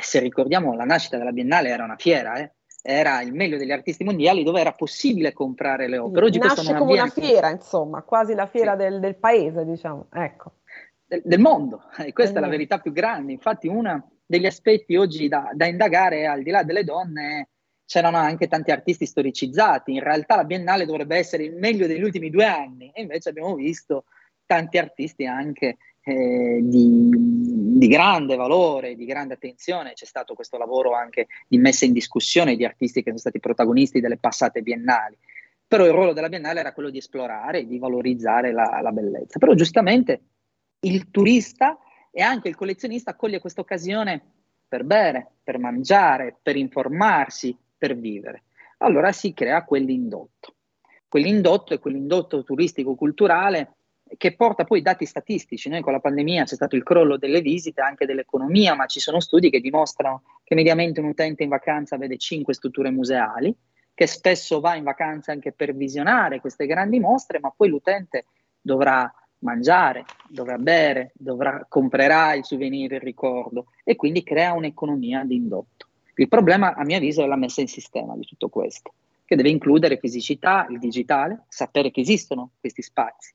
se 0.00 0.18
ricordiamo, 0.18 0.74
la 0.74 0.84
nascita 0.84 1.16
della 1.16 1.32
Biennale 1.32 1.68
era 1.68 1.84
una 1.84 1.96
fiera, 1.96 2.36
eh? 2.36 2.52
era 2.86 3.22
il 3.22 3.32
meglio 3.32 3.56
degli 3.56 3.72
artisti 3.72 4.04
mondiali 4.04 4.42
dove 4.42 4.60
era 4.60 4.72
possibile 4.72 5.32
comprare 5.32 5.88
le 5.88 5.96
opere. 5.96 6.26
Oggi 6.26 6.38
Nasce 6.38 6.74
come 6.74 6.92
una 6.92 7.08
fiera, 7.08 7.48
insomma, 7.48 8.02
quasi 8.02 8.34
la 8.34 8.46
fiera 8.46 8.72
sì. 8.72 8.78
del, 8.78 9.00
del, 9.00 9.16
paese, 9.16 9.64
diciamo. 9.64 10.08
Ecco. 10.12 10.56
Del, 11.06 11.22
del 11.24 11.38
mondo, 11.38 11.84
e 11.96 12.12
questa 12.12 12.34
del 12.34 12.42
è 12.42 12.44
la 12.46 12.50
verità 12.50 12.78
più 12.80 12.92
grande. 12.92 13.32
Infatti, 13.32 13.68
uno 13.68 14.10
degli 14.26 14.44
aspetti 14.44 14.96
oggi 14.96 15.28
da, 15.28 15.50
da 15.54 15.66
indagare 15.66 16.26
al 16.26 16.42
di 16.42 16.50
là 16.50 16.62
delle 16.62 16.84
donne 16.84 17.48
c'erano 17.86 18.18
anche 18.18 18.48
tanti 18.48 18.70
artisti 18.70 19.06
storicizzati. 19.06 19.92
In 19.92 20.02
realtà 20.02 20.36
la 20.36 20.44
Biennale 20.44 20.84
dovrebbe 20.84 21.16
essere 21.16 21.44
il 21.44 21.54
meglio 21.54 21.86
degli 21.86 22.02
ultimi 22.02 22.28
due 22.28 22.44
anni 22.44 22.90
e 22.94 23.00
invece 23.00 23.30
abbiamo 23.30 23.54
visto 23.54 24.04
tanti 24.44 24.76
artisti 24.76 25.24
anche 25.24 25.78
eh, 26.04 26.60
di, 26.62 27.10
di, 27.78 27.88
grande 27.88 28.36
valore, 28.36 28.94
di 28.94 29.06
grande 29.06 29.34
attenzione. 29.34 29.94
C'è 29.94 30.04
stato 30.04 30.34
questo 30.34 30.58
lavoro 30.58 30.94
anche 30.94 31.28
di 31.48 31.58
messa 31.58 31.86
in 31.86 31.92
discussione 31.92 32.56
di 32.56 32.64
artisti 32.64 33.00
che 33.00 33.08
sono 33.08 33.18
stati 33.18 33.40
protagonisti 33.40 34.00
delle 34.00 34.18
passate 34.18 34.62
biennali. 34.62 35.16
Però 35.66 35.84
il 35.84 35.92
ruolo 35.92 36.12
della 36.12 36.28
biennale 36.28 36.60
era 36.60 36.72
quello 36.72 36.90
di 36.90 36.98
esplorare, 36.98 37.66
di 37.66 37.78
valorizzare 37.78 38.52
la, 38.52 38.80
la 38.82 38.92
bellezza. 38.92 39.38
Però 39.38 39.54
giustamente 39.54 40.20
il 40.80 41.10
turista 41.10 41.78
e 42.10 42.22
anche 42.22 42.48
il 42.48 42.54
collezionista 42.54 43.16
coglie 43.16 43.40
questa 43.40 43.62
occasione 43.62 44.22
per 44.68 44.84
bere, 44.84 45.36
per 45.42 45.58
mangiare, 45.58 46.36
per 46.40 46.56
informarsi, 46.56 47.56
per 47.76 47.96
vivere. 47.96 48.44
Allora 48.78 49.10
si 49.12 49.32
crea 49.32 49.64
quell'indotto. 49.64 50.54
Quell'indotto 51.08 51.72
è 51.74 51.78
quell'indotto 51.78 52.42
turistico-culturale 52.42 53.76
che 54.16 54.34
porta 54.34 54.64
poi 54.64 54.82
dati 54.82 55.06
statistici. 55.06 55.68
Noi 55.68 55.80
con 55.80 55.92
la 55.92 56.00
pandemia 56.00 56.44
c'è 56.44 56.54
stato 56.54 56.76
il 56.76 56.82
crollo 56.82 57.16
delle 57.16 57.40
visite, 57.40 57.80
anche 57.80 58.06
dell'economia, 58.06 58.74
ma 58.74 58.86
ci 58.86 59.00
sono 59.00 59.20
studi 59.20 59.50
che 59.50 59.60
dimostrano 59.60 60.22
che 60.44 60.54
mediamente 60.54 61.00
un 61.00 61.06
utente 61.06 61.42
in 61.42 61.48
vacanza 61.48 61.96
vede 61.96 62.16
5 62.16 62.54
strutture 62.54 62.90
museali, 62.90 63.54
che 63.94 64.06
spesso 64.06 64.60
va 64.60 64.74
in 64.74 64.84
vacanza 64.84 65.32
anche 65.32 65.52
per 65.52 65.74
visionare 65.74 66.40
queste 66.40 66.66
grandi 66.66 67.00
mostre, 67.00 67.40
ma 67.40 67.52
poi 67.56 67.68
l'utente 67.68 68.26
dovrà 68.60 69.12
mangiare, 69.38 70.04
dovrà 70.28 70.58
bere, 70.58 71.12
dovrà, 71.14 71.64
comprerà 71.68 72.34
il 72.34 72.44
souvenir, 72.44 72.92
il 72.92 73.00
ricordo 73.00 73.66
e 73.84 73.94
quindi 73.94 74.22
crea 74.22 74.52
un'economia 74.54 75.22
di 75.24 75.36
indotto. 75.36 75.88
Il 76.16 76.28
problema, 76.28 76.74
a 76.74 76.84
mio 76.84 76.96
avviso, 76.96 77.22
è 77.22 77.26
la 77.26 77.36
messa 77.36 77.60
in 77.60 77.68
sistema 77.68 78.16
di 78.16 78.24
tutto 78.24 78.48
questo, 78.48 78.94
che 79.24 79.36
deve 79.36 79.50
includere 79.50 79.98
fisicità, 79.98 80.66
il 80.70 80.78
digitale, 80.78 81.44
sapere 81.48 81.90
che 81.90 82.00
esistono 82.00 82.52
questi 82.60 82.82
spazi. 82.82 83.34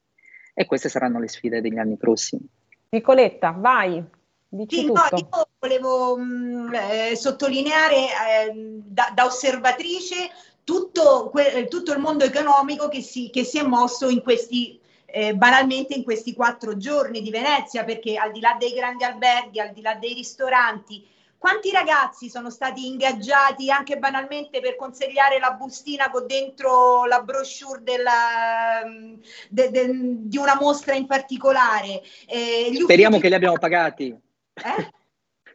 E 0.60 0.66
queste 0.66 0.90
saranno 0.90 1.22
le 1.22 1.30
sfide 1.30 1.62
degli 1.62 1.78
anni 1.78 1.96
prossimi. 1.96 2.46
Nicoletta, 2.90 3.56
vai. 3.58 4.04
Dici 4.46 4.80
sì, 4.80 4.86
tutto. 4.88 5.08
no, 5.10 5.18
io 5.18 5.48
volevo 5.58 6.18
mh, 6.18 6.24
mm, 6.24 6.74
eh, 6.74 7.16
sottolineare 7.16 7.96
eh, 7.96 8.54
da, 8.84 9.10
da, 9.16 9.24
osservatrice 9.24 10.16
tutto, 10.66 11.30
que- 11.32 11.68
tutto, 11.70 11.94
il 11.94 12.00
mondo 12.00 12.26
economico 12.26 12.90
che 12.90 13.02
si, 13.02 13.30
che 13.30 13.46
si 13.46 13.58
è 13.58 13.64
mosso 13.64 14.10
in 14.10 14.22
questi 14.22 14.78
eh, 15.06 15.34
banalmente 15.34 15.94
in 15.94 16.04
questi 16.04 16.34
quattro 16.34 16.76
giorni 16.76 17.22
di 17.22 17.30
Venezia, 17.30 17.86
perché 17.86 18.18
al 18.18 18.34
di 18.34 18.42
là 18.42 18.58
dei 18.60 18.74
grandi 18.74 19.06
alberghi, 19.06 19.62
al 19.62 19.72
di 19.72 19.82
là 19.82 19.96
dei 19.96 20.14
ristoranti, 20.14 21.08
quanti 21.40 21.72
ragazzi 21.72 22.30
sono 22.30 22.52
stati 22.52 22.86
ingaggiati 22.86 23.72
anche 23.72 23.98
banalmente 23.98 24.60
per 24.60 24.76
consigliare 24.76 25.40
la 25.40 25.54
bustina 25.54 26.12
con 26.12 26.28
dentro 26.28 27.06
la 27.06 27.22
brochure 27.22 27.82
della, 27.82 28.84
de, 29.50 29.72
de, 29.72 29.90
di 29.94 30.38
una 30.38 30.58
mostra 30.60 30.94
in 30.94 31.08
particolare? 31.08 32.02
Eh, 32.28 32.70
Speriamo 32.74 33.16
uffici... 33.16 33.22
che 33.22 33.30
li 33.30 33.36
abbiamo 33.36 33.58
pagati. 33.58 34.08
Eh? 34.54 34.92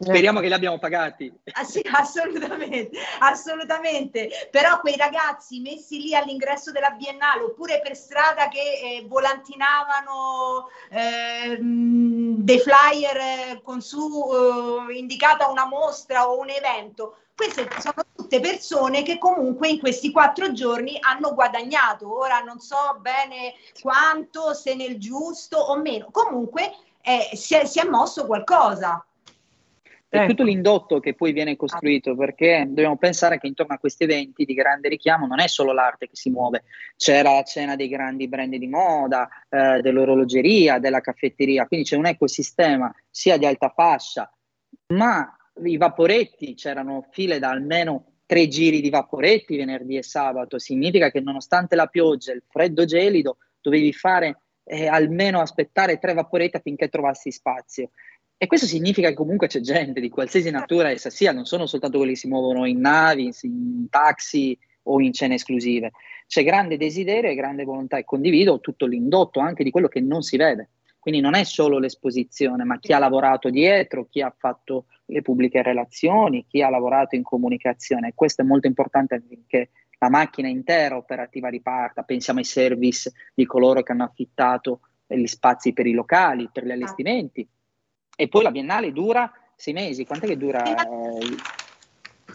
Speriamo 0.05 0.41
che 0.41 0.49
li 0.49 0.53
abbiamo 0.53 0.79
pagati. 0.79 1.33
Ah, 1.53 1.65
sì, 1.65 1.81
assolutamente, 1.91 2.99
assolutamente. 3.21 4.49
Però 4.51 4.81
quei 4.81 4.97
ragazzi 4.97 5.61
messi 5.61 6.01
lì 6.01 6.15
all'ingresso 6.15 6.71
della 6.71 6.91
Biennale 6.91 7.43
oppure 7.43 7.81
per 7.83 7.97
strada 7.97 8.49
che 8.49 8.59
eh, 8.59 9.05
volantinavano 9.07 10.69
eh, 10.91 11.59
dei 11.59 12.59
flyer 12.59 13.17
eh, 13.17 13.61
con 13.63 13.81
su 13.81 14.89
eh, 14.89 14.97
indicata 14.97 15.49
una 15.49 15.67
mostra 15.67 16.29
o 16.29 16.39
un 16.39 16.51
evento, 16.51 17.17
queste 17.35 17.69
sono 17.81 18.05
tutte 18.15 18.39
persone 18.39 19.03
che 19.03 19.19
comunque 19.19 19.69
in 19.69 19.81
questi 19.81 20.13
quattro 20.13 20.53
giorni 20.53 20.97
hanno 21.01 21.35
guadagnato. 21.35 22.17
Ora 22.17 22.41
non 22.41 22.61
so 22.61 22.99
bene 23.01 23.55
quanto, 23.81 24.55
se 24.55 24.75
nel 24.75 24.99
giusto 24.99 25.59
o 25.59 25.77
meno. 25.77 26.09
Comunque 26.13 26.77
eh, 27.01 27.31
si, 27.37 27.55
è, 27.55 27.65
si 27.65 27.81
è 27.81 27.85
mosso 27.89 28.27
qualcosa. 28.27 29.05
È 30.15 30.19
ecco. 30.19 30.29
tutto 30.29 30.45
l'indotto 30.45 31.01
che 31.01 31.15
poi 31.15 31.33
viene 31.33 31.57
costruito, 31.57 32.15
perché 32.15 32.65
dobbiamo 32.69 32.97
pensare 32.97 33.39
che 33.39 33.49
intorno 33.49 33.75
a 33.75 33.79
questi 33.79 34.05
eventi 34.05 34.45
di 34.45 34.55
grande 34.55 34.89
richiamo 34.89 35.27
non 35.27 35.41
è 35.41 35.49
solo 35.49 35.73
l'arte 35.73 36.07
che 36.07 36.15
si 36.15 36.31
muove, 36.31 36.63
c'è 36.97 37.23
la 37.23 37.43
cena 37.43 37.75
dei 37.75 37.89
grandi 37.89 38.29
brand 38.29 38.55
di 38.55 38.69
moda, 38.69 39.29
eh, 39.49 39.81
dell'orologeria, 39.81 40.79
della 40.79 41.01
caffetteria, 41.01 41.67
quindi 41.67 41.87
c'è 41.87 41.97
un 41.97 42.07
ecosistema 42.07 42.95
sia 43.11 43.37
di 43.37 43.45
alta 43.45 43.73
fascia, 43.75 44.33
ma 44.89 45.37
i 45.65 45.77
vaporetti, 45.77 46.55
c'erano 46.55 47.09
file 47.11 47.41
da 47.41 47.51
almeno 47.51 48.19
tre 48.27 48.47
giri 48.47 48.81
di 48.81 48.91
vaporetti 48.91 49.57
venerdì 49.57 49.97
e 49.97 50.05
sabato, 50.05 50.61
significa 50.61 51.11
che 51.11 51.21
nonostante 51.21 51.75
la 51.75 51.87
pioggia, 51.87 52.33
il 52.33 52.43
freddo 52.49 52.85
gelido, 52.85 53.39
dovevi 53.61 53.93
fare 53.93 54.39
eh, 54.65 54.87
almeno 54.87 55.41
aspettare 55.41 55.99
tre 55.99 56.15
vaporetti 56.15 56.57
affinché 56.57 56.89
trovassi 56.89 57.31
spazio. 57.31 57.91
E 58.37 58.47
questo 58.47 58.67
significa 58.67 59.09
che 59.09 59.15
comunque 59.15 59.47
c'è 59.47 59.61
gente 59.61 60.01
di 60.01 60.09
qualsiasi 60.09 60.51
natura 60.51 60.91
essa 60.91 61.09
sia, 61.09 61.33
non 61.33 61.47
sono 61.47 61.67
soltanto 61.67 61.99
quelli 61.99 62.13
che 62.13 62.19
si 62.19 62.29
muovono 62.29 62.67
in 62.67 62.81
navi, 62.81 63.33
in 63.43 63.89
taxi 63.89 64.59
o 64.83 65.01
in 65.01 65.13
cene 65.13 65.35
esclusive. 65.35 65.93
C'è 66.27 66.43
grande 66.43 66.77
desiderio 66.77 67.31
e 67.31 67.35
grande 67.35 67.65
volontà 67.65 67.97
e 67.97 68.05
condivido 68.05 68.61
tutto 68.61 68.87
l'indotto 68.87 69.41
anche 69.41 69.63
di 69.63 69.71
quello 69.71 69.89
che 69.89 70.01
non 70.01 70.23
si 70.23 70.37
vede. 70.37 70.71
Quindi 70.99 71.21
non 71.21 71.35
è 71.35 71.45
solo 71.45 71.79
l'esposizione, 71.79 72.65
ma 72.65 72.79
chi 72.79 72.93
ha 72.93 72.99
lavorato 72.99 73.51
dietro, 73.51 74.07
chi 74.11 74.21
ha 74.21 74.35
fatto 74.37 74.87
le 75.07 75.23
pubbliche 75.23 75.63
relazioni, 75.63 76.47
chi 76.49 76.63
ha 76.63 76.71
lavorato 76.71 77.15
in 77.15 77.23
comunicazione. 77.23 78.13
Questo 78.15 78.43
è 78.43 78.45
molto 78.45 78.67
importante 78.67 79.15
affinché 79.15 79.71
la 79.99 80.09
macchina 80.09 80.49
intera 80.49 80.97
operativa 80.97 81.49
riparta. 81.49 82.03
Pensiamo 82.03 82.39
ai 82.41 82.47
service 82.47 83.13
di 83.35 83.45
coloro 83.45 83.83
che 83.83 83.93
hanno 83.93 84.05
affittato 84.05 84.81
gli 85.07 85.27
spazi 85.27 85.73
per 85.73 85.87
i 85.87 85.93
locali, 85.93 86.49
per 86.51 86.65
gli 86.65 86.71
allestimenti 86.71 87.47
e 88.17 88.29
poi 88.29 88.43
la 88.43 88.51
biennale 88.51 88.93
dura 88.93 89.31
sei 89.57 89.73
mesi, 89.73 90.05
quant'è 90.05 90.27
che 90.27 90.37
dura? 90.37 90.63
Eh, 90.63 91.37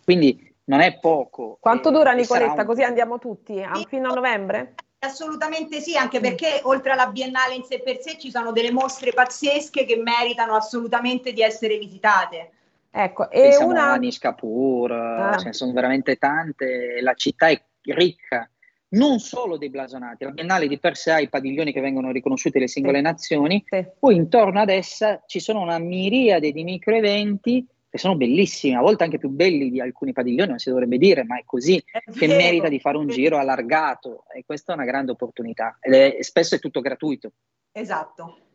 quindi 0.04 0.54
non 0.66 0.82
è 0.82 1.00
poco. 1.00 1.58
Quanto 1.60 1.92
dura 1.92 2.12
Nicoletta? 2.12 2.62
Un... 2.62 2.66
Così 2.66 2.84
andiamo 2.84 3.20
tutti 3.20 3.62
a, 3.62 3.74
fino 3.88 4.10
a 4.10 4.14
novembre? 4.14 4.76
Assolutamente 5.00 5.80
sì, 5.80 5.96
anche 5.96 6.20
perché 6.20 6.60
oltre 6.64 6.92
alla 6.92 7.08
biennale 7.08 7.56
in 7.56 7.64
sé 7.64 7.82
per 7.82 8.00
sé 8.02 8.18
ci 8.18 8.30
sono 8.30 8.52
delle 8.52 8.72
mostre 8.72 9.14
pazzesche 9.14 9.86
che 9.86 9.96
meritano 9.98 10.56
assolutamente 10.56 11.32
di 11.32 11.42
essere 11.42 11.78
visitate. 11.78 12.52
Ecco, 12.92 13.30
e 13.30 13.42
Pensiamo 13.42 13.72
una... 13.72 13.92
a 13.92 13.96
Nishkapur, 13.96 14.92
ah. 14.92 15.38
ce 15.38 15.46
ne 15.46 15.54
sono 15.54 15.72
veramente 15.72 16.18
tante, 16.18 17.00
la 17.02 17.14
città 17.14 17.48
è 17.48 17.62
ricca 17.84 18.50
non 18.90 19.20
solo 19.20 19.58
dei 19.58 19.70
blasonati, 19.70 20.24
la 20.24 20.32
Biennale 20.32 20.68
di 20.68 20.80
per 20.80 20.96
sé 20.96 21.12
ha 21.12 21.20
i 21.20 21.30
padiglioni 21.30 21.72
che 21.72 21.82
vengono 21.82 22.12
riconosciuti 22.12 22.58
alle 22.58 22.68
singole 22.68 23.02
nazioni, 23.02 23.64
poi 24.00 24.16
intorno 24.16 24.60
ad 24.60 24.70
essa 24.70 25.24
ci 25.26 25.40
sono 25.40 25.62
una 25.62 25.78
miriade 25.78 26.52
di 26.52 26.64
microeventi 26.64 27.66
che 27.90 27.98
sono 27.98 28.16
bellissimi, 28.16 28.76
a 28.76 28.82
volte 28.82 29.04
anche 29.04 29.18
più 29.18 29.30
belli 29.30 29.72
di 29.72 29.82
alcuni 29.82 30.14
padiglioni, 30.14 30.50
non 30.50 30.60
si 30.60 30.70
dovrebbe 30.70 30.98
dire, 30.98 31.24
ma 31.24 31.40
è 31.40 31.44
così, 31.44 31.84
è 31.92 32.12
che 32.12 32.28
merita 32.28 32.70
di 32.70 32.80
fare 32.80 32.98
un 32.98 33.08
giro 33.08 33.38
allargato 33.38 34.26
e 34.32 34.44
questa 34.46 34.74
è 34.74 34.76
una 34.76 34.86
grande 34.86 35.12
opportunità 35.12 35.78
ed 35.82 35.94
è, 35.94 36.18
spesso 36.22 36.56
è 36.56 36.60
tutto 36.60 36.82
gratuito. 36.82 37.32
Esatto. 37.72 38.49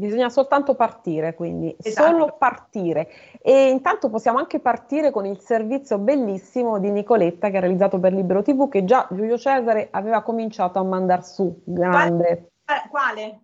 Bisogna 0.00 0.30
soltanto 0.30 0.74
partire, 0.74 1.34
quindi 1.34 1.76
esatto. 1.78 2.08
solo 2.08 2.36
partire. 2.38 3.08
E 3.42 3.68
intanto 3.68 4.08
possiamo 4.08 4.38
anche 4.38 4.58
partire 4.58 5.10
con 5.10 5.26
il 5.26 5.38
servizio 5.40 5.98
bellissimo 5.98 6.78
di 6.78 6.90
Nicoletta 6.90 7.50
che 7.50 7.58
ha 7.58 7.60
realizzato 7.60 8.00
per 8.00 8.14
Libero 8.14 8.42
TV, 8.42 8.68
che 8.68 8.84
già 8.84 9.06
Giulio 9.10 9.36
Cesare 9.36 9.88
aveva 9.90 10.22
cominciato 10.22 10.78
a 10.78 10.82
mandare 10.82 11.22
su. 11.22 11.62
Grande. 11.64 12.52
Quale? 12.88 13.40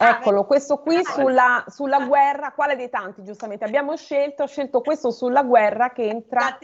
Eccolo, 0.00 0.46
questo 0.46 0.78
qui 0.78 1.04
sulla, 1.04 1.64
sulla, 1.66 2.06
guerra, 2.06 2.52
quale 2.52 2.76
dei 2.76 2.88
tanti 2.88 3.24
giustamente 3.24 3.64
abbiamo 3.64 3.96
scelto? 3.96 4.44
Ho 4.44 4.46
scelto 4.46 4.80
questo 4.80 5.10
sulla 5.10 5.42
guerra 5.42 5.90
che 5.90 6.08
entra 6.08 6.56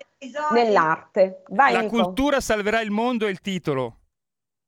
nell'arte. 0.53 1.43
Vai, 1.49 1.73
La 1.73 1.81
Nico. 1.81 2.01
cultura 2.01 2.41
salverà 2.41 2.81
il 2.81 2.93
mondo 2.93 3.27
è 3.27 3.31
il 3.31 3.41
titolo. 3.41 3.97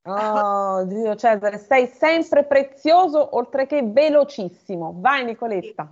Oh, 0.09 0.85
Dio 0.85 1.15
Cesare, 1.15 1.57
sei 1.57 1.87
sempre 1.87 2.45
prezioso 2.45 3.35
oltre 3.35 3.67
che 3.67 3.81
velocissimo. 3.83 4.95
Vai 4.97 5.25
Nicoletta. 5.25 5.85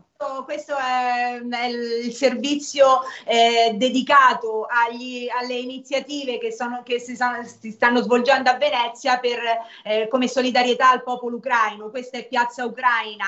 Questo 0.46 0.74
è, 0.78 1.42
il 1.68 2.14
servizio 2.14 3.02
eh, 3.26 3.74
dedicato 3.76 4.66
agli, 4.70 5.28
alle 5.30 5.56
iniziative 5.56 6.38
che, 6.38 6.54
sono, 6.54 6.82
che 6.84 7.00
si, 7.00 7.18
si, 7.60 7.72
stanno 7.72 8.02
svolgendo 8.02 8.50
a 8.50 8.58
Venezia 8.58 9.20
per, 9.20 9.40
eh, 9.84 10.08
come 10.08 10.30
solidarietà 10.30 10.92
al 10.92 11.04
popolo 11.04 11.36
ucraino. 11.36 11.90
Questa 11.90 12.18
è 12.18 12.26
Piazza 12.26 12.64
Ucraina 12.64 13.26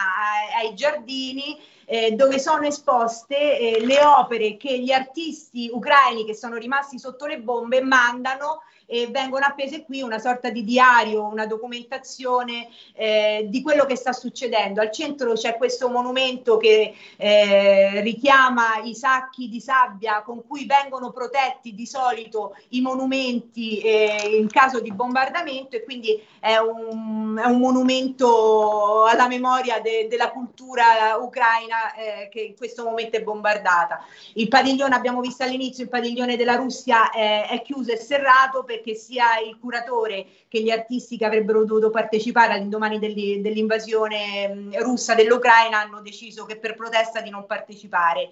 ai, 0.57 0.67
ai 0.67 0.75
giardini. 0.75 1.59
Eh, 1.89 2.11
dove 2.11 2.38
sono 2.38 2.65
esposte 2.65 3.57
eh, 3.57 3.85
le 3.85 4.03
opere 4.03 4.57
che 4.57 4.77
gli 4.77 4.91
artisti 4.91 5.69
ucraini 5.71 6.25
che 6.25 6.35
sono 6.35 6.57
rimasti 6.57 6.99
sotto 6.99 7.25
le 7.25 7.39
bombe 7.39 7.79
mandano 7.79 8.63
e 8.89 9.07
vengono 9.07 9.45
appese 9.45 9.83
qui 9.83 10.01
una 10.01 10.17
sorta 10.17 10.49
di 10.49 10.63
diario, 10.63 11.27
una 11.27 11.45
documentazione 11.45 12.69
eh, 12.93 13.45
di 13.49 13.61
quello 13.61 13.85
che 13.85 13.97
sta 13.97 14.13
succedendo. 14.13 14.79
Al 14.79 14.91
centro 14.91 15.33
c'è 15.33 15.57
questo 15.57 15.89
monumento 15.89 16.55
che 16.55 16.93
eh, 17.17 18.01
richiama 18.01 18.77
i 18.83 18.95
sacchi 18.95 19.49
di 19.49 19.59
sabbia 19.59 20.21
con 20.21 20.47
cui 20.47 20.65
vengono 20.65 21.11
protetti 21.11 21.75
di 21.75 21.85
solito 21.85 22.55
i 22.69 22.79
monumenti 22.79 23.79
eh, 23.79 24.38
in 24.39 24.47
caso 24.47 24.79
di 24.79 24.93
bombardamento 24.93 25.75
e 25.75 25.83
quindi 25.83 26.23
è 26.39 26.55
un, 26.55 27.38
è 27.43 27.45
un 27.45 27.59
monumento 27.59 29.03
alla 29.03 29.27
memoria 29.27 29.81
de, 29.81 30.07
della 30.09 30.31
cultura 30.31 31.17
ucraina 31.19 31.93
eh, 31.93 32.29
che 32.29 32.39
in 32.39 32.55
questo 32.55 32.85
momento 32.85 33.17
è 33.17 33.21
bombardata. 33.21 34.05
Il 34.35 34.47
padiglione, 34.47 34.95
abbiamo 34.95 35.19
visto 35.19 35.43
all'inizio, 35.43 35.83
il 35.83 35.89
padiglione 35.89 36.38
della 36.38 36.55
Russia 36.55 37.11
è, 37.11 37.49
è 37.49 37.61
chiuso 37.61 37.91
e 37.91 37.97
serrato 37.97 38.63
perché 38.78 38.93
sia 38.93 39.39
il 39.39 39.57
curatore 39.59 40.25
che 40.47 40.61
gli 40.61 40.69
artisti 40.69 41.17
che 41.17 41.25
avrebbero 41.25 41.65
dovuto 41.65 41.89
partecipare 41.89 42.53
all'indomani 42.53 42.99
dell'invasione 42.99 44.69
russa 44.80 45.15
dell'Ucraina 45.15 45.82
hanno 45.82 46.01
deciso 46.01 46.45
che 46.45 46.57
per 46.57 46.75
protesta 46.75 47.21
di 47.21 47.30
non 47.30 47.45
partecipare. 47.45 48.30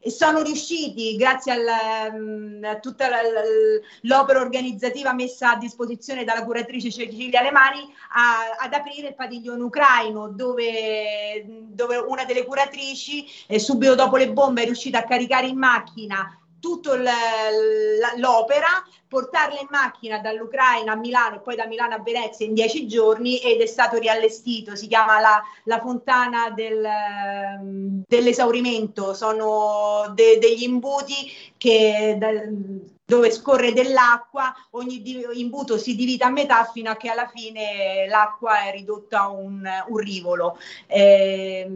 E 0.00 0.10
sono 0.10 0.42
riusciti, 0.42 1.16
grazie 1.16 1.52
al, 1.52 2.62
a 2.62 2.78
tutta 2.78 3.08
l'opera 4.02 4.40
organizzativa 4.40 5.12
messa 5.12 5.54
a 5.54 5.58
disposizione 5.58 6.22
dalla 6.22 6.44
curatrice 6.44 6.92
Cecilia 6.92 7.40
Alemani, 7.40 7.80
a, 8.12 8.64
ad 8.64 8.72
aprire 8.72 9.08
il 9.08 9.14
padiglione 9.16 9.60
ucraino, 9.60 10.28
dove, 10.28 11.44
dove 11.44 11.96
una 11.96 12.24
delle 12.24 12.44
curatrici, 12.44 13.26
eh, 13.48 13.58
subito 13.58 13.96
dopo 13.96 14.16
le 14.16 14.30
bombe, 14.30 14.62
è 14.62 14.66
riuscita 14.66 14.98
a 15.00 15.04
caricare 15.04 15.48
in 15.48 15.58
macchina 15.58 16.38
tutta 16.60 16.96
l'opera, 18.16 18.84
portarla 19.06 19.60
in 19.60 19.68
macchina 19.70 20.18
dall'Ucraina 20.18 20.92
a 20.92 20.96
Milano 20.96 21.36
e 21.36 21.40
poi 21.40 21.56
da 21.56 21.66
Milano 21.66 21.94
a 21.94 22.00
Venezia 22.00 22.46
in 22.46 22.54
dieci 22.54 22.86
giorni 22.86 23.38
ed 23.38 23.60
è 23.60 23.66
stato 23.66 23.98
riallestito, 23.98 24.76
si 24.76 24.86
chiama 24.86 25.20
la, 25.20 25.42
la 25.64 25.80
fontana 25.80 26.50
del, 26.50 26.86
dell'esaurimento, 28.06 29.14
sono 29.14 30.12
de, 30.14 30.38
degli 30.38 30.62
imbuti 30.62 31.32
che... 31.56 32.16
Da, 32.18 32.30
dove 33.08 33.30
scorre 33.30 33.72
dell'acqua, 33.72 34.54
ogni 34.72 35.02
imbuto 35.32 35.78
si 35.78 35.96
divide 35.96 36.24
a 36.24 36.28
metà 36.28 36.68
fino 36.70 36.90
a 36.90 36.96
che 36.96 37.08
alla 37.08 37.26
fine 37.26 38.06
l'acqua 38.06 38.64
è 38.64 38.70
ridotta 38.70 39.22
a 39.22 39.28
un, 39.30 39.66
un 39.88 39.96
rivolo. 39.96 40.58
Eh, 40.86 41.66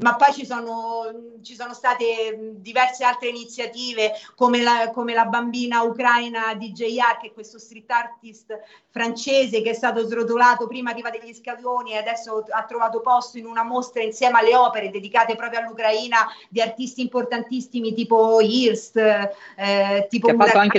ma 0.00 0.16
poi 0.16 0.32
ci 0.32 0.46
sono, 0.46 1.04
ci 1.42 1.54
sono, 1.54 1.74
state 1.74 2.54
diverse 2.54 3.04
altre 3.04 3.28
iniziative 3.28 4.12
come 4.34 4.62
la, 4.62 4.90
come 4.90 5.12
la 5.12 5.26
bambina 5.26 5.82
ucraina 5.82 6.54
DJR, 6.54 7.18
che 7.20 7.26
è 7.26 7.32
questo 7.34 7.58
street 7.58 7.90
artist 7.90 8.58
francese 8.88 9.60
che 9.60 9.70
è 9.70 9.74
stato 9.74 10.06
srotolato 10.06 10.66
prima 10.66 10.90
arriva 10.90 11.10
degli 11.10 11.34
scavioni 11.34 11.92
e 11.92 11.98
adesso 11.98 12.44
ha 12.48 12.64
trovato 12.64 13.00
posto 13.00 13.36
in 13.36 13.44
una 13.44 13.62
mostra 13.62 14.02
insieme 14.02 14.38
alle 14.38 14.56
opere 14.56 14.90
dedicate 14.90 15.36
proprio 15.36 15.60
all'Ucraina 15.60 16.26
di 16.48 16.62
artisti 16.62 17.02
importantissimi 17.02 17.92
tipo 17.92 18.40
Hirst, 18.40 18.96
eh, 18.96 20.06
tipo... 20.08 20.28
Che 20.28 20.34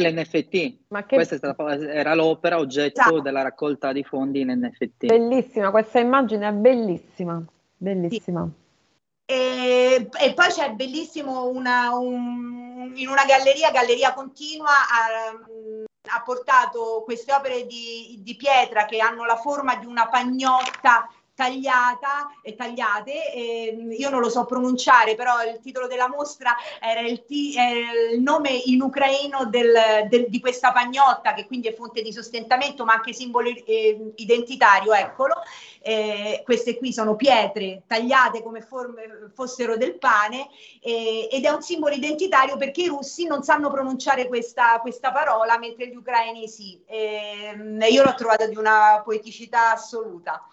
anche 0.07 0.21
l'NFT. 0.21 0.77
Ma 0.89 1.05
che... 1.05 1.15
Questa 1.15 1.37
stata, 1.37 1.73
era 1.77 2.13
l'opera 2.13 2.57
oggetto 2.57 2.99
esatto. 3.01 3.21
della 3.21 3.41
raccolta 3.41 3.91
di 3.91 4.03
fondi 4.03 4.41
in 4.41 4.49
NFT. 4.49 5.05
Bellissima, 5.05 5.71
questa 5.71 5.99
immagine 5.99 6.47
è 6.47 6.51
bellissima, 6.51 7.43
bellissima. 7.75 8.43
Sì. 8.45 8.67
E, 9.31 10.09
e, 10.19 10.33
poi 10.33 10.47
c'è 10.47 10.71
bellissimo 10.71 11.47
una, 11.49 11.93
un, 11.95 12.91
in 12.95 13.07
una 13.07 13.25
galleria, 13.25 13.69
Galleria 13.69 14.13
Continua, 14.13 14.71
ha, 14.71 16.15
ha 16.15 16.21
portato 16.23 17.03
queste 17.05 17.31
opere 17.31 17.67
di, 17.67 18.19
di, 18.23 18.35
pietra 18.35 18.85
che 18.85 18.97
hanno 18.97 19.25
la 19.25 19.35
forma 19.35 19.75
di 19.75 19.85
una 19.85 20.07
pagnotta 20.07 21.07
tagliata 21.39 22.29
e 22.41 22.55
tagliate. 22.55 23.31
E 23.33 23.95
io 23.97 24.09
non 24.09 24.19
lo 24.19 24.29
so 24.29 24.43
pronunciare, 24.43 25.15
però 25.15 25.41
il 25.43 25.59
titolo 25.61 25.87
della 25.87 26.09
mostra 26.09 26.55
era 26.81 26.99
il, 26.99 27.23
t- 27.23 27.31
il 27.31 28.21
nome 28.21 28.49
in 28.49 28.81
ucraino 28.81 29.45
del, 29.45 30.07
del, 30.09 30.25
di 30.27 30.39
questa 30.41 30.73
pagnotta, 30.73 31.33
che 31.33 31.45
quindi 31.45 31.69
è 31.69 31.73
fonte 31.73 32.01
di 32.01 32.11
sostentamento, 32.11 32.83
ma 32.83 32.93
anche 32.93 33.13
simbolo 33.13 33.47
eh, 33.49 34.11
identitario. 34.15 34.91
Eccolo. 34.93 35.35
Eh, 35.81 36.41
queste 36.43 36.77
qui 36.77 36.91
sono 36.91 37.15
pietre 37.15 37.83
tagliate 37.87 38.43
come 38.43 38.61
forme, 38.61 39.31
fossero 39.33 39.77
del 39.77 39.97
pane 39.97 40.49
eh, 40.81 41.29
ed 41.31 41.45
è 41.45 41.49
un 41.49 41.61
simbolo 41.61 41.95
identitario 41.95 42.57
perché 42.57 42.81
i 42.81 42.87
russi 42.87 43.25
non 43.25 43.43
sanno 43.43 43.71
pronunciare 43.71 44.27
questa, 44.27 44.77
questa 44.81 45.13
parola 45.13 45.57
mentre 45.57 45.87
gli 45.87 45.95
ucraini 45.95 46.49
sì. 46.49 46.81
Ehm, 46.85 47.81
io 47.89 48.03
l'ho 48.03 48.13
trovata 48.13 48.45
di 48.45 48.57
una 48.57 49.01
poeticità 49.05 49.71
assoluta. 49.71 50.45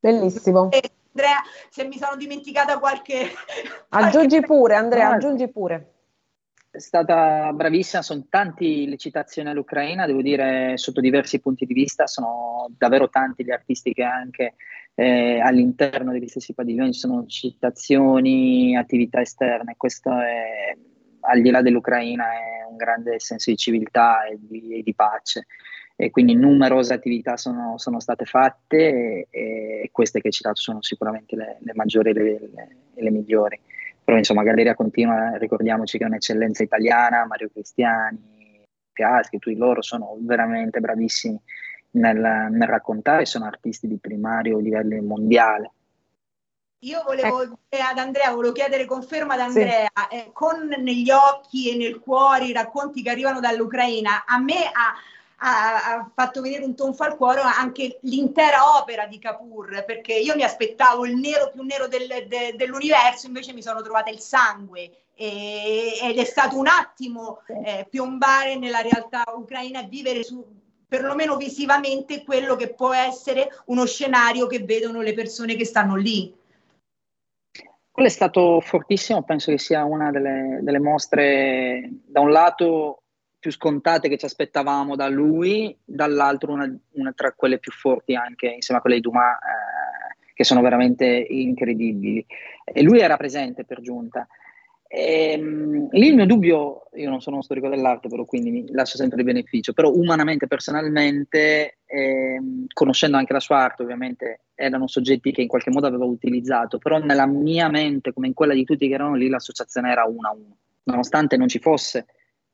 Bellissimo. 0.00 0.70
E 0.70 0.90
Andrea, 1.12 1.42
se 1.68 1.84
mi 1.84 1.98
sono 1.98 2.16
dimenticata 2.16 2.78
qualche... 2.78 3.28
Aggiungi 3.90 4.40
pure, 4.40 4.74
Andrea, 4.74 5.10
aggiungi 5.10 5.48
pure. 5.48 5.94
È 6.70 6.78
stata 6.78 7.52
bravissima, 7.52 8.00
sono 8.00 8.26
tanti 8.30 8.88
le 8.88 8.96
citazioni 8.96 9.48
all'Ucraina, 9.48 10.06
devo 10.06 10.22
dire 10.22 10.76
sotto 10.78 11.00
diversi 11.00 11.40
punti 11.40 11.66
di 11.66 11.74
vista, 11.74 12.06
sono 12.06 12.70
davvero 12.78 13.08
tanti 13.08 13.44
gli 13.44 13.50
artisti 13.50 13.92
che 13.92 14.04
anche 14.04 14.54
eh, 14.94 15.40
all'interno 15.40 16.12
degli 16.12 16.28
stessi 16.28 16.54
padiglioni 16.54 16.92
ci 16.92 17.00
sono 17.00 17.26
citazioni, 17.26 18.76
attività 18.76 19.20
esterne, 19.20 19.74
questo 19.76 20.10
è 20.12 20.76
al 21.22 21.42
di 21.42 21.50
là 21.50 21.60
dell'Ucraina 21.60 22.24
è 22.32 22.64
un 22.68 22.76
grande 22.76 23.18
senso 23.20 23.50
di 23.50 23.56
civiltà 23.56 24.24
e 24.24 24.38
di, 24.40 24.78
e 24.78 24.82
di 24.82 24.94
pace 24.94 25.46
e 26.02 26.10
quindi 26.10 26.34
numerose 26.34 26.94
attività 26.94 27.36
sono, 27.36 27.76
sono 27.76 28.00
state 28.00 28.24
fatte 28.24 29.26
e, 29.28 29.28
e, 29.28 29.90
queste 29.92 30.18
che 30.22 30.28
hai 30.28 30.32
citato 30.32 30.58
sono 30.58 30.80
sicuramente 30.80 31.36
le, 31.36 31.58
le 31.60 31.72
maggiori 31.74 32.08
e 32.08 32.12
le, 32.14 32.22
le, 32.22 32.76
le, 32.94 33.10
migliori. 33.10 33.60
Però 34.02 34.16
insomma 34.16 34.42
Galleria 34.42 34.74
Continua, 34.74 35.36
ricordiamoci 35.36 35.98
che 35.98 36.04
è 36.04 36.06
un'eccellenza 36.06 36.62
italiana, 36.62 37.26
Mario 37.26 37.50
Cristiani, 37.52 38.64
Piaschi, 38.90 39.38
tutti 39.38 39.58
loro 39.58 39.82
sono 39.82 40.16
veramente 40.20 40.80
bravissimi 40.80 41.38
nel, 41.90 42.48
nel 42.50 42.68
raccontare, 42.68 43.26
sono 43.26 43.44
artisti 43.44 43.86
di 43.86 43.98
primario 43.98 44.58
livello 44.58 45.02
mondiale. 45.02 45.72
Io 46.78 47.02
volevo 47.04 47.42
ecco. 47.42 47.58
dire 47.68 47.82
ad 47.82 47.98
Andrea, 47.98 48.32
volevo 48.32 48.54
chiedere 48.54 48.86
conferma 48.86 49.34
ad 49.34 49.40
Andrea, 49.40 49.90
sì. 50.08 50.16
eh, 50.16 50.30
con 50.32 50.66
negli 50.66 51.10
occhi 51.10 51.70
e 51.70 51.76
nel 51.76 51.98
cuore 51.98 52.46
i 52.46 52.54
racconti 52.54 53.02
che 53.02 53.10
arrivano 53.10 53.38
dall'Ucraina, 53.38 54.24
a 54.24 54.38
me 54.38 54.64
ha, 54.64 54.94
ha, 55.42 55.94
ha, 55.94 56.10
fatto 56.14 56.40
venire 56.40 56.64
un 56.64 56.74
tonfo 56.74 57.04
al 57.04 57.16
cuore 57.16 57.40
anche 57.40 57.98
l'intera 58.02 58.78
opera 58.78 59.06
di 59.06 59.18
Capur, 59.18 59.84
perché 59.84 60.14
io 60.14 60.34
mi 60.34 60.42
aspettavo 60.42 61.06
il 61.06 61.16
nero 61.16 61.50
più 61.50 61.62
nero 61.62 61.88
del, 61.88 62.26
de, 62.28 62.54
dell'universo, 62.56 63.26
invece 63.26 63.52
mi 63.52 63.62
sono 63.62 63.80
trovata 63.82 64.10
il 64.10 64.20
sangue 64.20 64.90
e, 65.14 65.98
ed 66.02 66.18
è 66.18 66.24
stato 66.24 66.58
un 66.58 66.66
attimo 66.66 67.42
eh, 67.64 67.86
piombare 67.88 68.56
nella 68.56 68.80
realtà 68.80 69.24
ucraina 69.34 69.82
e 69.82 69.88
vivere 69.88 70.22
su, 70.22 70.44
perlomeno 70.86 71.36
visivamente 71.36 72.22
quello 72.24 72.56
che 72.56 72.74
può 72.74 72.92
essere 72.92 73.48
uno 73.66 73.86
scenario 73.86 74.46
che 74.46 74.60
vedono 74.60 75.00
le 75.00 75.14
persone 75.14 75.54
che 75.54 75.64
stanno 75.64 75.96
lì. 75.96 76.36
Quello 77.90 78.08
è 78.08 78.12
stato 78.12 78.60
fortissimo, 78.60 79.22
penso 79.22 79.50
che 79.50 79.58
sia 79.58 79.84
una 79.84 80.10
delle, 80.10 80.60
delle 80.62 80.78
mostre, 80.78 81.88
da 82.06 82.20
un 82.20 82.30
lato 82.30 82.99
più 83.40 83.50
scontate 83.50 84.08
che 84.08 84.18
ci 84.18 84.26
aspettavamo 84.26 84.94
da 84.94 85.08
lui, 85.08 85.76
dall'altro 85.82 86.52
una, 86.52 86.72
una 86.92 87.12
tra 87.12 87.32
quelle 87.32 87.58
più 87.58 87.72
forti 87.72 88.14
anche 88.14 88.46
insieme 88.46 88.78
a 88.78 88.82
quelle 88.82 88.96
di 88.96 89.02
Dumas, 89.02 89.36
eh, 89.36 90.32
che 90.34 90.44
sono 90.44 90.60
veramente 90.60 91.06
incredibili. 91.06 92.24
E 92.64 92.82
lui 92.82 93.00
era 93.00 93.16
presente 93.16 93.64
per 93.64 93.80
giunta. 93.80 94.28
E, 94.86 95.32
ehm, 95.32 95.88
lì 95.92 96.08
il 96.08 96.14
mio 96.16 96.26
dubbio, 96.26 96.88
io 96.94 97.08
non 97.08 97.22
sono 97.22 97.36
uno 97.36 97.44
storico 97.44 97.68
dell'arte, 97.68 98.08
però 98.08 98.26
quindi 98.26 98.50
mi 98.50 98.70
lascio 98.72 98.98
sempre 98.98 99.20
il 99.20 99.24
beneficio, 99.24 99.72
però 99.72 99.90
umanamente, 99.90 100.46
personalmente, 100.46 101.78
eh, 101.86 102.40
conoscendo 102.74 103.16
anche 103.16 103.32
la 103.32 103.40
sua 103.40 103.58
arte, 103.58 103.82
ovviamente 103.82 104.40
erano 104.54 104.86
soggetti 104.86 105.32
che 105.32 105.40
in 105.40 105.48
qualche 105.48 105.70
modo 105.70 105.86
avevo 105.86 106.06
utilizzato, 106.06 106.76
però 106.76 106.98
nella 106.98 107.26
mia 107.26 107.70
mente, 107.70 108.12
come 108.12 108.26
in 108.26 108.34
quella 108.34 108.52
di 108.52 108.64
tutti 108.64 108.86
che 108.86 108.94
erano 108.94 109.14
lì, 109.14 109.28
l'associazione 109.28 109.90
era 109.90 110.04
uno 110.04 110.28
a 110.28 110.32
uno, 110.32 110.56
nonostante 110.82 111.38
non 111.38 111.48
ci 111.48 111.58
fosse 111.58 112.04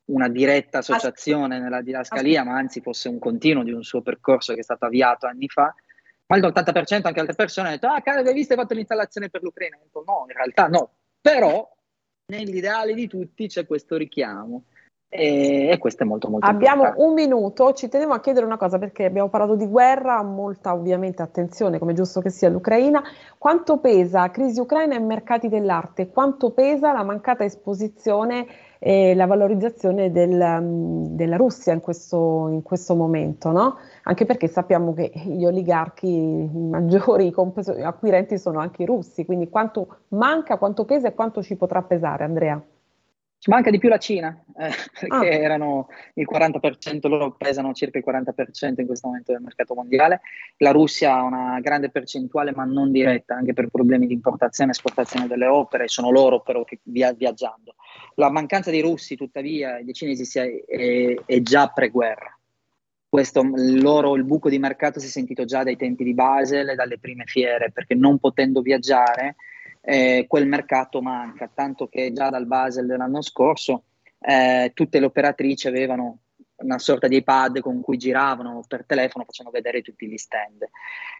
una 0.07 0.27
diretta 0.29 0.79
associazione 0.79 1.59
nella 1.59 1.81
didascalia, 1.81 2.43
ma 2.43 2.57
anzi 2.57 2.81
fosse 2.81 3.09
un 3.09 3.19
continuo 3.19 3.63
di 3.63 3.71
un 3.71 3.83
suo 3.83 4.01
percorso 4.01 4.53
che 4.53 4.59
è 4.59 4.63
stato 4.63 4.85
avviato 4.85 5.25
anni 5.25 5.47
fa. 5.47 5.73
Ma 6.27 6.37
il 6.37 6.43
80% 6.43 7.01
anche 7.03 7.19
altre 7.19 7.35
persone 7.35 7.67
hanno 7.67 7.77
detto: 7.77 7.91
Ah, 7.91 8.01
caro, 8.01 8.21
hai 8.21 8.33
visto 8.33 8.53
hai 8.53 8.59
fatto 8.59 8.73
l'installazione 8.73 9.29
per 9.29 9.41
l'Ucraina? 9.41 9.77
Detto, 9.81 10.03
no, 10.05 10.25
in 10.27 10.35
realtà 10.35 10.67
no. 10.67 10.91
Però 11.21 11.69
nell'ideale 12.27 12.93
di 12.93 13.07
tutti 13.07 13.47
c'è 13.47 13.65
questo 13.65 13.95
richiamo. 13.95 14.65
E, 15.09 15.69
e 15.69 15.77
questo 15.77 16.03
è 16.03 16.05
molto 16.05 16.29
molto 16.29 16.45
Abbiamo 16.45 16.83
importante. 16.83 17.07
un 17.07 17.13
minuto, 17.13 17.71
ci 17.71 17.87
tenevo 17.87 18.11
a 18.13 18.19
chiedere 18.19 18.45
una 18.45 18.57
cosa 18.57 18.77
perché 18.77 19.05
abbiamo 19.05 19.29
parlato 19.29 19.55
di 19.55 19.65
guerra, 19.65 20.21
molta 20.21 20.73
ovviamente 20.73 21.21
attenzione, 21.21 21.79
come 21.79 21.93
giusto 21.93 22.19
che 22.19 22.29
sia 22.29 22.49
l'Ucraina. 22.49 23.01
Quanto 23.37 23.77
pesa 23.77 24.29
crisi 24.31 24.59
ucraina 24.59 24.95
e 24.95 24.99
mercati 24.99 25.47
dell'arte? 25.47 26.09
Quanto 26.09 26.51
pesa 26.51 26.91
la 26.91 27.03
mancata 27.03 27.45
esposizione 27.45 28.47
e 28.79 29.15
la 29.15 29.25
valorizzazione 29.25 30.11
del, 30.11 30.59
mm, 30.61 31.05
della 31.15 31.37
Russia 31.37 31.71
in 31.71 31.79
questo, 31.79 32.49
in 32.51 32.61
questo 32.61 32.93
momento, 32.93 33.51
no? 33.51 33.77
anche 34.03 34.25
perché 34.25 34.47
sappiamo 34.47 34.93
che 34.93 35.11
gli 35.13 35.45
oligarchi 35.45 36.49
maggiori 36.53 37.33
acquirenti 37.81 38.37
sono 38.37 38.59
anche 38.59 38.83
i 38.83 38.85
russi, 38.85 39.25
quindi 39.25 39.49
quanto 39.49 39.87
manca, 40.09 40.57
quanto 40.57 40.83
pesa 40.83 41.07
e 41.07 41.13
quanto 41.13 41.41
ci 41.41 41.55
potrà 41.55 41.81
pesare 41.81 42.25
Andrea? 42.25 42.61
Ci 43.39 43.51
manca 43.51 43.69
di 43.69 43.77
più 43.77 43.87
la 43.87 43.99
Cina, 43.99 44.43
eh, 44.57 44.71
perché 44.99 45.29
ah. 45.29 45.33
erano 45.33 45.89
il 46.15 46.27
40%, 46.29 47.07
loro 47.07 47.35
pesano 47.35 47.71
circa 47.73 47.99
il 47.99 48.03
40% 48.05 48.81
in 48.81 48.87
questo 48.87 49.07
momento 49.07 49.31
del 49.31 49.41
mercato 49.41 49.75
mondiale. 49.75 50.21
La 50.57 50.71
Russia 50.71 51.13
ha 51.13 51.21
una 51.21 51.59
grande 51.59 51.91
percentuale, 51.91 52.51
ma 52.55 52.63
non 52.63 52.91
diretta, 52.91 53.35
anche 53.35 53.53
per 53.53 53.67
problemi 53.67 54.07
di 54.07 54.13
importazione 54.13 54.71
e 54.71 54.73
esportazione 54.73 55.27
delle 55.27 55.45
opere, 55.45 55.87
sono 55.87 56.09
loro 56.09 56.41
però 56.41 56.63
che 56.63 56.79
via, 56.83 57.13
viaggiando. 57.13 57.75
La 58.15 58.31
mancanza 58.31 58.71
dei 58.71 58.81
russi, 58.81 59.15
tuttavia, 59.15 59.83
dei 59.83 59.93
cinesi 59.93 60.39
è, 60.39 60.65
è, 60.65 61.15
è 61.25 61.41
già 61.41 61.67
pre-guerra. 61.67 62.35
Questo, 63.07 63.41
loro, 63.53 64.15
il 64.15 64.25
buco 64.25 64.49
di 64.49 64.59
mercato 64.59 64.99
si 64.99 65.05
è 65.05 65.09
sentito 65.09 65.45
già 65.45 65.63
dai 65.63 65.77
tempi 65.77 66.03
di 66.03 66.15
Basel 66.15 66.69
e 66.69 66.75
dalle 66.75 66.97
prime 66.97 67.23
fiere, 67.25 67.71
perché 67.71 67.93
non 67.93 68.17
potendo 68.17 68.61
viaggiare 68.61 69.35
eh, 69.89 70.25
quel 70.27 70.45
mercato 70.45 71.01
manca, 71.01 71.49
tanto 71.53 71.87
che 71.87 72.11
già 72.11 72.29
dal 72.29 72.45
Basel 72.45 72.87
dell'anno 72.87 73.21
scorso 73.21 73.83
eh, 74.19 74.71
tutte 74.73 74.99
le 74.99 75.05
operatrici 75.05 75.69
avevano 75.69 76.17
una 76.57 76.77
sorta 76.77 77.07
di 77.07 77.15
iPad 77.15 77.61
con 77.61 77.79
cui 77.79 77.95
giravano 77.95 78.65
per 78.67 78.83
telefono, 78.85 79.23
facevano 79.23 79.55
vedere 79.55 79.81
tutti 79.81 80.05
gli 80.05 80.17
stand. 80.17 80.67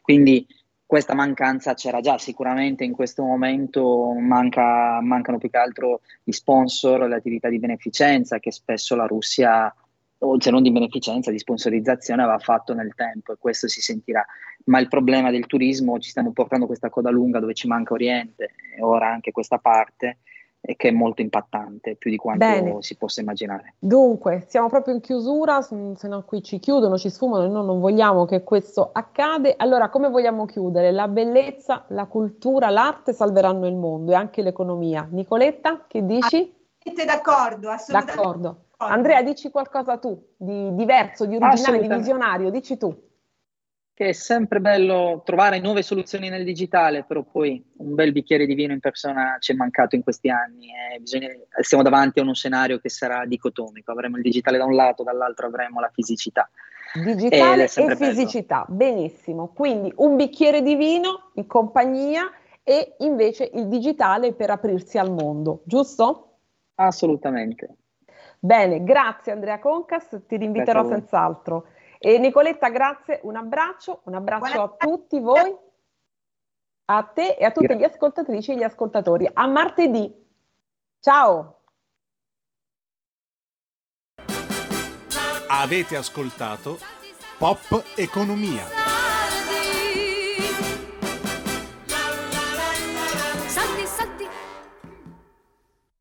Quindi 0.02 0.46
questa 0.86 1.14
mancanza 1.14 1.76
c'era 1.76 2.02
già, 2.02 2.18
sicuramente 2.18 2.84
in 2.84 2.92
questo 2.92 3.24
momento 3.24 4.14
manca, 4.20 5.00
mancano 5.02 5.38
più 5.38 5.50
che 5.50 5.58
altro 5.58 6.02
gli 6.22 6.34
sponsor, 6.34 7.08
le 7.08 7.16
attività 7.16 7.48
di 7.48 7.60
beneficenza 7.60 8.40
che 8.40 8.52
spesso 8.52 8.98
la 8.98 9.06
Russia, 9.06 9.74
o 10.20 10.42
se 10.42 10.52
non 10.52 10.64
di 10.64 10.72
beneficenza, 10.72 11.32
di 11.32 11.40
sponsorizzazione 11.40 12.24
aveva 12.24 12.40
fatto 12.40 12.74
nel 12.74 12.94
tempo 12.96 13.34
e 13.34 13.38
questo 13.40 13.68
si 13.68 13.82
sentirà. 13.82 14.26
Ma 14.66 14.80
il 14.80 14.88
problema 14.88 15.32
del 15.32 15.46
turismo, 15.46 16.00
ci 16.00 16.10
stiamo 16.10 16.32
portando 16.32 16.66
questa 16.66 16.90
coda 16.90 17.10
lunga 17.10 17.40
dove 17.40 17.54
ci 17.54 17.68
manca 17.68 17.94
Oriente 17.94 18.52
e 18.76 18.82
ora 18.82 19.10
anche 19.10 19.32
questa 19.32 19.58
parte 19.58 20.20
e 20.60 20.76
che 20.76 20.90
è 20.90 20.92
molto 20.92 21.22
impattante, 21.22 21.96
più 21.96 22.10
di 22.10 22.18
quanto 22.18 22.46
Bene. 22.46 22.82
si 22.82 22.98
possa 22.98 23.22
immaginare. 23.22 23.76
Dunque, 23.80 24.46
siamo 24.48 24.68
proprio 24.68 24.96
in 24.96 25.02
chiusura, 25.02 25.62
se 25.62 26.08
no 26.08 26.24
qui 26.24 26.44
ci 26.44 26.60
chiudono, 26.60 26.98
ci 26.98 27.10
sfumano 27.10 27.46
e 27.46 27.48
noi 27.48 27.66
non 27.66 27.80
vogliamo 27.80 28.26
che 28.26 28.44
questo 28.44 28.90
accade. 28.92 29.54
Allora, 29.56 29.90
come 29.90 30.10
vogliamo 30.10 30.46
chiudere? 30.46 30.92
La 30.92 31.08
bellezza, 31.08 31.86
la 31.90 32.06
cultura, 32.08 32.70
l'arte 32.70 33.14
salveranno 33.14 33.68
il 33.68 33.76
mondo 33.76 34.12
e 34.12 34.16
anche 34.16 34.42
l'economia. 34.42 35.08
Nicoletta, 35.10 35.86
che 35.88 36.04
dici? 36.06 36.54
Assolutamente 36.84 37.06
d'accordo, 37.06 37.70
assolutamente 37.70 38.16
d'accordo. 38.16 38.62
Andrea, 38.78 39.24
dici 39.24 39.50
qualcosa 39.50 39.98
tu 39.98 40.34
di 40.38 40.74
diverso, 40.76 41.26
di 41.26 41.36
originale, 41.36 41.80
di 41.80 41.88
visionario, 41.88 42.50
dici 42.50 42.78
tu 42.78 43.06
che 43.98 44.10
è 44.10 44.14
sempre 44.14 44.62
bello 44.62 45.24
trovare 45.26 45.60
nuove 45.60 45.82
soluzioni 45.82 46.30
nel 46.30 46.44
digitale, 46.44 47.04
però 47.04 47.24
poi 47.24 47.66
un 47.78 47.96
bel 47.96 48.12
bicchiere 48.12 48.46
di 48.46 48.54
vino 48.54 48.72
in 48.72 48.80
persona 48.80 49.38
ci 49.40 49.54
è 49.54 49.56
mancato 49.56 49.96
in 49.96 50.04
questi 50.04 50.30
anni 50.30 50.68
e 50.68 51.00
bisogna, 51.00 51.30
siamo 51.62 51.82
davanti 51.82 52.20
a 52.20 52.22
uno 52.22 52.36
scenario 52.36 52.78
che 52.78 52.90
sarà 52.90 53.26
dicotomico, 53.26 53.92
avremo 53.92 54.18
il 54.18 54.22
digitale 54.22 54.60
da 54.60 54.66
un 54.66 54.76
lato, 54.76 55.02
dall'altro 55.02 55.48
avremo 55.48 55.80
la 55.80 55.90
fisicità. 55.92 56.48
Digitale 56.94 57.64
e 57.64 57.86
bello. 57.86 57.96
fisicità, 57.96 58.66
benissimo. 58.70 59.48
Quindi 59.48 59.92
un 59.96 60.16
bicchiere 60.16 60.62
di 60.62 60.76
vino 60.76 61.32
in 61.34 61.48
compagnia 61.48 62.32
e 62.62 62.98
invece 63.00 63.50
il 63.52 63.68
digitale 63.68 64.34
per 64.34 64.52
aprirsi 64.52 65.00
al 65.00 65.12
mondo, 65.12 65.64
giusto? 65.66 66.38
Assolutamente. 66.76 67.78
Bene, 68.40 68.84
grazie 68.84 69.32
Andrea 69.32 69.60
Concas, 69.60 70.24
ti 70.28 70.38
rinviterò 70.38 70.86
senz'altro. 70.86 71.68
E 72.00 72.20
Nicoletta, 72.20 72.70
grazie, 72.70 73.20
un 73.24 73.36
abbraccio, 73.36 74.02
un 74.04 74.14
abbraccio 74.14 74.54
Buona... 74.54 74.64
a 74.64 74.76
tutti 74.78 75.20
voi, 75.20 75.58
a 76.86 77.04
te 77.04 77.36
e 77.40 77.44
a 77.44 77.52
tutte 77.52 77.74
le 77.74 77.86
ascoltatrici 77.86 78.52
e 78.52 78.58
gli 78.58 78.64
ascoltatori. 78.64 79.30
A 79.34 79.48
martedì. 79.48 80.26
Ciao. 81.00 81.62
Avete 85.50 85.96
ascoltato 85.96 86.78
Pop 87.38 87.84
Economia. 87.96 89.07